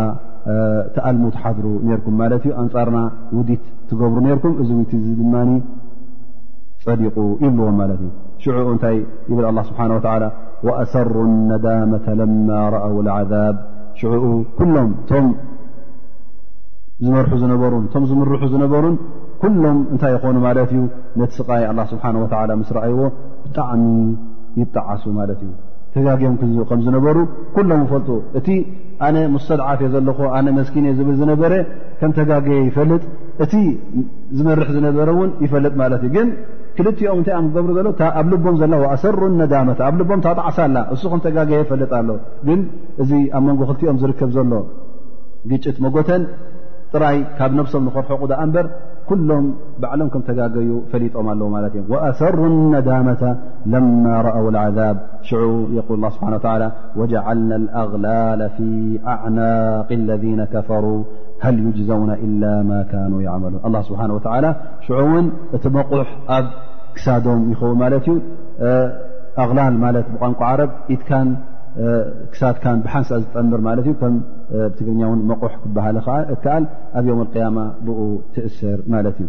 ተኣልሙ 0.95 1.23
ተሓድሩ 1.35 1.65
ነርኩም 1.89 2.15
ማለት 2.21 2.43
እዩ 2.47 2.53
ኣንጻርና 2.61 2.99
ውዲት 3.37 3.63
ትገብሩ 3.89 4.17
ነርኩም 4.27 4.53
እዚ 4.63 4.69
ቲ 4.91 5.01
ዚ 5.05 5.11
ድማ 5.19 5.35
ፀዲቑ 6.85 7.17
ይብልዎም 7.43 7.77
ማለት 7.81 7.99
እዩ 8.05 8.11
ሽ 8.43 8.53
እንታይ 8.73 8.97
ብል 9.37 9.59
ስብሓ 9.69 9.79
ላ 10.23 10.29
ኣሰሩ 10.81 11.15
ነዳመة 11.51 12.05
ለማ 12.19 12.49
ረአው 12.75 12.95
اዓذብ 13.17 13.55
ሽዕኡ 13.99 14.25
ኩሎም 14.57 14.89
እቶም 15.01 15.25
ዝመርሑ 17.05 17.29
ዝነበሩን 17.41 17.83
እቶም 17.87 18.03
ዝምርሑ 18.09 18.41
ዝነበሩን 18.53 18.95
ኩሎም 19.41 19.77
እንታይ 19.93 20.11
ይኾኑ 20.15 20.35
ማለት 20.47 20.69
እዩ 20.75 20.81
ነቲ 21.21 21.31
ስቃይ 21.39 21.63
አላ 21.71 21.79
ስብሓንه 21.93 22.17
ወላ 22.25 22.51
ምስ 22.61 22.69
ረኣይዎ 22.77 22.99
ብጣዕሚ 23.45 23.83
ይጣዓሱ 24.61 25.03
ማለት 25.19 25.39
እዩ 25.45 25.51
ተጋግም 25.95 26.33
ከም 26.69 26.79
ዝነበሩ 26.85 27.17
ኩሎም 27.55 27.81
ይፈልጡ 27.87 28.09
እቲ 28.39 28.47
ኣነ 29.07 29.15
ሙስተድዓፍ 29.35 29.81
ዘለኾ 29.93 30.19
ኣነ 30.37 30.47
መስኪን 30.59 30.85
እ 30.89 30.93
ዝብል 30.97 31.15
ዝነበረ 31.21 31.53
ከም 31.99 32.11
ተጋጊየ 32.17 32.57
ይፈልጥ 32.69 33.03
እቲ 33.43 33.53
ዝመርሒ 34.37 34.67
ዝነበረ 34.77 35.07
እውን 35.15 35.31
ይፈልጥ 35.45 35.73
ማለት 35.83 36.01
እዩ 36.07 36.11
ግን 36.17 36.27
ክልቲኦም 36.77 37.19
እንታይ 37.21 37.41
ክገብሩ 37.49 37.69
ዘሎ 37.77 37.89
ኣብ 38.21 38.25
ልቦም 38.31 38.55
ዘላ 38.61 38.73
ኣሰሩ 38.93 39.19
ነዳመ 39.41 39.67
ኣብ 39.89 39.95
ልቦም 39.99 40.19
ታጣዓሳላ 40.25 40.77
እሱከም 40.95 41.19
ተጋገየ 41.25 41.61
ፈለጥ 41.69 41.91
ኣለዉ 41.99 42.17
ግን 42.47 42.59
እዚ 43.03 43.11
ኣብ 43.37 43.43
መንጎ 43.47 43.61
ክልቲኦም 43.69 43.99
ዝርከብ 44.01 44.31
ዘሎ 44.37 44.53
ግጭት 45.51 45.77
መጎተን 45.85 46.23
ጥራይ 46.93 47.17
ካብ 47.37 47.51
ነብሶም 47.59 47.83
ንክርሖ 47.87 48.09
ቑዳ 48.21 48.31
እምበር 48.43 48.65
ኩሎም 49.09 49.45
ባዕሎም 49.81 50.09
ከም 50.13 50.21
ተጋገዩ 50.29 50.69
ፈሊጦም 50.91 51.27
ኣለዉ 51.33 51.47
ማለት 51.55 51.73
እ 51.79 51.83
ኣሰሩ 52.09 52.37
ነዳመة 52.75 53.23
ለማ 53.73 54.03
ረአው 54.27 54.45
لعذብ 54.55 54.97
ሽ 55.29 55.31
ስብሓን 56.15 56.35
وጀዓልና 56.99 57.63
ኣغላል 57.83 58.41
ፊ 58.55 58.61
ኣعናق 59.13 59.89
اለذነ 59.99 60.39
ከፈሩ 60.53 60.85
ሃل 61.45 61.57
ዘው 61.89 62.01
إ 62.25 62.27
ه 63.21 63.41
ስብሓه 63.87 64.09
و 64.15 64.51
ሽ 64.85 64.89
ውን 65.09 65.25
እቲ 65.55 65.63
መቑሕ 65.77 66.07
ኣብ 66.37 66.45
ክሳዶም 66.95 67.41
ይኸው 67.51 67.71
ማ 67.81 67.87
እዩ 67.97 68.07
ኣغላል 69.43 69.73
ማ 69.83 69.87
ብቋንቋ 70.13 70.39
ዓረ 70.51 70.61
ኢ 70.95 70.97
ክሳ 72.33 72.41
ብሓንሳ 72.85 73.09
ዝጠምር 73.23 73.61
ትግርኛ 74.77 75.01
መ 75.31 75.33
ክሃል 75.41 75.97
ከኣል 76.43 76.63
ኣብ 76.99 77.05
قማ 77.33 77.57
ብ 77.85 77.89
ትእስር 78.35 78.79
ማ 78.93 79.03
እዩ 79.11 79.27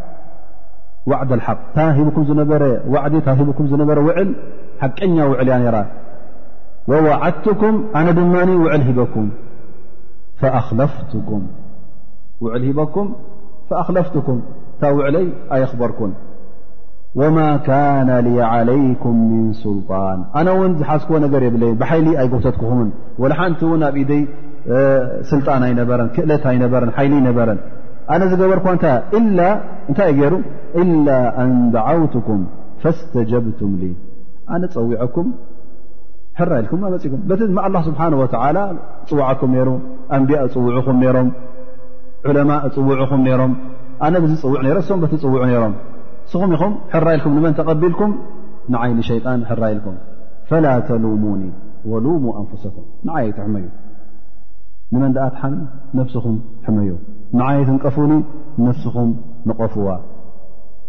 ዕ 1.09 1.13
الሓق 1.37 1.59
ታ 1.75 1.85
ሂብኩም 1.97 2.23
ዝነበረ 2.29 2.63
ዕዲ 3.05 3.15
ታ 3.27 3.33
ሂኩም 3.37 3.65
ዝነበረ 3.71 3.97
ውዕል 4.07 4.29
ሓቀኛ 4.81 5.17
ውዕልያ 5.31 5.55
ነይራ 5.61 5.77
وዋዓድትኩም 6.89 7.75
ኣነ 7.99 8.07
ድማ 8.17 8.33
ዕል 8.75 8.83
ሂበኩም 12.67 13.07
فኣኽለፍትኩም 13.71 14.37
ታ 14.81 14.89
ውዕለይ 14.97 15.25
ኣየኽበርኩን 15.55 16.11
وማ 17.19 17.37
كن 17.67 18.09
علይኩም 18.53 19.15
من 19.31 19.45
ስልጣን 19.63 20.19
ኣነ 20.39 20.47
ውን 20.59 20.71
ዝሓዝክዎ 20.79 21.15
ነገር 21.25 21.41
የብለ 21.47 21.63
ብሓይሊ 21.81 22.07
ኣይጎተትክኹምን 22.21 22.89
ول 23.21 23.31
ሓንቲ 23.39 23.59
ውን 23.71 23.81
ኣብ 23.89 23.95
ኢደይ 24.03 24.23
ስልጣን 25.31 25.61
ኣይነበረን 25.67 26.09
ክእለት 26.15 26.43
ኣይነበረን 26.51 26.91
ሓይሊ 26.97 27.13
ነበረን 27.27 27.59
ኣነ 28.13 28.21
ዝገበርክ 28.31 28.65
እንታይ 29.89 30.09
ይ 30.11 30.15
ገይሩ 30.19 30.33
إላ 30.81 31.07
አን 31.41 31.51
ድዓውትኩም 31.75 32.41
ፈاስተጀብቱም 32.83 33.73
ኣነ 34.55 34.63
ፀዊዐኩም 34.75 35.27
ሕራ 36.39 36.51
ኢልኩም 36.61 36.81
ኣ 36.85 36.89
መፅእኩም 36.93 37.21
በቲ 37.29 37.41
ስብሓه 37.87 38.11
و 38.21 38.25
ፅዋዓኩም 39.09 39.49
ነይሩ 39.55 39.69
ኣንቢያ 40.15 40.37
ፅውዑኹም 40.55 40.97
ነይሮም 41.03 41.29
ዑለማء 42.29 42.63
ፅውዕኹም 42.75 43.21
ነይሮም 43.27 43.53
ኣነ 44.05 44.13
ብዚ 44.23 44.33
ፅውዕ 44.43 44.59
ነ 44.65 44.81
ሶም 44.89 44.99
በቲ 45.03 45.13
ፅውዑ 45.25 45.41
ነሮም 45.51 45.73
እስኹም 46.27 46.51
ኢኹም 46.57 46.73
ሕራኢልኩም 46.93 47.33
ንመን 47.37 47.55
ተቐቢልኩም 47.59 48.11
ንዓይ 48.73 48.91
ንሸይጣን 48.99 49.41
ሕራኢልኩም 49.51 49.95
ፈላ 50.49 50.65
ተلሙኒ 50.89 51.41
ወሉሙ 51.91 52.23
ኣንፍሳኩም 52.41 52.85
ንዓይ 53.07 53.25
ይቶ 53.29 53.37
ሕመዩ 53.47 53.65
ንመን 54.93 55.11
ድኣትሓን 55.15 55.53
ነብስኹም 55.97 56.37
ሕመዩ 56.67 56.89
معيት 57.39 57.69
نቀفن 57.75 58.11
نفسኹም 58.67 59.09
نغፍዋ 59.49 59.87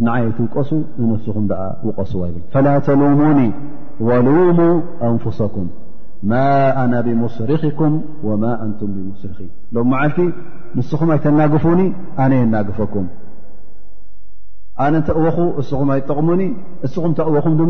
معየة 0.06 0.38
ቀሱ 0.54 0.70
نفسኹም 1.12 1.44
وቀصዋ 1.86 2.22
ል 2.34 2.36
فلا 2.54 2.74
ተلሙون 2.86 3.38
ولوሙو 4.06 4.72
أንفسኩم 5.10 5.66
ما 6.32 6.48
أن 6.82 6.92
بمስرኽكም 7.06 7.92
وما 8.28 8.52
أንتم 8.64 8.88
بمسرخ 8.96 9.38
ሎم 9.74 9.86
مዓلቲ 9.92 10.18
ንسኹም 10.78 11.08
ኣይተናግፉኒ 11.14 11.80
ኣነ 12.22 12.32
የናፈኩም 12.40 13.06
ኣነ 14.84 14.94
ተወኹ 15.08 15.36
እኹ 15.60 15.70
ኣይጠቕሙኒ 15.96 16.42
እኹም 16.86 17.12
ተወኹ 17.18 17.46
ድ 17.60 17.62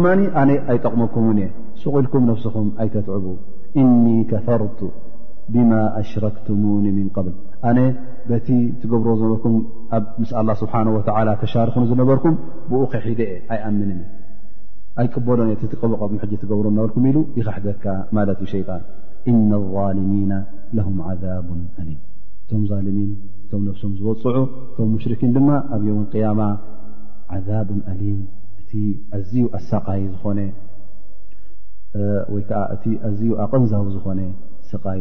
ኣይጠቕمኩم 0.73 1.25
سغኢልكም 1.83 2.23
نفسኹም 2.33 2.67
ኣይتትعب 2.83 3.25
إن 3.81 3.87
كፈرቱ 4.31 4.79
ብم 5.51 5.71
أሽرክت 6.01 6.47
من 6.99 7.09
ق 7.17 7.21
ኣነ 7.71 7.79
በቲ 8.31 8.49
ትገብሮ 8.83 9.11
በ 9.21 9.25
ስ 10.31 10.33
لله 10.41 10.55
ስብሓه 10.61 10.87
ተሻርኽ 11.43 11.75
ዝነበርኩም 11.91 12.35
ብኡ 12.71 12.83
ከሒደ 12.93 13.21
ኣይኣምን 13.55 13.91
ኣይበዶጥ 15.01 15.61
ትብሮ 16.43 16.65
ነበል 16.81 17.17
ኢ 17.21 17.25
ይካሕደካ 17.39 17.85
ማ 18.17 18.27
ዩ 18.31 18.45
ሸيጣ 18.55 18.69
إن 19.31 19.51
لظلሚن 19.53 20.33
له 20.77 20.87
عذب 21.09 21.49
ل 21.89 21.91
ቶ 22.51 22.53
ظሚን 22.71 23.11
ቶም 23.51 23.61
ነፍሶም 23.69 23.93
ዝፅዑ 23.99 24.37
ቶም 24.77 24.91
ሽኪን 25.03 25.31
ድማ 25.37 25.49
ኣብ 25.75 25.83
يم 25.89 25.99
يማ 26.25 26.41
عذب 27.35 27.69
لም 28.01 28.19
እ 28.75 28.83
ዩ 29.41 29.47
ሰይ 29.79 30.03
ወ 30.25 30.29
እ 32.87 33.11
ዝዩ 33.19 33.31
ኣغንዛቡ 33.45 33.85
ዝኾነ 33.95 34.21
ሰይ 34.71 35.01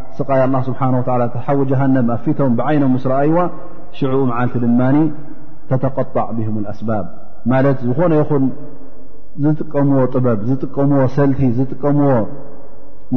ስቃ 0.17 0.29
ስብሓ 0.67 0.81
ሓዊ 1.45 1.59
ጀሃነብ 1.71 2.09
ኣ 2.15 2.17
ፊቶም 2.25 2.53
ብዓይኖም 2.59 2.91
ምስረኣይዋ 2.95 3.39
ሽዑኡ 3.97 4.21
ዓልቲ 4.39 4.55
ድማ 4.63 4.81
ተተቀጣዕ 5.69 6.27
ብም 6.55 6.65
ኣስባብ 6.71 7.05
ማለት 7.51 7.77
ዝኾነ 7.89 8.11
ይኹን 8.21 8.45
ዝጥቀምዎ 9.43 9.99
ጥበብ 10.15 10.39
ዝጥቀምዎ 10.49 11.01
ሰልቲ 11.15 11.41
ዝጥቀምዎ 11.57 12.09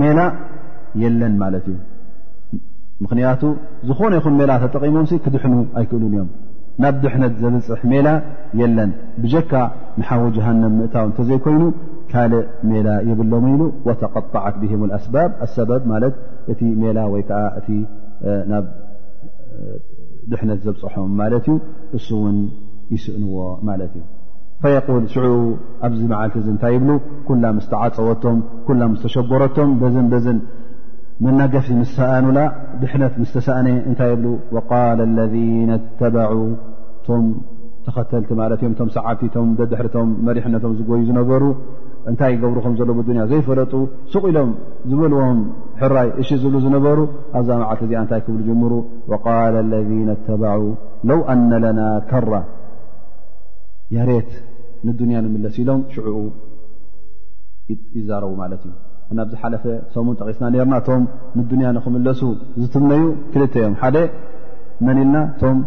ሜላ 0.01 0.21
የለን 1.03 1.35
ማለት 1.43 1.65
እዩ 1.73 1.79
ምክንያቱ 3.05 3.43
ዝኾነ 3.89 4.13
ይኹን 4.19 4.35
ሜላ 4.41 4.51
ተጠቂሞም 4.65 5.07
ክድሕኑ 5.25 5.55
ኣይክእሉን 5.81 6.11
እዮም 6.17 6.29
ናብ 6.83 6.95
ድሕነት 7.03 7.35
ዘብፅሕ 7.43 7.81
ሜላ 7.93 8.07
የለን 8.61 8.91
ብጀካ 9.23 9.53
ንሓዊ 9.99 10.23
ጀሃነብ 10.37 10.73
ምእታው 10.79 11.05
እንተዘይኮይኑ 11.11 11.65
ካልእ 12.13 12.45
ሜላ 12.71 12.89
ይብሎም 13.09 13.45
ኢሉ 13.53 13.63
ወተቐጣዓት 13.89 14.57
ብም 14.63 14.83
ኣስባብ 14.99 15.31
ሰበብ 15.59 15.83
ማት 15.93 16.15
እቲ 16.53 16.61
ሜላ 16.83 16.99
ወይ 17.13 17.23
ከዓ 17.29 17.43
እቲ 17.61 17.69
ናብ 18.51 18.67
ድሕነት 20.31 20.61
ዘብፅሖም 20.67 21.09
ማለት 21.21 21.47
እዩ 21.53 21.57
እሱ 21.97 22.07
እውን 22.19 22.37
ይስእንዎ 22.95 23.37
ማለት 23.69 23.93
እዩ 23.99 24.05
ፈል 24.63 25.05
ሽዑ 25.15 25.27
ኣብዚ 25.87 26.01
መዓልቲ 26.13 26.37
እንታይ 26.53 26.73
ይብሉ 26.77 26.91
ኩላ 27.29 27.45
ምስ 27.57 27.67
ተዓፀወቶም 27.73 28.39
ኩላ 28.67 28.81
ምስ 28.93 29.01
ተሸጎረቶም 29.05 29.71
በዝን 29.81 30.07
በዝን 30.13 30.39
መናገፊ 31.25 31.67
ምስ 31.81 31.91
ሰኣኑላ 31.97 32.39
ድሕነት 32.83 33.15
ምስ 33.23 33.33
ተሰኣነ 33.37 33.69
እንታይ 33.89 34.09
ይብሉ 34.15 34.27
ቃል 34.69 35.01
ለذና 35.19 35.71
ተበ 36.01 36.17
ቶም 37.09 37.25
ተኸተልቲ 37.87 38.31
ማለት 38.43 38.61
እዮም 38.63 38.75
ቶም 38.81 38.89
ሰዓብቲ 38.97 39.23
ቶም 39.35 39.49
ደድሕርቶም 39.59 40.11
መሪሕነቶም 40.29 40.73
ዝጎዩ 40.79 41.01
ዝነበሩ 41.09 41.43
እንታይ 42.11 42.33
ገብሩ 42.43 42.59
ከም 42.65 42.73
ዘለድንያ 42.79 43.23
ዘይፈለጡ 43.31 43.73
ሱቕ 44.13 44.23
ኢሎም 44.31 44.51
ዝበልዎም 44.91 45.39
ሕራይ 45.81 46.09
እሽ 46.23 46.29
ዝሉ 46.43 46.55
ዝነበሩ 46.65 46.99
ኣዛ 47.39 47.49
መዓልቲ 47.61 47.83
እዚኣ 47.89 48.01
እንታይ 48.05 48.21
ክብል 48.25 48.41
ጅምሩ 48.49 48.73
ቃል 49.25 49.55
ለذና 49.73 50.11
ተበع 50.27 50.57
ለው 51.11 51.21
ኣና 51.35 51.51
ለና 51.65 51.81
ከራ 52.11 52.33
የሬት 53.97 54.31
ንዱንያ 54.89 55.17
ንምለስ 55.27 55.55
ኢሎም 55.63 55.81
ሽዑኡ 55.95 56.19
ይዛረቡ 57.99 58.33
ማለት 58.43 58.63
እዩ 58.71 58.73
ናብዝ 59.19 59.35
ሓለፈ 59.43 59.65
ሰሙን 59.95 60.15
ጠቒስና 60.21 60.45
ነርና 60.55 60.75
እቶም 60.83 61.03
ንዱንያ 61.39 61.69
ንኽምለሱ 61.77 62.21
ዝትምመዩ 62.61 63.03
ትልተ 63.33 63.55
እዮም 63.63 63.75
ሓደ 63.83 63.97
መን 64.87 64.99
ኢልና 65.03 65.17
ቶም 65.41 65.59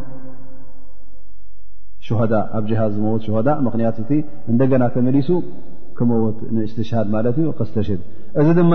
ሸሆዳ 2.06 2.34
ኣብ 2.58 2.64
ጅሃዝ 2.70 2.92
ዝመወት 2.98 3.22
ሸሆዳ 3.28 3.48
ምኽንያት 3.66 3.98
እቲ 4.04 4.12
እንደገና 4.52 4.84
ተመሊሱ 4.96 5.30
ክምውት 5.98 6.38
ንእስትሽሃድ 6.56 7.08
ማለት 7.16 7.36
እዩ 7.42 7.48
ክስተሽድ 7.60 8.02
እዚ 8.42 8.48
ድማ 8.60 8.74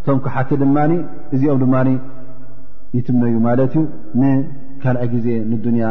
እቶም 0.00 0.18
ክሓቲ 0.24 0.50
ድማ 0.62 0.76
እዚኦም 1.34 1.58
ድማ 1.64 1.74
ይትምነዩ 2.96 3.34
ማለት 3.48 3.72
እዩ 3.80 3.84
ንካልኣ 4.20 5.02
ግዜ 5.14 5.26
ንድንያ 5.52 5.88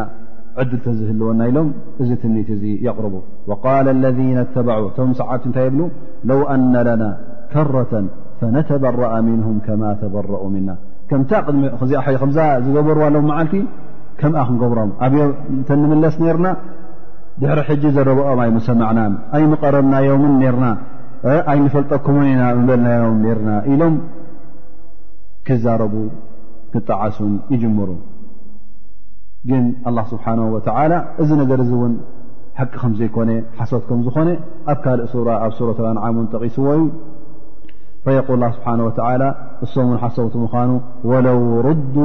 ዕድልተዝህልወና 0.62 1.42
ኢሎም 1.50 1.68
እዚ 2.04 2.10
ትምኒት 2.24 2.50
እዙ 2.56 2.64
የቕርቡ 2.86 3.16
ወቃል 3.50 3.88
ለذና 4.04 4.40
ተበ 4.56 4.70
እቶም 4.88 5.12
ሰዓብቲ 5.20 5.44
እንታይ 5.50 5.64
የብሉ 5.68 5.82
ለው 6.30 6.42
አና 6.54 6.74
ለና 6.88 7.04
ከረተ 7.54 7.92
ፈነተበረአ 8.40 9.14
ምንهም 9.28 9.58
ከማ 9.68 9.84
ተበረኡ 10.02 10.42
ምና 10.56 10.70
ከምታድሚ 11.12 11.64
ዚኣ 11.92 12.02
ዝገበርዋ 12.66 13.04
ኣለ 13.12 13.16
መዓልቲ 13.30 13.56
ከምኣ 14.20 14.42
ክንገብሮም 14.50 14.90
ኣብዮ 15.06 15.20
እተ 15.60 15.70
ንምለስ 15.82 16.16
ነርና 16.24 16.48
ድሕሪ 17.42 17.60
ሕጂ 17.68 17.84
ዘረብኦም 17.96 18.40
ኣይ 18.44 18.50
ምሰምዕና 18.56 19.00
ኣይ 19.36 19.44
ምቐረብናዮምን 19.52 20.34
ርና 20.56 20.66
ኣይ 21.52 21.60
ንፈልጠኩምን 21.66 22.28
ኢና 22.32 22.44
ምበልናዮም 22.58 23.18
ነርና 23.26 23.50
ኢሎም 23.74 23.96
ክዛረቡ 25.48 25.94
ክጣዓሱን 26.74 27.34
ይጅምሩ 27.54 27.90
ግን 29.50 29.66
ኣላ 29.90 29.98
ስብሓን 30.12 30.40
ወላ 30.56 30.94
እዚ 31.24 31.30
ነገር 31.42 31.60
እዚ 31.66 31.72
እውን 31.80 31.94
ሓቂ 32.60 32.74
ከም 32.82 32.94
ዘይኮነ 33.00 33.30
ሓሶት 33.60 33.84
ከም 33.90 34.00
ዝኾነ 34.06 34.30
ኣብ 34.74 34.80
ካልእ 34.86 35.12
ኣብ 35.46 35.52
ሱረት 35.60 35.80
ኣንዓሙን 35.92 36.28
ጠቒስዎ 36.34 36.66
እዩ 36.78 36.84
فየقል 38.04 38.42
ه 38.46 38.50
ስብሓنه 38.56 38.84
و 38.88 39.30
እሶም 39.66 39.88
እን 39.94 39.98
ሓሰውቲ 40.02 40.34
ምዃኑ 40.44 40.72
وለው 41.10 41.40
ሩዱ 41.68 41.96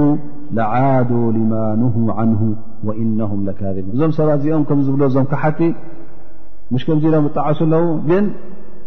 لዓዱ 0.58 1.10
لማ 1.36 1.52
ንه 1.82 1.94
عንه 2.18 2.40
وኢነهም 2.86 3.40
لካذቡን 3.48 3.92
እዞም 3.94 4.12
ሰብ 4.18 4.28
እዚኦም 4.36 4.62
ከም 4.68 4.78
ዝብሎ 4.86 5.02
እዞም 5.10 5.26
ካሓቲ 5.32 5.60
ምሽ 6.72 6.82
ከምዚ 6.86 7.04
ሎም 7.14 7.24
ጣዓሱ 7.36 7.58
ኣለዉ 7.66 7.84
ግን 8.08 8.24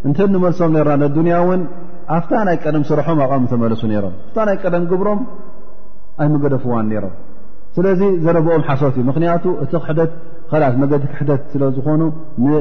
እንተ 0.08 0.18
ንመልሶም 0.34 0.72
ነርና 0.76 1.03
ንዱንያ 1.03 1.34
እውን 1.43 1.62
ኣፍታ 2.18 2.32
ናይ 2.47 2.58
ቀደም 2.64 2.84
ስርሖም 2.89 3.18
ኣቕ 3.26 3.32
ተመለሱ 3.53 3.82
ነይሮም 3.91 4.14
ታ 4.36 4.45
ናይ 4.49 4.58
ቀደም 4.64 4.84
ግብሮም 4.91 5.20
ኣይ 6.22 6.28
ምገደፍዋን 6.34 6.86
ነይሮም 6.91 7.14
ስለዚ 7.76 8.01
ዘረብኦም 8.26 8.64
ሓሰት 8.68 8.95
እዩ 8.99 9.03
ምክንያቱ 9.12 9.43
እቲ 9.64 9.74
ክሕደት 9.84 10.12
መዲ 10.82 10.91
ክሕደት 11.14 11.41
ስለ 11.54 11.64
ዝኾኑ 11.78 12.02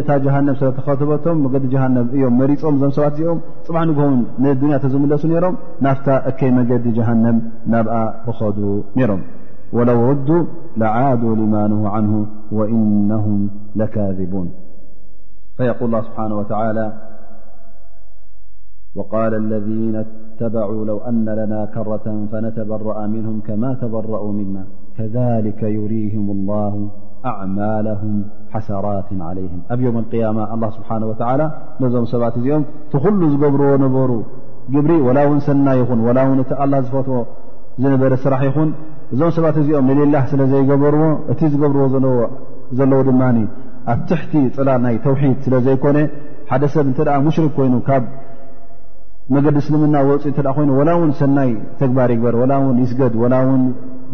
ታ 0.07 0.11
جሃنም 0.25 0.55
ስ 0.61 0.71
ተኸተበቶም 0.79 1.37
መዲ 1.55 1.65
እዮም 2.17 2.35
መሪፆም 2.43 2.75
ዞም 2.81 2.93
ሰባት 2.97 3.13
እዚኦም 3.15 3.39
ፅ 4.47 4.63
ን 4.65 4.71
ያ 4.73 4.77
ዝምለሱ 4.93 5.23
ነይሮም 5.33 5.55
ናፍ 5.87 5.99
ከይ 6.39 6.51
መገዲ 6.59 6.85
جሃنም 6.99 7.37
ናብኣ 7.73 7.95
ብኸዱ 8.27 8.59
ነይሮም 8.99 9.23
وለو 9.77 9.99
رد 10.11 10.31
لዓدوا 10.81 11.37
ሊማانه 11.41 11.81
عنه 11.95 12.15
وإنهم 12.59 13.39
لካذبوን 13.79 14.49
فقል 15.57 15.93
اله 15.93 16.03
ስብሓه 16.09 16.33
وى 18.97 18.99
وق 18.99 19.13
اذين 19.59 19.97
اتبعا 20.07 20.81
لو 20.91 20.99
أن 21.09 21.27
لናا 21.39 21.63
ከرة 21.75 22.07
فنተበرأ 22.31 22.99
منه 23.15 23.31
ከማا 23.47 23.79
تበرأا 23.83 24.31
ن 24.55 24.57
ከذلك 24.97 25.61
يريه 25.79 26.15
اله 26.35 26.75
ኣማ 27.45 27.59
ሓሰራት 28.55 29.09
عይه 29.31 29.53
ኣብ 29.75 29.81
ዮው 29.87 29.93
قያማ 30.13 30.39
ስብሓን 30.77 31.03
ላ 31.41 31.45
ነዞም 31.83 32.07
ሰባት 32.13 32.35
እዚኦም 32.41 32.65
ቲኩሉ 32.93 33.21
ዝገብርዎ 33.33 33.71
ነበሩ 33.85 34.11
ግብሪ 34.75 34.93
ወላ 35.07 35.19
ውን 35.31 35.41
ሰናይ 35.47 35.77
ይኹን 35.83 36.01
ላ 36.17 36.21
ውን 36.29 36.39
እቲ 36.45 36.53
ዝፈትዎ 36.87 37.19
ዝነበረ 37.83 38.13
ስራሕ 38.25 38.43
ይኹን 38.51 38.71
እዞም 39.15 39.31
ሰባት 39.37 39.57
እዚኦም 39.63 39.89
ንሌላ 39.91 40.17
ስለ 40.31 40.41
ዘይገበርዎ 40.53 41.03
እቲ 41.33 41.41
ዝገብርዎ 41.55 41.85
ዘለዎ 42.79 43.01
ድማ 43.09 43.23
ኣብ 43.93 43.99
ትሕቲ 44.11 44.33
ፅላ 44.55 44.69
ናይ 44.85 44.95
ተውሒድ 45.05 45.37
ስለ 45.47 45.55
ዘይኮነ 45.67 45.99
ሓደ 46.53 46.63
ሰብ 46.75 46.87
እ 46.89 47.21
ሙሽርክ 47.27 47.53
ኮይኑ 47.59 47.75
ካብ 47.89 48.05
መገዲ 49.35 49.57
እስልምና 49.63 49.95
ወፅኢ 50.09 50.33
ይኑ 50.63 50.73
ላ 50.89 50.97
ውን 51.03 51.13
ሰናይ 51.21 51.51
ተግባር 51.81 52.11
ይግበር 52.15 52.35
ላ 52.51 52.55
ን 52.75 52.79
ይስገድ 52.85 53.15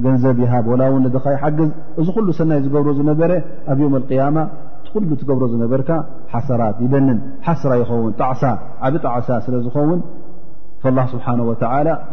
ገንዘብ 0.07 0.37
ይሃብ 0.45 0.65
ወላ 0.73 0.83
ውን 0.95 1.05
እድኻ 1.11 1.25
ይሓግዝ 1.37 1.71
እዚ 2.01 2.07
ኩሉ 2.17 2.29
ሰናይ 2.39 2.61
ዝገብሮ 2.65 2.91
ዝነበረ 2.99 3.31
ኣብ 3.73 3.79
ዮም 3.85 3.95
اያማ 4.13 4.39
እቲ 4.79 4.87
ኩሉ 4.95 5.11
ትገብሮ 5.21 5.45
ዝነበርካ 5.53 5.91
ሓሰራት 6.33 6.77
ይበንን 6.85 7.19
ሓስራ 7.47 7.71
ይኸውን 7.83 8.13
ጣዕሳ 8.23 8.43
ዓብ 8.87 8.95
ጣዕሳ 9.09 9.29
ስለ 9.47 9.55
ዝኸውን 9.67 10.03
ላ 10.97 11.01
ስብሓንه 11.11 11.43
ወ 11.49 11.53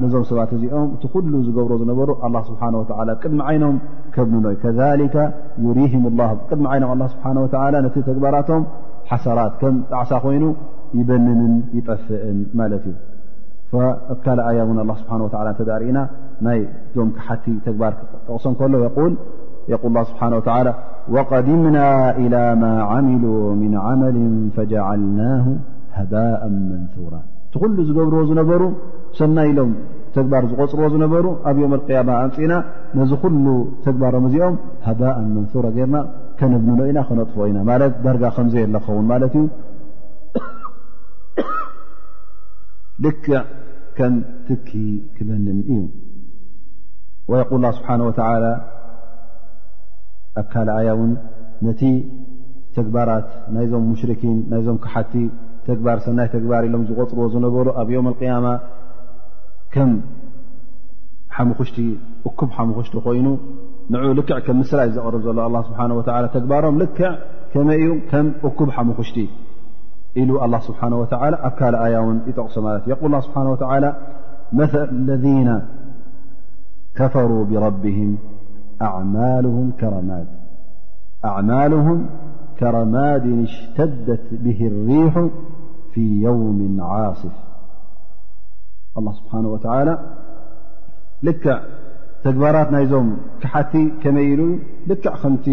ነዞም 0.02 0.24
ሰባት 0.32 0.50
እዚኦም 0.56 0.90
እቲ 0.96 1.04
ኩሉ 1.14 1.32
ዝገብሮ 1.46 1.72
ዝነበሩ 1.82 2.10
ስብሓ 2.50 2.62
ላ 3.08 3.14
ብቅድሚ 3.14 3.40
ዓይኖም 3.52 3.78
ከብንኖይ 4.16 4.56
ከሊከ 4.64 5.16
ዩሪህም 5.66 6.04
ላ 6.20 6.28
ቅድሚ 6.50 6.66
ዓይኖም 6.74 6.92
ኣ 7.06 7.08
ስብሓ 7.14 7.26
ነቲ 7.86 7.96
ተግባራቶም 8.10 8.64
ሓሰራት 9.12 9.54
ከም 9.62 9.76
ጣዕሳ 9.94 10.12
ኮይኑ 10.26 10.44
ይበንንን 11.00 11.56
ይጠፍእን 11.78 12.38
ማለት 12.60 12.84
እዩ 12.92 12.98
ካል 14.26 14.40
ኣያ 14.50 14.60
እውን 14.68 14.78
ኣ 14.84 14.96
ስብሓን 15.02 15.22
ወላ 15.26 15.48
እተዳርእና 15.56 15.98
ናይ 16.46 16.60
ዞም 16.96 17.10
ክሓቲ 17.18 17.44
ተግባር 17.66 17.94
ጠቕሶም 18.00 18.54
ከሎ 18.60 18.74
ል 19.12 19.16
ስብሓ 20.10 20.24
ታ 20.48 20.56
ወقድምና 21.16 21.78
إላ 22.24 22.36
ማ 22.64 22.68
ዓሚሉ 22.96 23.26
ምን 23.62 23.74
ዓመል 23.90 24.18
ፈጀዓልናه 24.56 25.46
ሃዳء 25.98 26.42
መንራ 26.72 27.14
እቲ 27.48 27.54
ኩሉ 27.62 27.78
ዝገብርዎ 27.88 28.20
ዝነበሩ 28.30 28.62
ሰናይ 29.20 29.48
ኢሎም 29.52 29.72
ተግባር 30.16 30.44
ዝቆፅርዎ 30.52 30.86
ዝነበሩ 30.96 31.26
ኣብ 31.50 31.58
ዮም 31.64 31.74
ያማ 31.96 32.10
ኣንፅና 32.26 32.54
ነዚ 32.98 33.12
ኩሉ 33.24 33.46
ተግባሮ 33.86 34.16
ዚኦም 34.34 34.56
ሃበء 34.88 35.16
መንራ 35.36 35.66
ጌርና 35.78 35.98
ከንብንኖ 36.42 36.80
ኢና 36.90 37.00
ክነጥፎ 37.10 37.38
ኢና 37.52 37.60
ማለት 37.72 37.94
ደርጋ 38.06 38.24
ከምዘይ 38.36 38.66
ለኸውን 38.76 39.08
ማለት 39.14 39.34
እዩ 39.40 39.46
ልክ 43.06 43.26
ከም 43.98 44.14
ትኪ 44.48 44.70
ክመንን 45.16 45.60
እዩ 45.74 45.78
وق 47.32 47.52
ስብሓه 47.78 48.00
ኣብ 50.40 50.46
ካ 50.52 50.64
ኣያ 50.80 50.90
ውን 51.00 51.12
ነቲ 51.66 51.82
ተግባራት 52.78 53.28
ናይዞም 53.54 53.84
ሙሽርኪን 53.92 54.36
ናይዞም 54.52 54.78
ክሓቲ 54.84 55.14
ተግባር 55.68 55.98
ሰናይ 56.06 56.28
ተግባር 56.36 56.62
ኢሎም 56.68 56.84
ዝغፅርዎ 56.90 57.24
ዝነበሩ 57.34 57.66
ኣብ 57.82 57.88
يم 57.96 58.06
القيማ 58.12 58.46
ከም 59.74 59.90
ሓሙخሽቲ 61.36 61.78
እኩ 62.30 62.40
ሓሙخሽቲ 62.58 62.94
ኮይኑ 63.08 63.28
ን 63.92 64.14
ልክዕ 64.20 64.38
ም 64.56 64.58
ምስይ 64.62 64.90
ዘቕርብ 64.98 65.22
ዘሎ 65.28 65.40
ስه 65.68 65.74
ተግባሮም 66.36 66.76
ልክዕ 66.84 67.10
ከመይ 67.54 67.82
ዩ 67.88 67.90
ከም 68.12 68.28
እኩብ 68.50 68.70
ሓሙخሽቲ 68.78 69.18
ኢሉ 70.22 70.30
ስብه 70.68 70.80
ኣብ 70.86 71.76
ያ 71.96 72.00
ን 72.14 72.18
ይጠቕሶ 72.30 72.56
ማለት 72.68 72.84
እዩ 72.90 72.98
ብሓه 74.56 74.96
ذ 75.26 75.26
ከፈሩا 77.00 77.40
ብረبهም 77.50 78.12
ኣعማلهም 81.28 82.00
ከራማድን 82.66 83.40
اሽተደት 83.50 84.26
ብه 84.44 84.60
الሪيح 84.72 85.14
في 85.92 86.04
يوም 86.28 86.60
عصፍ 86.92 87.36
الله 88.98 89.14
ስብሓنه 89.20 89.48
و 89.56 89.58
ልክዕ 91.28 91.56
ተግባራት 92.26 92.70
ናይዞም 92.76 93.08
ክሓቲ 93.42 93.72
ከመይ 94.02 94.26
ኢሉ 94.34 94.42
ልክዕ 94.90 95.10
ከምቲ 95.22 95.46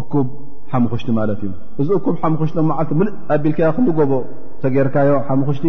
እኩብ 0.00 0.26
ሓሙخሽቲ 0.70 1.08
ማለት 1.18 1.40
እዩ 1.46 1.50
እዚ 1.82 1.88
ኩብ 2.06 2.16
ሓሙخሽቲ 2.22 2.56
ዓል 2.78 2.86
ል 3.06 3.08
ኣቢልከዮ 3.36 3.70
ክንጎቦ 3.76 4.12
ተጌርካዮ 4.62 5.10
ሓሙخሽቲ 5.28 5.64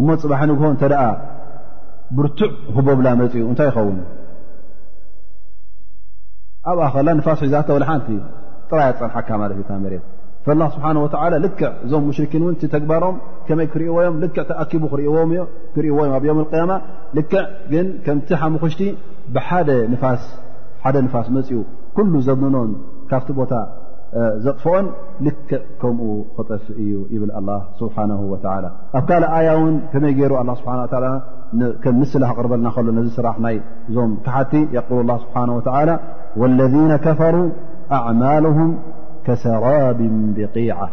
እሞ 0.00 0.06
ፅባሐ 0.22 0.40
ንግሆ 0.50 0.64
ተደኣ 0.82 1.02
ብርቱዕ 2.16 2.50
ቦብላ 2.86 3.08
መፅኡ 3.20 3.38
እንታይ 3.48 3.68
ይኸውን 3.70 3.98
ኣብኣ 6.70 6.84
ከላ 6.94 7.08
ንፋስ 7.18 7.40
ሒዛተ 7.46 7.68
ሓቲ 7.88 8.08
ጥራይ 8.70 8.92
ፅንሓካ 9.00 9.28
እ 9.50 9.58
ት 10.00 10.04
فل 10.46 10.60
ስብሓه 10.74 11.32
ልክዕ 11.44 11.70
እዞም 11.84 12.02
ሙሽርኪን 12.08 12.42
እን 12.50 12.54
ተግባሮም 12.74 13.16
ከመይ 13.46 13.66
ክርእዎዮም 13.72 14.16
ልክዕ 14.22 14.42
ተኣኪቡ 14.50 14.82
ክርእዎዮም 14.92 15.32
ኣብ 16.16 16.24
ዮ 16.28 16.34
اقያማ 16.44 16.70
ልክዕ 17.18 17.42
ግ 17.72 17.74
ከምቲ 18.04 18.28
ሓሙኩሽቲ 18.42 18.80
ብሓደ 19.34 19.70
ፋስ 20.02 20.24
መፅኡ 21.36 21.58
ኩሉ 21.96 22.12
ዘብንኖን 22.28 22.70
ካብቲ 23.10 23.28
ቦታ 23.40 23.52
زطفن 24.16 24.86
لك 25.20 25.62
كم 25.82 26.24
خطف 26.38 26.70
يبل 27.10 27.30
الله 27.32 27.62
سبحانه 27.80 28.20
وتعالى 28.20 28.70
أف 28.94 29.04
كل 29.04 29.24
آيا 29.24 29.54
ون 29.54 29.80
كمي 29.92 30.08
ير 30.08 30.40
الله 30.40 30.54
سبحانه 30.54 30.82
وتعالى 30.82 31.22
كم 31.82 32.00
مسلهقربلنا 32.00 32.68
له 32.76 32.82
نذ 32.92 33.08
سرح 33.16 33.36
ي 33.38 33.60
م 33.90 34.10
كت 34.26 34.52
يقول 34.76 35.00
الله 35.04 35.18
سبحانه 35.24 35.54
وتعالى 35.58 35.94
والذين 36.40 36.92
كفروا 37.06 37.48
أعمالهم 37.98 38.70
كسراب 39.26 40.00
بقيعة 40.36 40.88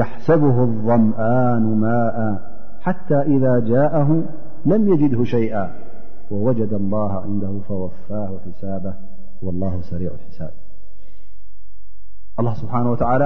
يحسبه 0.00 0.56
الضمان 0.68 1.62
ماءا 1.84 2.28
حتى 2.86 3.18
إذا 3.34 3.54
جاءه 3.72 4.08
لم 4.70 4.82
يجده 4.92 5.20
شيئا 5.34 5.64
ووجد 6.30 6.72
الله 6.80 7.10
عنده 7.26 7.52
فوفاه 7.68 8.30
حسابه 8.44 8.92
والله 9.42 9.74
سريع 9.80 10.10
الحساب 10.18 10.50
ኣላ 12.38 12.48
ስብሓን 12.60 12.86
ወተዓላ 12.92 13.22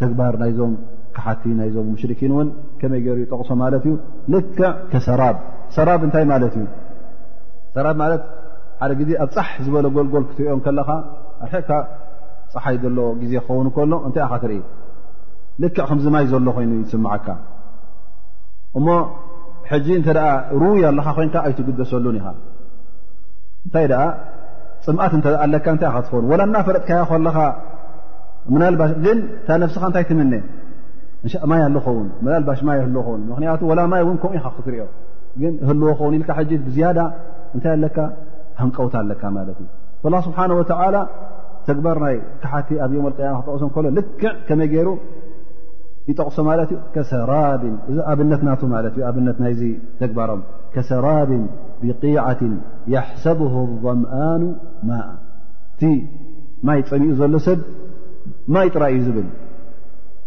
ተግባር 0.00 0.34
ናይዞም 0.40 0.72
ካሓቲ 1.16 1.42
ናይዞም 1.60 1.86
ሙሽርኪን 1.92 2.32
እውን 2.34 2.48
ከመይ 2.80 3.00
ገይር 3.06 3.18
ጠቕሶ 3.32 3.50
ማለት 3.62 3.84
እዩ 3.88 3.94
ልክዕ 4.32 4.68
ከሰራብ 4.92 5.36
ሰራብ 5.76 6.00
እንታይ 6.06 6.24
ማለት 6.32 6.52
እዩ 6.60 6.66
ሰራብ 7.76 7.96
ማለት 8.02 8.22
ሓደ 8.82 8.92
ግዜ 9.00 9.10
ኣብ 9.24 9.30
ፃሕ 9.36 9.48
ዝበሎ 9.64 9.86
ጎልጎል 9.96 10.24
ክትሪኦም 10.28 10.60
ከለኻ 10.66 10.88
ኣርሐቕካ 11.46 11.70
ፀሓይ 12.54 12.76
ዘሎ 12.84 12.98
ግዜ 13.22 13.32
ክኸውን 13.46 13.66
እከሎ 13.70 13.92
እንታይ 14.06 14.22
ኣካ 14.26 14.36
ትርኢ 14.44 14.60
ልክዕ 15.62 15.82
ከምዝማይ 15.90 16.24
ዘሎ 16.32 16.46
ኮይኑ 16.56 16.72
ይስምዓካ 16.82 17.26
እሞ 18.78 18.86
ሕጂ 19.70 19.86
እንተ 20.00 20.08
ደኣ 20.18 20.26
ሩውይ 20.60 20.84
ኣለኻ 20.92 21.08
ኮይንካ 21.18 21.36
ኣይትግደሰሉን 21.48 22.16
ኢኻ 22.20 22.26
እንታይ 23.66 23.86
ደኣ 23.92 24.02
ፅምኣት 24.86 25.12
እንተኣ 25.18 25.40
ለካ 25.54 25.66
እንታይ 25.76 25.90
ካ 25.94 26.00
ትኸውን 26.06 26.26
ዋላ 26.32 26.42
ና 26.54 26.58
ፈረጥካያ 26.68 27.00
ከለኻ 27.10 27.36
ግን 29.04 29.18
ታ 29.46 29.50
ነፍስኻ 29.62 29.82
እንታይ 29.90 30.04
ትምነ 30.10 30.34
እ 31.26 31.28
ማይ 31.50 31.60
ኣኸውን 31.68 32.06
ልሽ 32.46 32.60
ማይ 32.68 32.78
ህል 32.84 32.94
ኸውን 33.06 33.20
ምኽንያቱ 33.30 33.60
ወላ 33.70 33.80
ማይ 33.92 34.00
እውን 34.04 34.16
ከምኡ 34.22 34.32
ኢኻ 34.38 34.46
ክትርኦ 34.56 34.84
ግን 35.40 35.52
ህልዎ 35.68 35.88
ኸውን 35.98 36.12
ኢልካ 36.18 36.30
ሕጅ 36.38 36.50
ብዝያዳ 36.66 36.98
እንታይ 37.54 37.72
ኣለካ 37.76 37.98
ሃንቀውታ 38.60 38.94
ኣለካ 39.04 39.22
ማለት 39.38 39.58
እዩ 39.62 39.68
ላه 40.12 40.20
ስብሓንه 40.28 40.52
ወላ 40.60 40.96
ተግባርናይ 41.68 42.16
ካሓቲ 42.42 42.68
ኣብ 42.84 42.90
ዮም 42.96 43.04
ያማ 43.28 43.36
ክጠቕሶ 43.44 43.62
ከሎ 43.74 43.86
ልክዕ 43.98 44.30
ከመይ 44.48 44.68
ገይሩ 44.72 44.88
ይጠቕሶ 46.10 46.36
ማለት 46.50 46.68
ዩ 46.74 46.78
ዚ 47.94 47.98
ኣብነት 48.12 48.40
ና 48.46 48.56
ኣብነት 49.10 49.38
ናይ 49.44 49.54
ተግባሮም 50.00 50.42
ከሰራብ 50.74 51.30
ብቂዓት 51.82 52.40
የሓሰብሁ 52.94 53.54
لضምኣኑ 53.70 54.42
ማኣ 54.88 55.06
እቲ 55.74 55.82
ማይ 56.68 56.80
ፀሚኡ 56.90 57.12
ዘሎ 57.20 57.34
ሰብ 57.48 57.58
ማይ 58.54 58.68
ጥራእዩ 58.74 58.98
ዝብል 59.08 59.24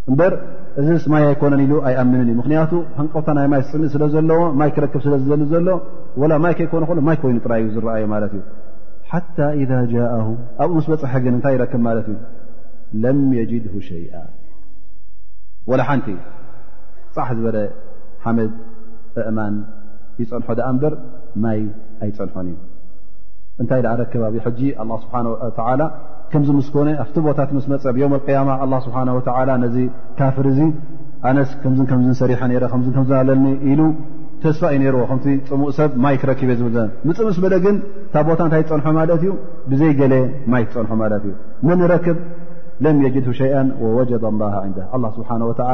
እምበር 0.09 0.33
እዚስ 0.81 1.03
ማይ 1.13 1.23
ኣይኮነን 1.29 1.61
ኢሉ 1.65 1.73
ኣይኣምንን 1.87 2.27
እዩ 2.29 2.35
ምክንያቱ 2.41 2.71
ህንቀውታ 2.97 3.27
ናይ 3.37 3.47
ማይ 3.53 3.61
ፅንጥ 3.71 3.89
ስለ 3.95 4.03
ዘለዎ 4.13 4.41
ማይ 4.59 4.69
ክረክብ 4.75 5.01
ስለዝዘል 5.05 5.41
ዘሎ 5.51 5.67
ወላ 6.21 6.33
ማይ 6.45 6.53
ከይኮኑ 6.59 6.83
ክእሎ 6.89 7.01
ማይ 7.09 7.17
ኮይኑ 7.21 7.37
ጥራእዩ 7.45 7.65
ዝረአዩ 7.75 8.05
ማለት 8.15 8.33
እዩ 8.37 8.41
ሓታ 9.11 9.37
ኢዛ 9.61 9.71
ጃአሁ 9.93 10.29
ኣብኡ 10.63 10.73
ምስ 10.77 10.87
በፅሐ 10.91 11.13
ግን 11.25 11.33
እንታይ 11.37 11.53
ይረክብ 11.57 11.81
ማለት 11.87 12.07
እዩ 12.13 12.17
ለም 13.03 13.21
የጅድሁ 13.39 13.75
ሸይአ 13.89 14.15
ወላ 15.71 15.81
ሓንቲ 15.89 16.07
ፃሕ 17.15 17.29
ዝበለ 17.37 17.57
ሓመድ 18.23 18.51
እእማን 19.29 19.55
ይፀንሖ 20.21 20.47
ደኣ 20.59 20.67
እምበር 20.75 20.93
ማይ 21.43 21.59
ኣይፀንሖን 22.05 22.45
እዩ 22.53 22.59
እንታይ 23.61 23.81
ድዓ 23.85 23.93
ረክብ 24.01 24.21
ኣብ 24.29 24.35
ሕጂ 24.47 24.61
ኣ 24.83 24.85
ስብሓን 25.03 25.27
ተላ 25.59 25.81
ከምዚ 26.33 26.49
ምስኮ 26.57 26.75
ኣብቲ 27.03 27.15
ቦታት 27.27 27.49
ምስ 27.55 27.65
መፀብ 27.71 27.97
ማ 28.71 28.75
ስብሓ 28.85 28.97
ዚ 29.75 29.77
ካፍር 30.19 30.45
እዚ 30.51 30.59
ኣነስ 31.29 31.49
ከምምሰሪ 31.89 32.31
ኒ 32.49 33.45
ኢ 33.71 33.75
ተስፋ 34.43 34.61
እዩ 34.75 34.85
ዎ 34.99 35.03
ከ 35.09 35.13
ፅሙእ 35.49 35.69
ሰብ 35.77 35.91
ማይ 36.03 36.15
ክረክብ 36.21 36.49
ዝብዘ 36.59 36.77
ምፅ 37.07 37.17
ምስ 37.27 37.37
ግን 37.65 37.75
ታ 38.13 38.23
ቦታ 38.27 38.39
እንታይ 38.47 38.63
ትፀንሖ 38.67 38.85
ማለት 38.97 39.21
እዩ 39.23 39.29
ብዘይ 39.71 39.91
ገ 39.99 40.01
ማይ 40.51 40.63
ትፀንሖ 40.71 40.91
ማለት 41.01 41.23
እዩ 41.27 41.33
መን 41.67 41.81
ረክብ 41.91 42.17
ለም 42.83 42.97
የጅድ 43.05 43.27
ሸአ 43.39 43.61
ወጀ 43.97 44.11
ን 44.39 44.83
ስብሓ 45.17 45.67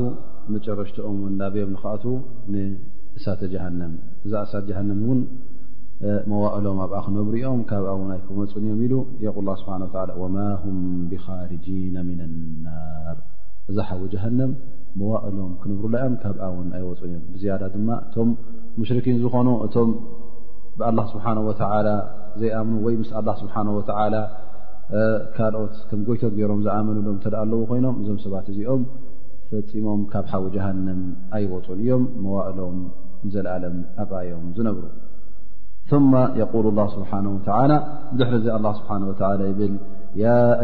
ረሽኦም 0.78 1.18
ና 1.38 1.42
ኣ 4.40 4.42
እ 4.90 4.92
መዋእሎም 6.30 6.78
ኣብኣ 6.84 6.96
ክነብሩ 7.04 7.32
እዮም 7.40 7.60
ካብኣውን 7.68 8.08
ኣይክመፁን 8.14 8.62
እዮም 8.66 8.80
ኢሉ 8.86 8.94
የቁል 9.24 9.44
ላ 9.48 9.52
ስብሓ 9.60 9.74
ወማ 10.22 10.36
ሁም 10.62 10.78
ብኻርጂና 11.10 11.96
ምና 12.08 12.22
ኣናር 12.24 13.16
እዛ 13.70 13.76
ሓዊ 13.88 14.02
ጀሃንም 14.14 14.50
መዋእሎም 15.00 15.52
ክነብሩላዮም 15.62 16.14
ካብኣ 16.22 16.42
ውን 16.56 16.68
ኣይወፁን 16.78 17.10
እዮም 17.12 17.22
ብዝያዳ 17.34 17.62
ድማ 17.74 17.88
እቶም 18.06 18.30
ሙሽርኪን 18.80 19.16
ዝኾኑ 19.22 19.48
እቶም 19.66 19.90
ብኣላ 20.78 20.98
ስብሓን 21.12 21.38
ወተዓላ 21.48 21.88
ዘይኣምኑ 22.40 22.76
ወይ 22.86 22.94
ምስ 23.00 23.10
ኣላ 23.20 23.28
ስብሓን 23.42 23.68
ወተዓላ 23.78 24.14
ካልኦት 25.36 25.74
ከም 25.90 26.00
ጎይቶ 26.08 26.22
ገይሮም 26.38 26.60
ዝኣመኑሎም 26.66 27.16
ተደኣ 27.24 27.40
ኣለዉ 27.46 27.60
ኮይኖም 27.70 27.96
እዞም 28.02 28.18
ሰባት 28.24 28.46
እዚኦም 28.54 28.82
ፈፂሞም 29.52 30.00
ካብ 30.12 30.26
ሓዊ 30.32 30.44
ጀሃንም 30.56 31.00
ኣይወጡን 31.38 31.78
እዮም 31.84 32.04
መዋእሎም 32.26 32.76
ዘለኣለም 33.34 33.76
ኣብኣ 34.02 34.16
እዮም 34.26 34.44
ዝነብሩ 34.58 34.84
ثم 35.90 36.16
يقول 36.16 36.66
الله 36.66 36.86
سبحانه 36.86 37.30
وتعالى 37.34 37.76
دحرز 38.12 38.46
الله 38.48 38.72
سبحانه 38.72 39.08
وتعالى 39.08 39.52
بل 39.52 39.76
يا 40.16 40.60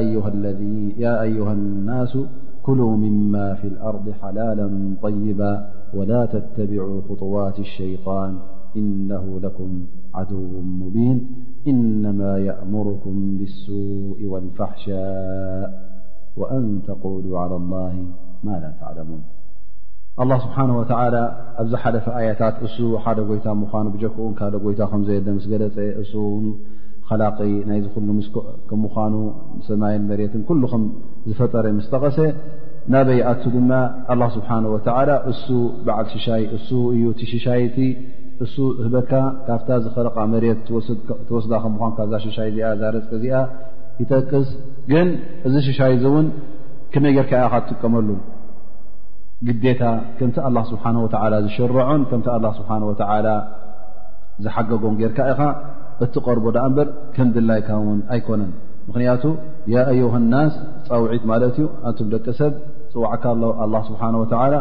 أيها 1.23 1.53
الناس 1.53 2.19
كلوا 2.63 2.97
مما 2.97 3.55
في 3.55 3.67
الأرض 3.69 4.11
حلالا 4.23 4.95
طيبا 5.03 5.67
ولا 5.95 6.27
تتبعوا 6.27 7.01
خطوات 7.09 7.59
الشيطان 7.59 8.37
إنه 8.77 9.41
لكم 9.41 9.71
عدو 10.15 10.61
مبين 10.61 11.29
إنما 11.67 12.39
يأمركم 12.39 13.37
بالسوء 13.39 14.25
والفحشاء 14.27 15.69
وأن 16.37 16.83
تقولوا 16.87 17.39
على 17.39 17.57
الله 17.57 18.07
ما 18.45 18.51
لا 18.53 18.73
تعلمون 18.81 19.23
ኣላ 20.23 20.33
ስብሓን 20.45 20.71
ወተዓላ 20.79 21.17
ኣብዛ 21.63 21.75
ሓደፈ 21.83 22.07
ኣያታት 22.19 22.57
እሱ 22.67 22.77
ሓደ 23.03 23.19
ጎይታ 23.29 23.47
ምኳኑ 23.63 23.85
ብጀክኡን 23.95 24.33
ካል 24.39 24.55
ጎይታ 24.65 24.81
ከምዘየለ 24.93 25.27
ምስ 25.37 25.45
ገለፀ 25.53 25.77
እሱ 26.03 26.13
ኸላቂ 27.11 27.39
ናይ 27.69 27.79
ዝክሉ 27.85 28.09
ምስኩ 28.19 28.37
ከም 28.69 28.81
ምዃኑ 28.85 29.15
ሰማይን 29.69 30.03
መሬትን 30.11 30.43
ኩሉ 30.49 30.63
ከም 30.73 30.83
ዝፈጠረ 31.31 31.65
ምስ 31.79 31.87
ጠቐሰ 31.93 32.19
ናበይ 32.95 33.21
ኣቱ 33.33 33.43
ድማ 33.55 33.71
ኣ 34.13 34.17
ስብሓን 34.37 34.67
ወ 34.73 34.79
እሱ 35.33 35.47
በዓል 35.87 36.07
ሽሻይ 36.15 36.43
እሱ 36.57 36.69
እዩ 36.95 37.05
እቲ 37.15 37.23
ሽሻይቲ 37.35 37.79
እሱ 38.45 38.55
ህበካ 38.83 39.13
ካብታ 39.47 39.69
ዝፈለቓ 39.85 40.17
መሬት 40.35 40.61
ተወስዳ 41.31 41.53
ከምኳኑ 41.65 41.91
ካዛ 41.99 42.13
ሽሻይ 42.27 42.49
እዚኣ 42.53 42.69
ዛረፅቂ 42.81 43.11
እዚኣ 43.21 43.35
ይጠቅስ 44.03 44.51
ግን 44.93 45.09
እዚ 45.49 45.55
ሽሻይ 45.69 45.93
እዚእውን 45.97 46.29
ከመይ 46.93 47.13
ጌርካ 47.19 47.33
ያ 47.43 47.47
ካ 47.55 47.59
ትጥቀመሉ 47.67 48.09
ግዴታ 49.49 49.83
ከምቲ 50.17 50.37
ኣላ 50.47 50.57
ስብሓና 50.71 50.97
ወዓላ 51.05 51.35
ዝሽርዖን 51.45 52.03
ከምቲ 52.09 52.27
ኣላ 52.35 52.45
ስብሓን 52.57 52.83
ወዓላ 52.89 53.27
ዝሓገጎን 54.45 54.97
ጌርካ 55.01 55.19
ኢኻ 55.33 55.41
እቲ 56.05 56.15
ቐርቦ 56.27 56.45
ዳኣ 56.57 56.65
እምበር 56.71 56.89
ከም 57.15 57.29
ድላይካ 57.35 57.69
ውን 57.87 58.01
ኣይኮነን 58.15 58.51
ምክንያቱ 58.89 59.23
ያ 59.75 59.85
አዩሃናስ 59.93 60.53
ፀውዒት 60.89 61.25
ማለት 61.31 61.55
እዩ 61.59 61.67
ኣንቱም 61.89 62.09
ደቂ 62.15 62.27
ሰብ 62.41 62.53
ፅዋዕካ 62.93 63.25
ኣሎ 63.35 63.43
ኣላ 63.65 63.75
ስብሓን 63.89 64.15
ወላ 64.23 64.55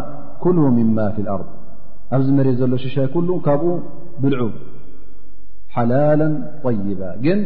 ኩሉ 0.43 0.57
ምማ 0.77 0.97
ፊ 1.15 1.19
ልኣርض 1.27 1.49
ኣብዚ 2.15 2.27
መሬ 2.37 2.49
ዘሎ 2.61 2.73
ሸሻይ 2.85 3.07
ኩሉ 3.15 3.29
ካብኡ 3.47 3.71
ብልዑ 4.23 4.43
ሓላላ 5.75 6.21
طይባ 6.65 7.01
ግን 7.25 7.39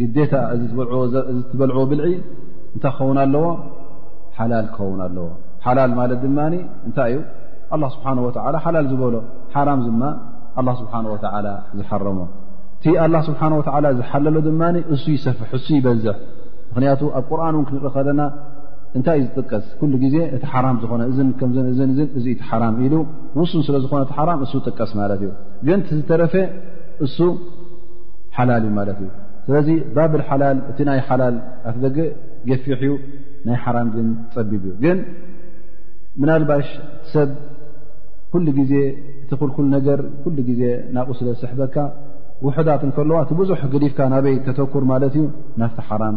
ግዴታ 0.00 0.32
እዚ 0.54 0.62
ትበልዕዎ 1.50 1.84
ብልዒ 1.92 2.06
እንታይ 2.74 2.92
ክኸውን 2.96 3.18
ኣለዎ 3.24 3.46
ሓላል 4.38 4.66
ክኸውን 4.76 5.00
ኣለዎ 5.08 5.28
ሓላል 5.64 5.92
ማለት 5.98 6.18
ድማ 6.24 6.38
እንታይ 6.86 7.12
እዩ 7.12 7.20
ኣላ 7.74 7.84
ስብሓን 7.94 8.18
ወላ 8.24 8.56
ሓላል 8.64 8.86
ዝበሎ 8.92 9.14
ሓራም 9.54 9.82
ማ 10.00 10.10
ኣላ 10.60 10.68
ስብሓ 10.80 10.92
ወላ 11.12 11.46
ዝሓረሞ 11.78 12.18
እቲ 12.78 12.84
ላ 13.14 13.18
ስብሓ 13.28 13.40
ወላ 13.76 13.86
ዝሓለሎ 14.00 14.36
ድማ 14.48 14.62
እሱ 14.96 15.04
ይሰፍ 15.16 15.38
እሱ 15.58 15.66
ይበዝሕ 15.78 16.16
ምክንያቱ 16.72 17.02
ኣብ 17.18 17.24
ቁርን 17.30 17.54
እውን 17.56 17.64
ክንር 17.68 17.84
ከለና 17.96 18.20
እንታይ 18.98 19.16
እዩ 19.20 19.24
ዝጥቀስ 19.36 19.64
ኩሉ 19.78 19.92
ግዜ 20.04 20.16
እቲ 20.36 20.42
ሓራም 20.52 20.76
ዝኾነ 20.82 21.02
እእእ 21.10 22.10
እዚኢቲ 22.18 22.40
ሓራም 22.50 22.74
ኢሉ 22.86 22.94
ውሱን 23.38 23.62
ስለ 23.66 23.76
ዝኾነቲ 23.84 24.10
ሓም 24.18 24.40
እሱ 24.46 24.52
ጥቀስ 24.68 24.90
ማለት 25.00 25.20
እዩ 25.26 25.30
ግን 25.66 25.80
ቲዝተረፈ 25.88 26.34
እሱ 27.06 27.16
ሓላል 28.36 28.62
እዩ 28.66 28.72
ማለት 28.78 28.98
እዩ 29.04 29.08
ስለዚ 29.46 29.68
ባብል 29.96 30.22
ሓላል 30.28 30.58
እቲ 30.72 30.78
ናይ 30.88 31.00
ሓላል 31.08 31.34
ኣፍ 31.70 31.76
ደገ 31.84 31.98
ገፊሕ 32.50 32.80
ዩ 32.88 32.92
ናይ 33.48 33.58
ሓራም 33.64 33.88
ግን 33.96 34.06
ፀቢብ 34.34 34.62
እዩ 34.70 34.84
ምናልባሽ 36.20 36.66
ሰብ 37.12 37.30
ኩሉ 38.32 38.46
ግዜ 38.58 38.74
እቲ 39.22 39.30
ኩልኩል 39.40 39.66
ነገር 39.76 39.98
ኩሉ 40.22 40.36
ግዜ 40.50 40.62
ናብኡ 40.94 41.12
ስለ 41.20 41.28
ስሕበካ 41.42 41.76
ውሑዳት 42.46 42.82
እንከለዋ 42.86 43.16
እቲ 43.24 43.30
ብዙሕ 43.40 43.60
ግዲፍካ 43.72 43.98
ናበይ 44.12 44.34
ተተኩር 44.46 44.84
ማለት 44.92 45.14
እዩ 45.18 45.24
ናፍቲ 45.60 45.78
ሓራም 45.88 46.16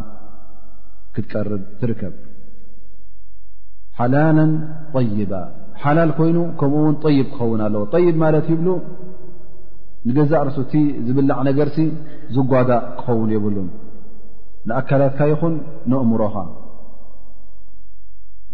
ክትቀርብ 1.15 1.63
ትርከብ 1.81 2.13
ሓላላ 3.99 4.37
طይባ 4.95 5.33
ሓላል 5.83 6.11
ኮይኑ 6.19 6.37
ከምኡ 6.59 6.79
ውን 6.87 6.95
طይብ 7.05 7.25
ክኸውን 7.35 7.61
ኣለዎ 7.67 7.83
ይብ 8.05 8.15
ማለት 8.25 8.45
ይብሉ 8.53 8.67
ንገዛእ 10.09 10.43
ርሱ 10.47 10.57
እቲ 10.65 10.73
ዝብላዕ 11.07 11.37
ነገርሲ 11.49 11.77
ዝጓዳእ 12.35 12.83
ክኸውን 12.99 13.29
የብሉን 13.35 13.67
ንኣካላትካ 14.69 15.19
ይኹን 15.31 15.53
ነእምሮኻ 15.91 16.35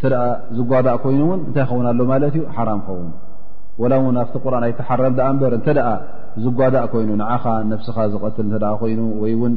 እ 0.08 0.10
ዝጓእ 0.58 0.88
ይኑ 1.16 1.26
እታይ 1.50 1.66
ኸ 1.70 1.76
ኣሎ 1.90 2.02
ማ 2.10 2.16
ሓ 2.16 2.74
ከውን 2.86 3.10
ብቲ 3.78 4.84
ይሓረ 4.84 5.02
በ 5.20 5.52
ተ 5.66 5.70
ዝጓእ 6.46 6.74
ኮይኑ 6.94 7.12
ኻ 7.44 7.54
ፍስኻ 7.82 7.98
ዝቀት 8.16 8.38
ይ 8.92 8.94
ይ 9.34 9.54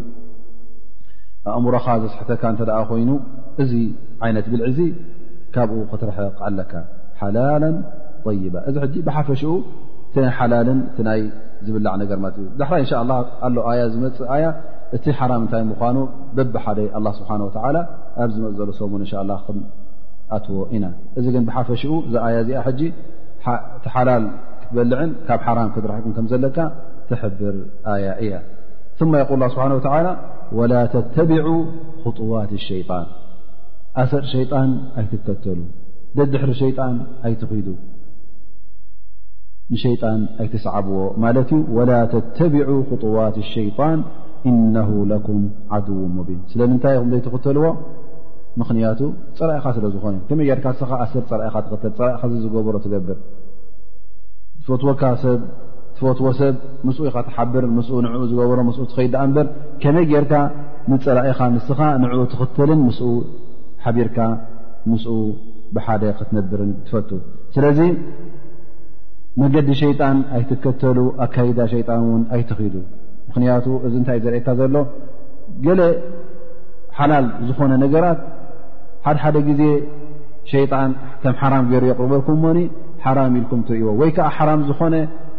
ኣእሙሮኻ 1.54 1.86
ዘስሕተካ 2.02 2.42
ኮይኑ 2.90 3.10
እዚ 3.62 3.72
ይነት 4.28 4.46
ብልዕዚ 4.52 4.78
ካብኡ 5.54 5.76
ክትርሕ 5.90 6.16
ኣለካ 6.46 6.72
ሓላ 7.20 7.38
طይባ 8.24 8.54
እዚ 8.68 8.76
ብሓፈሽኡ 9.08 9.52
ይ 10.16 10.24
ሓላል 10.38 10.68
ይ 11.20 11.22
ዝብላዕ 11.66 11.92
ነ 12.00 12.08
ዳ 12.10 12.62
ኣ 12.70 12.82
ፅ 12.82 14.28
ያ 14.44 14.48
እቲ 14.96 15.04
ሓ 15.18 15.24
እታይ 15.46 15.62
ምኑ 15.72 15.98
ብብደ 16.36 16.56
ስብሓ 17.18 17.30
ኣብ 18.22 18.28
ዝመፅ 18.36 18.68
ሎ 18.82 18.90
ሙን 18.92 19.02
ኢና 20.76 20.86
እዚ 21.18 21.26
ግን 21.34 21.42
ብሓፈሽኡ 21.48 21.92
ዚ 22.12 22.20
ያ 22.52 22.60
እዚኣ 22.68 22.82
ቲ 23.82 23.90
ሓላል 23.94 24.24
ክትበልዕን 24.60 25.10
ካብ 25.26 25.40
حራም 25.46 25.68
ክራሕኩ 25.74 26.06
ከ 26.16 26.24
ዘለካ 26.32 26.58
ትሕብር 27.08 27.56
ያ 28.06 28.12
እያ 28.24 28.34
ث 28.98 29.02
قል 29.30 29.40
ስብሓ 29.54 29.64
و 29.78 30.14
وላ 30.58 30.74
ተተبع 30.94 31.44
خዋት 32.02 32.52
ሸን 32.66 32.90
ኣሰር 34.02 34.24
ሸጣን 34.32 34.70
ኣይትከተሉ 35.00 35.58
ደድሕሪ 36.16 36.50
ሸጣን 36.62 36.96
ኣይትኺዱ 37.26 37.68
ንሸጣን 39.72 40.20
ኣይትስዓብዎ 40.42 40.96
ማለት 41.24 41.50
እዩ 41.58 41.60
وላ 41.78 41.90
ተቢع 42.38 42.66
خዋት 42.90 43.36
الሸيጣን 43.44 43.98
إنه 44.50 44.88
لኩም 45.12 45.40
عድው 45.74 45.98
ን 46.38 46.40
ስለምንታይ 46.52 46.96
ኹ 47.02 47.04
ዘይትኽተልዎ 47.12 47.64
ምኽንያቱ 48.60 49.00
ፀራኢኻ 49.38 49.64
ስለ 49.76 49.86
ዝኾነ 49.94 50.14
ከመይ 50.28 50.46
ጌርካ 50.50 50.66
ንስኻ 50.76 50.90
ኣስር 51.04 51.22
ፀራኢኻ 51.30 51.54
ትኽትል 51.66 51.92
ፀራኢኻ 51.98 52.22
ዚ 52.32 52.36
ዝገበሮ 52.44 52.76
ትገብር 52.84 53.18
ትፈትወካ 54.60 55.02
ሰብ 55.22 55.40
ትፈትዎ 55.96 56.30
ሰብ 56.38 56.54
ምስኡ 56.86 57.02
ኢካ 57.10 57.16
ትሓብር 57.28 57.64
ምስኡ 57.78 57.96
ንዕኡ 58.06 58.22
ዝገብሮ 58.30 58.58
ምስኡ 58.68 58.82
ትኸይዳኣ 58.92 59.20
እምበር 59.28 59.46
ከመይ 59.82 60.06
ጌርካ 60.12 60.32
ንፀራኢኻ 60.92 61.40
ንስኻ 61.56 61.78
ንዕኡ 62.02 62.22
ትኽትልን 62.32 62.80
ምስኡ 62.88 63.06
ሓቢርካ 63.86 64.18
ምስኡ 64.92 65.10
ብሓደ 65.76 66.02
ክትነብርን 66.18 66.72
ትፈቱ 66.86 67.10
ስለዚ 67.54 67.80
መንገዲ 69.42 69.68
ሸይጣን 69.82 70.18
ኣይትከተሉ 70.36 70.98
ኣካይዳ 71.24 71.58
ሸይጣን 71.72 72.02
እውን 72.06 72.22
ኣይትኺዱ 72.34 72.74
ምኽንያቱ 73.28 73.66
እዚ 73.86 73.92
እንታይ 74.00 74.18
ዘርእየካ 74.24 74.48
ዘሎ 74.60 74.74
ገለ 75.66 75.80
ሓላል 76.98 77.26
ዝኾነ 77.48 77.72
ነገራት 77.84 78.20
ሓደሓደ 79.06 79.36
ጊዜ 79.48 79.62
ሸይጣን 80.50 80.90
ከም 81.22 81.34
ሓራም 81.40 81.64
ገይሩ 81.70 81.84
የቅርበልኩም 81.90 82.38
ሞኒ 82.44 82.58
ሓራም 83.04 83.32
ኢልኩም 83.38 83.60
ትርእዎ 83.68 83.88
ወይ 84.00 84.10
ከዓ 84.16 84.26
ሓራም 84.36 84.60
ዝኾነ 84.68 84.94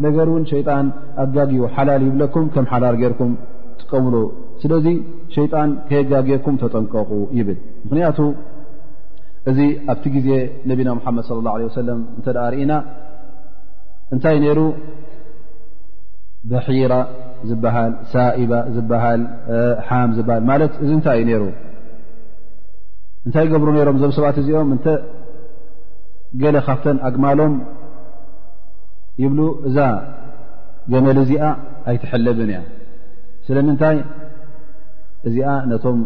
ነገር 0.05 0.27
እውን 0.31 0.43
ሸይጣን 0.51 0.87
ኣጋግው 1.23 1.65
ሓላል 1.75 2.01
ይብለኩም 2.07 2.45
ከም 2.55 2.65
ሓላል 2.71 2.95
ጌርኩም 3.01 3.31
ጥቀምሉ 3.81 4.15
ስለዚ 4.61 4.87
ሸይጣን 5.35 5.69
ከየጋጌኩም 5.89 6.55
ተጠንቀቁ 6.63 7.11
ይብል 7.39 7.57
ምክንያቱ 7.85 8.19
እዚ 9.51 9.59
ኣብቲ 9.91 10.05
ግዜ 10.15 10.29
ነቢና 10.69 10.89
ሙሓመድ 10.99 11.25
ለ 11.35 11.39
ላ 11.47 11.55
ለ 11.59 11.67
ወሰለም 11.69 11.99
እንተ 12.17 12.27
ደኣ 12.37 12.45
ርእና 12.53 12.73
እንታይ 14.15 14.37
ነይሩ 14.45 14.59
በሒራ 16.49 16.93
ዝበሃል 17.49 17.91
ሳኢባ 18.13 18.53
ዝበሃል 18.75 19.21
ሓም 19.87 20.09
ዝበሃል 20.17 20.43
ማለት 20.51 20.73
እዚ 20.83 20.91
እንታይ 20.97 21.17
እዩ 21.23 21.27
ነይሩ 21.31 21.43
እንታይ 23.27 23.47
ገብሩ 23.51 23.69
ነይሮም 23.75 23.95
እዞም 23.97 24.11
ሰባት 24.17 24.37
እዚኦም 24.41 24.69
እንተ 24.75 24.85
ገለ 26.41 26.55
ካብተን 26.67 26.97
ኣግማሎም 27.07 27.53
ይብሉ 29.23 29.39
እዛ 29.67 29.77
ገመል 30.91 31.17
እዚኣ 31.23 31.43
ኣይትሐለብን 31.91 32.49
እያ 32.53 32.59
ስለምንታይ 33.47 33.97
እዚኣ 35.27 35.49
ነቶም 35.71 35.99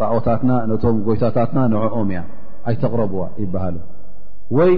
ጣዖታትና 0.00 0.50
ነቶም 0.72 0.96
ጎይታታትና 1.06 1.58
ንዕኦም 1.72 2.10
እያ 2.14 2.20
ኣይተቕረቡዋ 2.70 3.22
ይበሃሉ 3.42 3.76
ወይ 4.58 4.72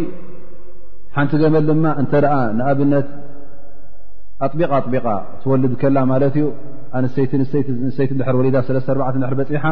ሓንቲ 1.17 1.33
ገመል 1.43 1.65
ድማ 1.71 1.85
እንተ 2.03 2.13
ደኣ 2.25 2.35
ንኣብነት 2.61 3.09
ኣጥቢቓ 4.45 4.71
ኣጥቢቃ 4.81 5.07
ትወልድ 5.43 5.73
ከላ 5.83 5.97
ማለት 6.13 6.35
እዩ 6.39 6.47
ኣነሰይቲ 6.99 7.33
ንሰይቲ 7.87 8.11
እድሕር 8.17 8.37
ወሊዳት 8.41 8.67
ሰለስተ 8.71 8.89
4ርዕት 8.97 9.17
ድሕር 9.23 9.35
በፂሓ 9.41 9.65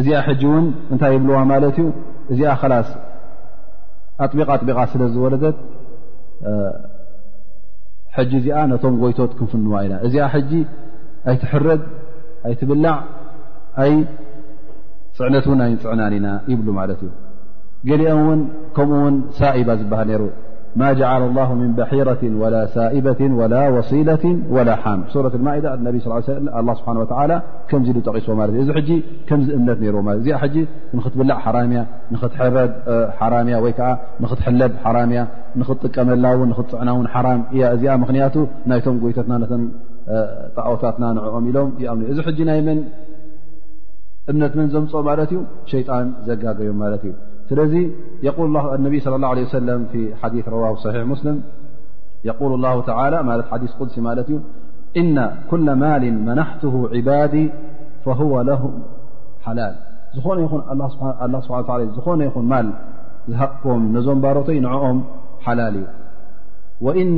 እዚኣ 0.00 0.16
ሕጂ 0.26 0.42
እውን 0.48 0.66
እንታይ 0.92 1.10
ይብልዋ 1.16 1.36
ማለት 1.52 1.76
እዩ 1.82 1.86
እዚኣ 2.32 2.50
ከላስ 2.60 2.88
ኣጥቢቓ 4.24 4.50
ጥቢቃ 4.62 4.78
ስለዝወለደት 4.92 5.56
ሕጂ 8.16 8.30
እዚኣ 8.40 8.58
ነቶም 8.72 8.94
ጎይቶት 9.02 9.32
ክንፍንዋ 9.38 9.74
ኢና 9.86 9.94
እዚኣ 10.08 10.26
ሕጂ 10.34 10.52
ኣይትሕረድ 11.30 11.82
ኣይትብላዕ 12.48 12.96
ኣይ 13.84 13.92
ፅዕነት 15.18 15.44
እውን 15.48 15.60
ኣይፅዕናን 15.66 16.14
ኢና 16.18 16.28
ይብሉ 16.52 16.68
ማለት 16.80 17.00
እዩ 17.06 17.12
ገሊኦም 17.88 18.20
እውን 18.24 18.40
ከምኡ 18.76 18.98
ውን 19.04 19.16
ሳኢባ 19.38 19.68
ዝበሃል 19.80 20.08
ነሩ 20.12 20.22
ማ 20.80 20.86
جለ 21.00 21.36
ه 21.48 21.50
ምን 21.60 21.70
በሒራት 21.78 22.22
ወላ 22.40 22.56
ሳኢበት 22.74 23.20
ወላ 23.38 23.54
ወሲለት 23.74 24.24
ወላ 24.56 24.70
ሓም 24.82 25.00
ሱረ 25.12 25.26
ማዳ 25.46 25.66
ስብሓ 26.06 27.26
ከምዚ 27.70 27.88
ኢሉ 27.92 27.98
ጠቒሱዎ 28.08 28.34
ማለት 28.40 28.54
እ 28.60 28.64
እዚ 28.64 28.70
ጂ 28.88 28.98
ከምዚ 29.28 29.48
እምነት 29.58 29.78
ነይርዎ 29.84 30.00
እዚኣ 30.18 30.40
ጂ 30.54 30.56
ንክትብላዕ 30.96 31.38
ሓራያ 31.44 31.76
ንክትሕረድ 32.14 32.72
ሓራያ 33.20 33.56
ወይ 33.64 33.72
ከዓ 33.78 33.90
ንኽትሕለብ 34.22 34.72
ሓራምያ 34.84 35.20
ንክትጥቀመላውን 35.60 36.48
ንክትፅዕናውን 36.52 37.06
ራም 37.28 37.40
እያ 37.54 37.62
እዚኣ 37.76 37.92
ምክንያቱ 38.04 38.34
ናይቶም 38.72 38.98
ጎይተትና 39.04 39.32
ጣዖታትና 40.58 41.04
ንዕኦም 41.18 41.46
ኢሎም 41.52 41.70
ይኣ 41.84 41.94
እዚ 42.12 42.18
ሕጂ 42.28 42.38
ናይ 42.50 42.60
መን 42.68 42.80
እምነት 44.30 44.52
መን 44.58 44.68
ዘምፅ 44.74 44.92
ማለት 45.10 45.32
እዩ 45.34 45.40
ሸይጣን 45.72 46.06
ዘጋገዮም 46.28 46.78
ማለት 46.84 47.02
እዩ 47.08 47.12
ስለዚ 47.50 47.74
ነ 48.24 48.74
صى 49.04 49.10
لله 49.14 49.32
عله 49.32 49.44
س 49.56 49.56
ف 49.62 49.62
ث 50.80 50.82
ص 50.84 50.86
مስلም 51.12 51.36
قل 52.40 52.50
الله 52.58 52.74
ى 52.78 53.42
ሓዲث 53.52 53.72
قሲ 53.80 53.94
ማለት 54.08 54.26
እዩ 54.30 54.36
إن 55.00 55.16
كل 55.50 55.66
ማال 55.82 56.02
መናحته 56.28 56.74
عباዲ 56.96 57.34
فهو 58.04 58.32
له 58.50 58.62
ሓላል 59.46 59.74
له 61.28 61.40
ስሓ 61.44 61.56
ዝኾነ 61.96 62.20
ይን 62.28 62.46
ማል 62.52 62.66
ዝሃكም 63.30 63.82
ነዞም 63.94 64.18
ባሮተይ 64.24 64.58
ንعኦም 64.66 64.98
ሓላል 65.46 65.76
እዩ 65.80 65.84
وإن 66.86 67.08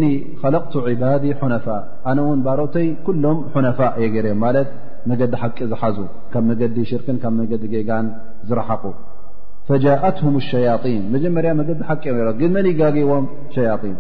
خለقቱ 0.43 0.75
عبዲ 0.89 1.25
حነፋاء 1.41 1.83
ኣነ 2.11 2.19
ውን 2.29 2.39
ባሮተይ 2.47 2.87
ኩሎም 3.07 3.39
حነፋء 3.55 3.93
የ 4.03 4.07
ገይርዮም 4.15 4.39
ማለት 4.47 4.69
መገዲ 5.11 5.33
ሓቂ 5.43 5.59
ዝሓዙ 5.73 5.97
ካብ 6.33 6.43
መገዲ 6.51 6.77
ሽርክን 6.91 7.17
ብ 7.33 7.35
መገዲ 7.41 7.63
ጌጋን 7.75 8.07
ዝረሓቁ 8.49 8.83
ፈጃትም 9.71 10.35
ሸያን 10.51 11.03
መጀመርያ 11.15 11.51
መገዲ 11.61 11.81
ሓቂ 11.89 12.05
ዮም 12.19 12.29
ግን 12.41 12.51
መን 12.57 12.67
ይጋጊቦም 12.73 13.25
ሸያን 13.57 13.97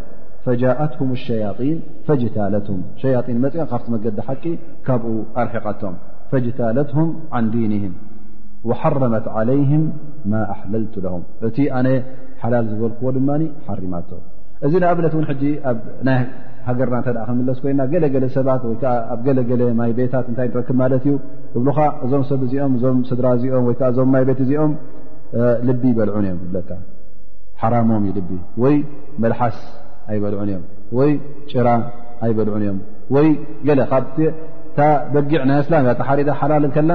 ትም 0.94 1.10
ሸያን 1.24 1.72
ፈጅታትም 2.08 2.78
ሸን 3.00 3.40
ፅኦ 3.54 3.66
ካብ 3.72 3.82
መገዲ 3.94 4.18
ሓቂ 4.28 4.44
ካብኡ 4.86 5.12
ኣርሒቀቶም 5.42 5.96
ፈጅታለትም 6.30 7.08
ን 7.42 7.46
ዲንም 7.54 7.94
ሓረመት 8.80 9.26
ለይም 9.48 9.84
ማ 10.30 10.42
ኣለልቱ 10.54 10.94
እቲ 11.48 11.56
ኣነ 11.78 11.88
ሓላል 12.42 12.64
ዝበልክዎ 12.72 13.08
ድማ 13.16 13.28
ሓርማቶ 13.68 14.10
እዚ 14.66 14.72
ንኣብነት 14.82 15.12
እን 15.18 15.26
ብናይ 16.00 16.20
ሃገርና 16.68 16.96
ተ 17.06 17.12
ክምለስ 17.26 17.58
ኮይና 17.64 17.80
ገለገለ 17.92 18.24
ሰባት 18.36 18.62
ወ 18.70 18.72
ኣብ 19.12 19.20
ገለገለ 19.26 19.62
ማይ 19.78 19.92
ቤታት 19.98 20.26
እታይ 20.32 20.48
ንረክብ 20.54 20.76
ማለት 20.80 21.04
እዩ 21.10 21.14
እብ 21.58 21.66
እዞም 22.06 22.24
ሰብ 22.30 22.40
እዚኦም 22.46 22.72
እዞም 22.78 22.98
ስድራ 23.10 23.26
እዚኦም 23.38 23.64
ወይዓ 23.68 23.82
እዞም 23.92 24.08
ማይ 24.14 24.24
ቤት 24.28 24.40
እዚኦም 24.46 24.72
ልቢ 25.68 25.82
ይበልዑን 25.92 26.24
እዮም 26.26 26.38
ይብለካ 26.44 26.70
ሓራሞም 27.60 28.02
ዩ 28.08 28.12
ልቢ 28.18 28.30
ወይ 28.62 28.76
መልሓስ 29.22 29.56
ኣይበልዑን 30.10 30.48
እዮም 30.52 30.64
ወይ 30.98 31.10
ጭራ 31.50 31.68
ኣይበልዑን 32.26 32.62
እዮም 32.66 32.78
ወይ 33.16 33.28
ገለ 33.68 33.80
ካታበጊዕ 33.90 35.40
ናይ 35.50 35.58
እስላም 35.64 35.88
ያተሓሪታ 35.90 36.30
ሓላልከና 36.40 36.92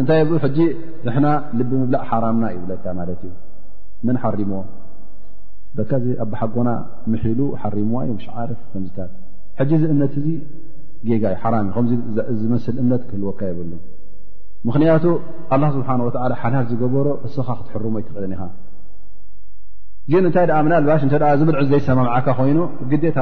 እንታይ 0.00 0.22
ሕጂ 0.44 0.58
ንና 1.06 1.26
ልቢ 1.58 1.70
ምብላእ 1.82 2.02
ሓራምና 2.08 2.46
ይብለካ 2.56 2.84
ማለት 3.00 3.20
እዩ 3.28 3.34
ምን 4.06 4.16
ሓሪምዎ 4.24 4.60
በካዚ 5.76 6.04
ኣብሓጎና 6.24 6.70
ምሒሉ 7.12 7.40
ሓሪምዋ 7.62 7.98
እዩ 8.06 8.12
ሽዓርፍ 8.26 8.60
ከምዝታት 8.72 9.12
ሕጂ 9.60 9.70
እዚ 9.78 9.84
እምነት 9.94 10.14
እዚ 10.20 10.28
ጌጋ 11.08 11.24
ዩ 11.32 11.36
ሓራ 11.44 11.54
እዩ 11.64 11.70
ከ 11.74 11.80
ዝመስል 12.42 12.74
እምነት 12.82 13.02
ክህልወካ 13.08 13.40
ይብሉ 13.50 13.70
ምክንያቱ 14.66 15.04
ኣላ 15.54 15.64
ስብሓን 15.74 16.00
ወዓላ 16.06 16.32
ሓላል 16.42 16.64
ዝገበሮ 16.70 17.08
እስኻ 17.26 17.46
ክትሕርሞ 17.58 17.94
ይትኽዕን 18.02 18.32
ኢኻ 18.36 18.42
ግን 20.12 20.22
እንታይ 20.28 20.46
ምንልባሽ 20.66 21.02
እተ 21.06 21.24
ዝብልዕ 21.40 21.60
ዘይሰማምዓካ 21.72 22.26
ኮይኑ 22.38 22.58
ግዴታ 22.90 23.18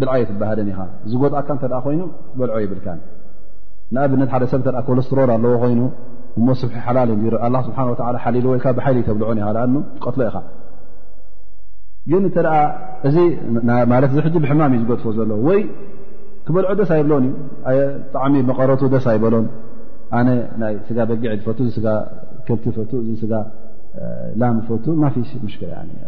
ብልዓይ 0.00 0.20
የትባህለን 0.22 0.68
ኢኻ 0.72 0.80
ዝጎጣካ 1.10 1.48
ተ 1.62 1.80
ኮይኑ 1.86 2.00
ትበልዖ 2.30 2.54
ይብልካ 2.64 2.86
ንኣብነት 3.94 4.30
ሓደ 4.34 4.44
ሰብ 4.54 4.60
ተ 4.66 4.82
ኮለስትሮል 4.88 5.30
ኣለዎ 5.36 5.52
ኮይኑ 5.64 5.80
እሞ 6.38 6.46
ስብሒ 6.62 6.76
ሓላል 6.86 7.08
እዲሮ 7.16 7.34
ኣ 7.46 7.48
ስብሓ 7.68 7.78
ሓሊሉ 8.24 8.46
ወይካ 8.54 8.64
ብሓይሊ 8.78 8.98
ተብልዖን 9.08 9.40
ይሃልእኑ 9.42 9.74
ትቀትሎ 9.96 10.22
ኢኻ 10.30 10.36
ግን 12.10 12.22
እተ 12.28 12.36
እዚ 13.08 13.16
ማለት 13.94 14.10
እዚ 14.14 14.18
ሕዚ 14.26 14.34
ብሕማም 14.44 14.72
እዩ 14.76 14.82
ዝገድፎ 14.84 15.04
ዘለዎ 15.18 15.38
ወይ 15.48 15.60
ክበልዖ 16.46 16.70
ደስ 16.80 16.90
ኣይብሎን 16.96 17.26
እዩ 17.70 17.80
ብጣዕሚ 18.08 18.34
መቐረቱ 18.50 18.82
ደስ 18.94 19.04
ኣይበሎን 19.12 19.46
ኣነ 20.18 20.28
ናይ 20.60 20.74
ስጋ 20.86 20.98
በጊዕ 21.10 21.30
ፈ 21.46 21.54
ጋከቲ 21.84 22.62
ፈቱ 22.76 22.90
እዚ 23.02 23.10
ስጋ 23.22 23.32
ላሚ 24.40 24.56
ፈቱ 24.68 24.84
ፊ 25.14 25.24
ሽክ 25.30 25.62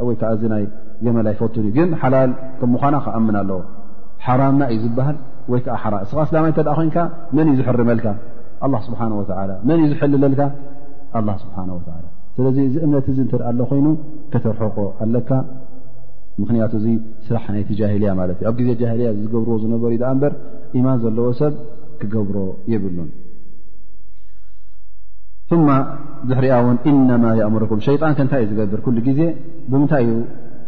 ወይከዓ 0.06 0.30
እዚ 0.36 0.42
ናይ 0.54 0.64
ገመላይ 1.04 1.34
ፈቱዩ 1.40 1.66
ግን 1.76 1.88
ሓላል 2.02 2.30
ከምዃና 2.60 2.96
ክኣምን 3.04 3.36
ኣለዎ 3.42 3.60
ሓራምና 4.26 4.62
እዩ 4.74 4.78
ዝበሃል 4.84 5.16
ወይከዓ 5.52 5.76
ሓ 5.82 5.92
እስኻ 6.06 6.18
እስላማይ 6.26 6.52
ተደኣ 6.58 6.74
ኮንካ 6.80 6.96
መን 7.36 7.46
እዩ 7.52 7.56
ዝሕርመልካ 7.60 8.06
ኣ 8.66 8.68
ስብሓ 8.86 9.00
ወላ 9.20 9.50
መን 9.68 9.78
እዩ 9.84 9.88
ዝሕልለልካ 9.92 10.42
ኣላ 11.20 11.28
ስብሓ 11.44 11.56
ወላ 11.78 11.88
ስለዚ 12.36 12.56
እዚ 12.68 12.76
እምነት 12.86 13.06
እዚ 13.12 13.18
እንትርአ 13.26 13.46
ኣሎ 13.52 13.60
ኮይኑ 13.70 13.88
ከተርሕቆ 14.32 14.76
ኣለካ 15.04 15.30
ምክንያቱ 16.42 16.72
እዚ 16.80 16.86
ስራሕ 17.26 17.46
ናይቲ 17.54 17.70
ጃሂልያ 17.80 18.10
ማለት 18.20 18.36
እዩ 18.42 18.46
ኣብ 18.50 18.56
ግዜ 18.60 18.70
ጃልያ 18.82 19.08
ዝገብርዎ 19.22 19.56
ዝነበሩእዩ 19.64 19.98
ዳ 20.04 20.14
እበር 20.16 20.32
ኢማን 20.80 21.00
ዘለዎ 21.04 21.26
ሰብ 21.40 21.54
ክገብሮ 22.00 22.38
የብሉን 22.74 23.10
ثማ 25.52 25.70
ዙሕሪያ 26.28 26.52
እውን 26.62 26.76
እነማ 26.90 27.24
እምርኩም 27.48 27.78
ሸይጣን 27.86 28.12
ከ 28.16 28.20
እንታይ 28.24 28.42
እዩ 28.44 28.50
ዝገብር 28.52 28.80
ኩሉ 28.84 28.96
ግዜ 29.08 29.20
ብምንታይ 29.70 30.04
እዩ 30.10 30.18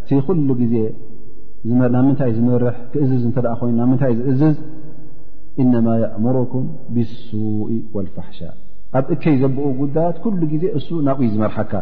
ቲ 0.09 0.19
ኩሉ 0.29 0.49
ግዜ 0.63 0.75
ናብ 1.95 2.03
ምንታይ 2.07 2.29
እዩ 2.33 2.37
ዝመርሕ 2.41 2.75
ክእዝዝ 2.93 3.23
እተኣ 3.31 3.47
ኮይኑ 3.61 3.75
ናብ 3.81 3.89
ምንታይ 3.93 4.13
እዩ 4.17 4.25
ዝእዝዝ 4.41 4.57
እነማ 5.63 5.87
እምርኩም 6.19 6.65
ብሱእ 6.95 7.79
ወልፋሓሻእ 7.97 8.53
ኣብ 8.99 9.07
እከይ 9.17 9.37
ዘብኡ 9.43 9.65
ጉዳያት 9.81 10.17
ኩሉ 10.25 10.41
ግዜ 10.55 10.65
እሱ 10.79 10.89
ናብኡ 11.09 11.23
ዩ 11.27 11.29
ዝመርሐካ 11.37 11.73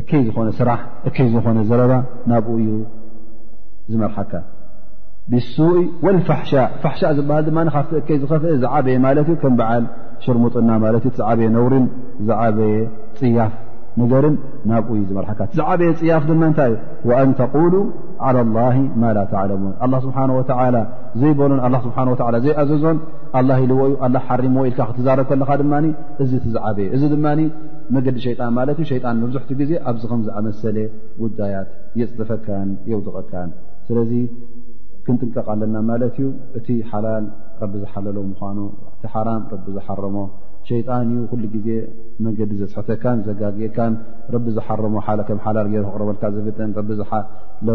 እከይ 0.00 0.22
ዝኾነ 0.28 0.48
ስራሕ 0.60 0.80
እከይ 1.08 1.28
ዝኾነ 1.34 1.58
ዘረባ 1.70 1.92
ናብኡ 2.30 2.54
እዩ 2.62 2.70
ዝመርሓካ 3.92 4.32
ብሱእ 5.32 5.78
ወልፋሕሻእ 6.06 6.66
ፋሕሻእ 6.82 7.12
ዝበሃል 7.18 7.44
ድማ 7.48 7.58
ካብቲ 7.76 7.92
እከይ 8.02 8.18
ዝኸፍእ 8.22 8.52
ዝዓበየ 8.62 8.96
ማለት 9.06 9.26
እዩ 9.32 9.36
ከም 9.42 9.54
በዓል 9.60 9.84
ሽርሙጥና 10.24 10.68
ማለት 10.84 11.04
እዩ 11.08 11.12
ትዝዓበየ 11.14 11.48
ነውሪን 11.58 11.84
ዝዓበየ 12.28 12.74
ፅያፍ 13.20 13.52
ነገርን 14.00 14.34
ናብኡይ 14.70 15.02
ዝመርሓካ 15.10 15.38
ዝዓበየ 15.58 15.90
ፅያፍ 16.00 16.22
ድማንታይ 16.30 16.72
እዩ 17.04 17.10
ኣንተቁሉ 17.18 17.74
ዓላ 18.28 18.36
ላ 18.56 18.64
ማ 19.02 19.12
ላ 19.16 19.20
ተዕለሙን 19.32 19.72
ኣላ 19.84 19.94
ስብሓ 20.06 20.16
ወ 20.38 20.42
ዘይበሎን 21.20 21.60
ኣ 21.66 21.70
ስብሓ 21.86 21.96
ወ 22.12 22.16
ዘይኣዘዞን 22.46 22.98
ኣላ 23.38 23.50
ኢልዎዩ 23.66 23.92
ላ 24.14 24.22
ሓሪሞዎ 24.26 24.64
ኢልካ 24.70 24.88
ክትዛረብ 24.90 25.26
ከለኻ 25.30 25.50
ድማ 25.62 25.72
እዚ 26.24 26.30
እቲ 26.40 26.44
ዝዓበየ 26.56 26.88
እዚ 26.96 27.02
ድማ 27.14 27.26
መገዲ 27.96 28.16
ሸይጣን 28.26 28.52
ማለት 28.58 28.76
ዩ 28.82 28.84
ሸጣን 28.92 29.18
መብዙሕቲኡ 29.22 29.56
ግዜ 29.62 29.72
ኣብዚ 29.90 30.02
ከም 30.12 30.20
ዝኣመሰለ 30.28 30.76
ጉዳያት 31.22 31.68
የፅጥፈካን 32.00 32.70
የውድቐካን 32.92 33.50
ስለዚ 33.88 34.12
ክንጥንቀቕ 35.08 35.46
ኣለና 35.54 35.76
ማለት 35.92 36.14
እዩ 36.20 36.28
እቲ 36.60 36.68
ሓላል 36.90 37.26
ረቢ 37.62 37.74
ዝሓለለ 37.84 38.16
ምኳኑ 38.32 38.56
ቲሓራ 39.02 39.28
ረቢ 39.52 39.64
ዝሓረሞ 39.76 40.16
ሸይጣን 40.68 41.08
እዩ 41.16 41.20
ሉ 41.40 41.44
ግዜ 41.54 41.68
መንገዲ 42.26 42.52
ዘስሕተካን 42.60 43.18
ዘጋግካን 43.26 43.92
ረቢ 44.34 44.46
ዝሓረሞ 44.56 44.94
ሓላል 45.06 45.66
ይክርበልካ 45.74 46.22
ዝፍትን 46.36 46.70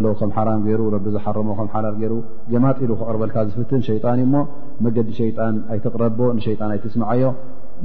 ሎ 0.05 0.13
ከምሓ 0.21 0.37
ገይሩ 0.65 0.81
ዝሓረ 1.15 1.37
ሓላል 1.75 1.95
ይ 2.03 2.07
ጀማጢሉ 2.51 2.91
ክቅርበልካ 3.01 3.35
ዝፍትን 3.51 3.83
ሸይጣን 3.89 4.19
እዩሞ 4.23 4.35
መገዲ 4.87 5.09
ሸጣን 5.21 5.55
ኣይተቕረቦ 5.75 6.19
ንሸይጣን 6.39 6.71
ኣይትስማዓዮ 6.75 7.23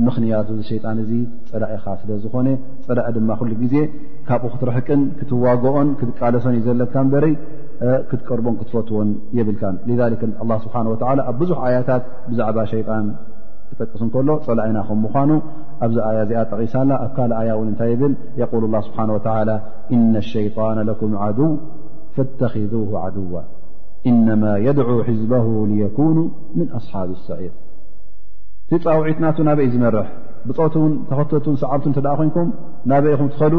ምክንያቱ 0.06 0.48
ሸጣን 0.70 0.96
እዚ 1.02 1.10
ፀላእ 1.50 1.70
ኢኻ 1.76 1.84
ስለዝኾነ 2.00 2.48
ፀላእ 2.86 3.06
ድማ 3.16 3.30
ሉ 3.44 3.52
ግዜ 3.62 3.76
ካብኡ 4.28 4.48
ክትረሕቅን 4.54 5.00
ክትዋግኦን 5.18 5.88
ክትቃለሶን 6.00 6.56
እዩ 6.56 6.62
ዘለካንበሪ 6.66 7.24
ክትቀርቦን 8.10 8.54
ክትፈትዎን 8.60 9.08
የብልካ 9.38 9.62
ذ 9.98 10.00
ስብሓ 10.64 10.76
ወ 10.92 10.96
ኣብ 11.30 11.34
ብዙሕ 11.40 11.58
ኣያታት 11.68 12.04
ብዛዕባ 12.28 12.58
ሸይጣን 12.74 13.06
ክጠቅስ 13.70 14.02
ከሎ 14.14 14.28
ፀላኣይና 14.46 14.78
ከም 14.88 14.98
ምኳኑ 15.04 15.30
ኣብዚ 15.84 15.96
ኣያ 16.08 16.18
እዚኣ 16.26 16.40
ጠቂሳና 16.52 16.90
ኣብ 17.04 17.10
ካል 17.16 17.30
ኣያ 17.40 17.50
ው 17.58 17.62
እንታይ 17.66 17.92
ብል 18.00 18.12
የል 18.40 18.74
ስብሓ 18.86 18.98
ወ 19.14 19.24
ኢነ 19.96 20.14
ሸይጣና 20.32 20.78
ለኩም 20.90 21.14
ዓድው 21.24 21.50
ፈተኽذ 22.18 22.72
ዓድዋ 23.02 23.34
ኢነማ 24.10 24.42
የድع 24.66 24.88
ሒዝበ 25.08 25.32
لየኩኑ 25.70 26.16
ምن 26.58 26.68
ኣስሓቢ 26.78 27.10
اሰዒር 27.18 27.52
ቲፃውዒትናቱ 28.70 29.36
ናበይ 29.48 29.68
ዝመርሕ 29.74 30.06
ብፆትን 30.48 30.92
ተኸተትን 31.08 31.54
ሰዓብቱ 31.62 31.84
እተደኣ 31.92 32.14
ኮንኩም 32.20 32.48
ናበይኹም 32.90 33.28
ትኸዱ 33.32 33.54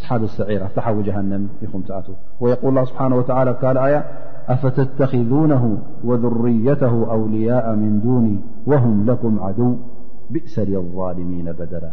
صሓ 0.00 0.22
ሰር 0.36 0.60
ኣفتሓዊ 0.66 0.96
جሃنም 1.06 1.42
ኢኹ 1.64 1.72
ኣ 1.96 2.02
وقል 2.42 2.76
ه 2.82 2.84
ስብሓه 2.88 3.48
و 3.50 3.54
ካልያ 3.62 3.96
أفተتخذونه 4.54 5.64
وذريተه 6.08 6.94
أውليء 7.16 7.64
من 7.82 7.92
دن 8.04 8.26
وهم 8.70 8.96
لكم 9.10 9.32
عدو 9.46 9.68
بእሰ 10.32 10.54
للظلሚين 10.72 11.48
بደላ 11.58 11.84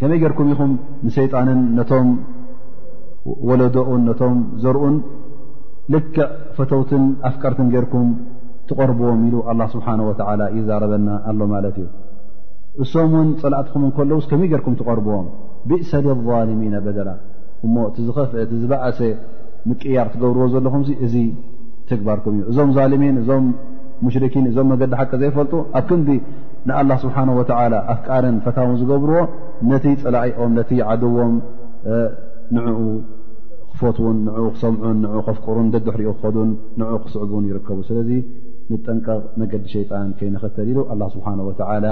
ከመይ 0.00 0.18
ጌርኩም 0.22 0.46
ኢኹም 0.54 0.72
ንሸيጣንን 1.06 1.60
ነቶም 1.78 2.08
ወለዶኡን 3.48 4.00
ነቶም 4.08 4.36
ዘርኡን 4.62 4.94
ልክዕ 5.92 6.18
ፈተውትን 6.56 7.04
ኣፍቀርትን 7.28 7.68
ጌርኩም 7.74 8.08
ትقርብዎም 8.68 9.20
ኢሉ 9.28 9.34
الله 9.50 9.66
ስبሓنه 9.74 10.02
و 10.10 10.12
ይዛረበና 10.58 11.08
ኣሎ 11.30 11.40
ማለት 11.54 11.76
እዩ 11.82 11.88
እሶም 12.82 13.10
ውን 13.16 13.28
ፅላእትኹም 13.40 13.82
ከሎስ 13.96 14.24
ከመይ 14.30 14.50
ርኩም 14.60 14.74
ትርብዎም 14.78 15.26
ብእሰ 15.70 15.90
ظልሚና 16.06 16.74
በደላ 16.86 17.10
እሞ 17.66 17.74
እቲ 17.88 17.96
ዝኸፍአ 18.08 18.38
እቲ 18.46 18.52
ዝበዓሰ 18.62 18.98
ምቅያር 19.68 20.08
ትገብርዎ 20.14 20.46
ዘለኹም 20.54 20.82
እዚ 21.06 21.14
ትግባርኩም 21.90 22.34
እዩ 22.38 22.42
እዞም 22.50 22.70
ዛልሚን 22.76 23.16
እዞም 23.22 23.46
ሙሽርኪን 24.04 24.46
እዞም 24.50 24.66
መገዲ 24.72 24.92
ሓቂ 25.00 25.12
ዘይፈልጡ 25.22 25.54
ኣብ 25.78 25.84
ክምዲ 25.88 26.10
ንኣላ 26.68 26.90
ስብሓ 27.04 27.16
ወዓላ 27.38 27.74
ኣፍቃርን 27.94 28.36
ፈታውን 28.44 28.76
ዝገብርዎ 28.80 29.18
ነቲ 29.70 29.86
ፅላኢኦም 30.02 30.52
ነቲ 30.58 30.70
ዓድዎም 30.90 31.34
ንዕኡ 32.56 32.78
ክፈትውን 33.72 34.18
ንዕኡ 34.26 34.44
ክሰምዑን 34.54 34.98
ንኡ 35.04 35.16
ከፍቀሩን 35.28 35.68
ደዱሕ 35.74 35.94
ሪኡ 36.00 36.10
ክኸዱን 36.16 36.50
ንዕኡ 36.80 36.96
ክስዕቡን 37.04 37.44
ይርከቡ 37.50 37.78
ስለዚ 37.88 38.10
ንጠንቀቕ 38.72 39.22
መገዲ 39.40 39.64
ሸይጣን 39.74 40.10
ከይንኽተል 40.18 40.68
ኢሉ 40.72 40.78
ኣላ 40.92 41.02
ስብሓ 41.14 41.26
ወላ 41.48 41.86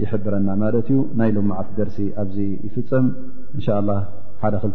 ይሕብረና 0.00 0.48
ማለት 0.62 0.86
እዩ 0.90 0.98
ናይ 1.20 1.30
ሎማዓት 1.36 1.68
ደርሲ 1.78 1.98
ኣብዚ 2.22 2.36
ይፍፀም 2.66 3.06
እንሻ 3.54 3.66
ላ 3.88 3.96
ሓደ 4.42 4.54
ክል 4.62 4.72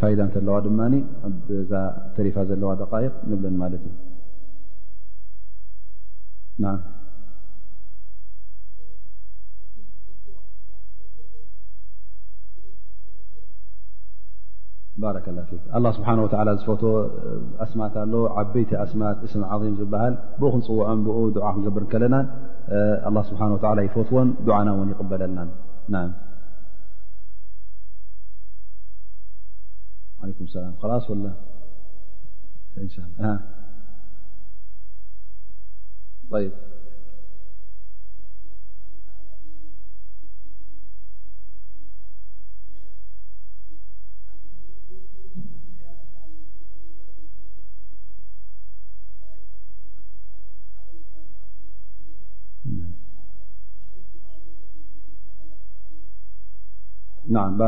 ፋይዳ 0.00 0.18
እንተለዋ 0.26 0.56
ድማ 0.66 0.80
ዛ 1.70 1.80
ተሪፋ 2.16 2.36
ዘለዋ 2.50 2.70
ደቃይቅ 2.82 3.12
ንብለን 3.30 3.56
ማለት 3.62 3.82
እዩ 3.88 3.94
ر 15.02 15.06
اه 15.06 15.76
الله 15.78 15.90
ስبحنه 15.96 16.22
و 16.24 16.28
ዝፈት 16.60 16.80
ኣስማት 17.64 17.94
ኣ 18.02 18.04
ዓበይቲ 18.40 18.70
ኣስማት 18.84 19.18
እስ 19.26 19.34
عظም 19.54 19.74
ዝበሃል 19.80 20.14
ብ 20.40 20.50
ክንፅውዖን 20.52 20.98
ብ 21.06 21.08
ክብር 21.66 21.84
ከለና 21.92 22.16
لله 23.06 23.22
ስه 23.28 23.44
و 23.54 23.92
ፈትዎን 23.94 24.28
دና 24.46 24.68
يقበለና 24.90 25.38
ع 36.34 36.42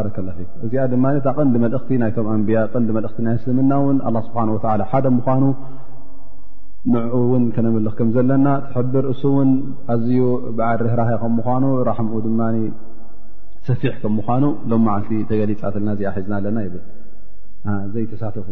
ረ 0.04 0.06
ه 0.26 0.28
እዚኣ 0.64 0.82
ድማ 0.92 1.04
ታ 1.24 1.26
ቐንዲ 1.36 1.54
መልእኽቲ 1.64 1.88
ናይቶም 2.02 2.26
ኣንብያ 2.34 2.58
ንዲ 2.82 2.88
መእኽቲ 2.96 3.16
ናይ 3.26 3.36
ስልምና 3.44 3.72
እውን 3.82 3.98
ኣ 4.08 4.10
ስብሓ 4.26 4.38
ሓደ 4.90 5.06
ምኳኑ 5.16 5.42
ን 6.92 6.94
ውን 7.30 7.44
ከነምልኽ 7.54 7.94
ከም 7.98 8.08
ዘለና 8.14 8.46
ትሕብር 8.68 9.04
እሱውን 9.12 9.50
ኣዝዩ 9.94 10.20
በዓል 10.58 10.78
ርራ 10.90 11.00
ከ 11.22 11.24
ምኑ 11.38 11.64
ራምኡ 11.88 12.14
ድማ 12.26 12.40
ሰፊሕ 13.68 13.94
ከም 14.04 14.12
ምኳኑ 14.18 14.44
ሎ 14.70 14.72
ልቲ 15.02 15.10
ተገሊፃተልና 15.30 15.88
እዚኣ 15.96 16.08
ሒዝና 16.18 16.32
ኣለና 16.40 16.58
ይብል 16.66 16.84
ዘይተሳተፉ 17.94 18.46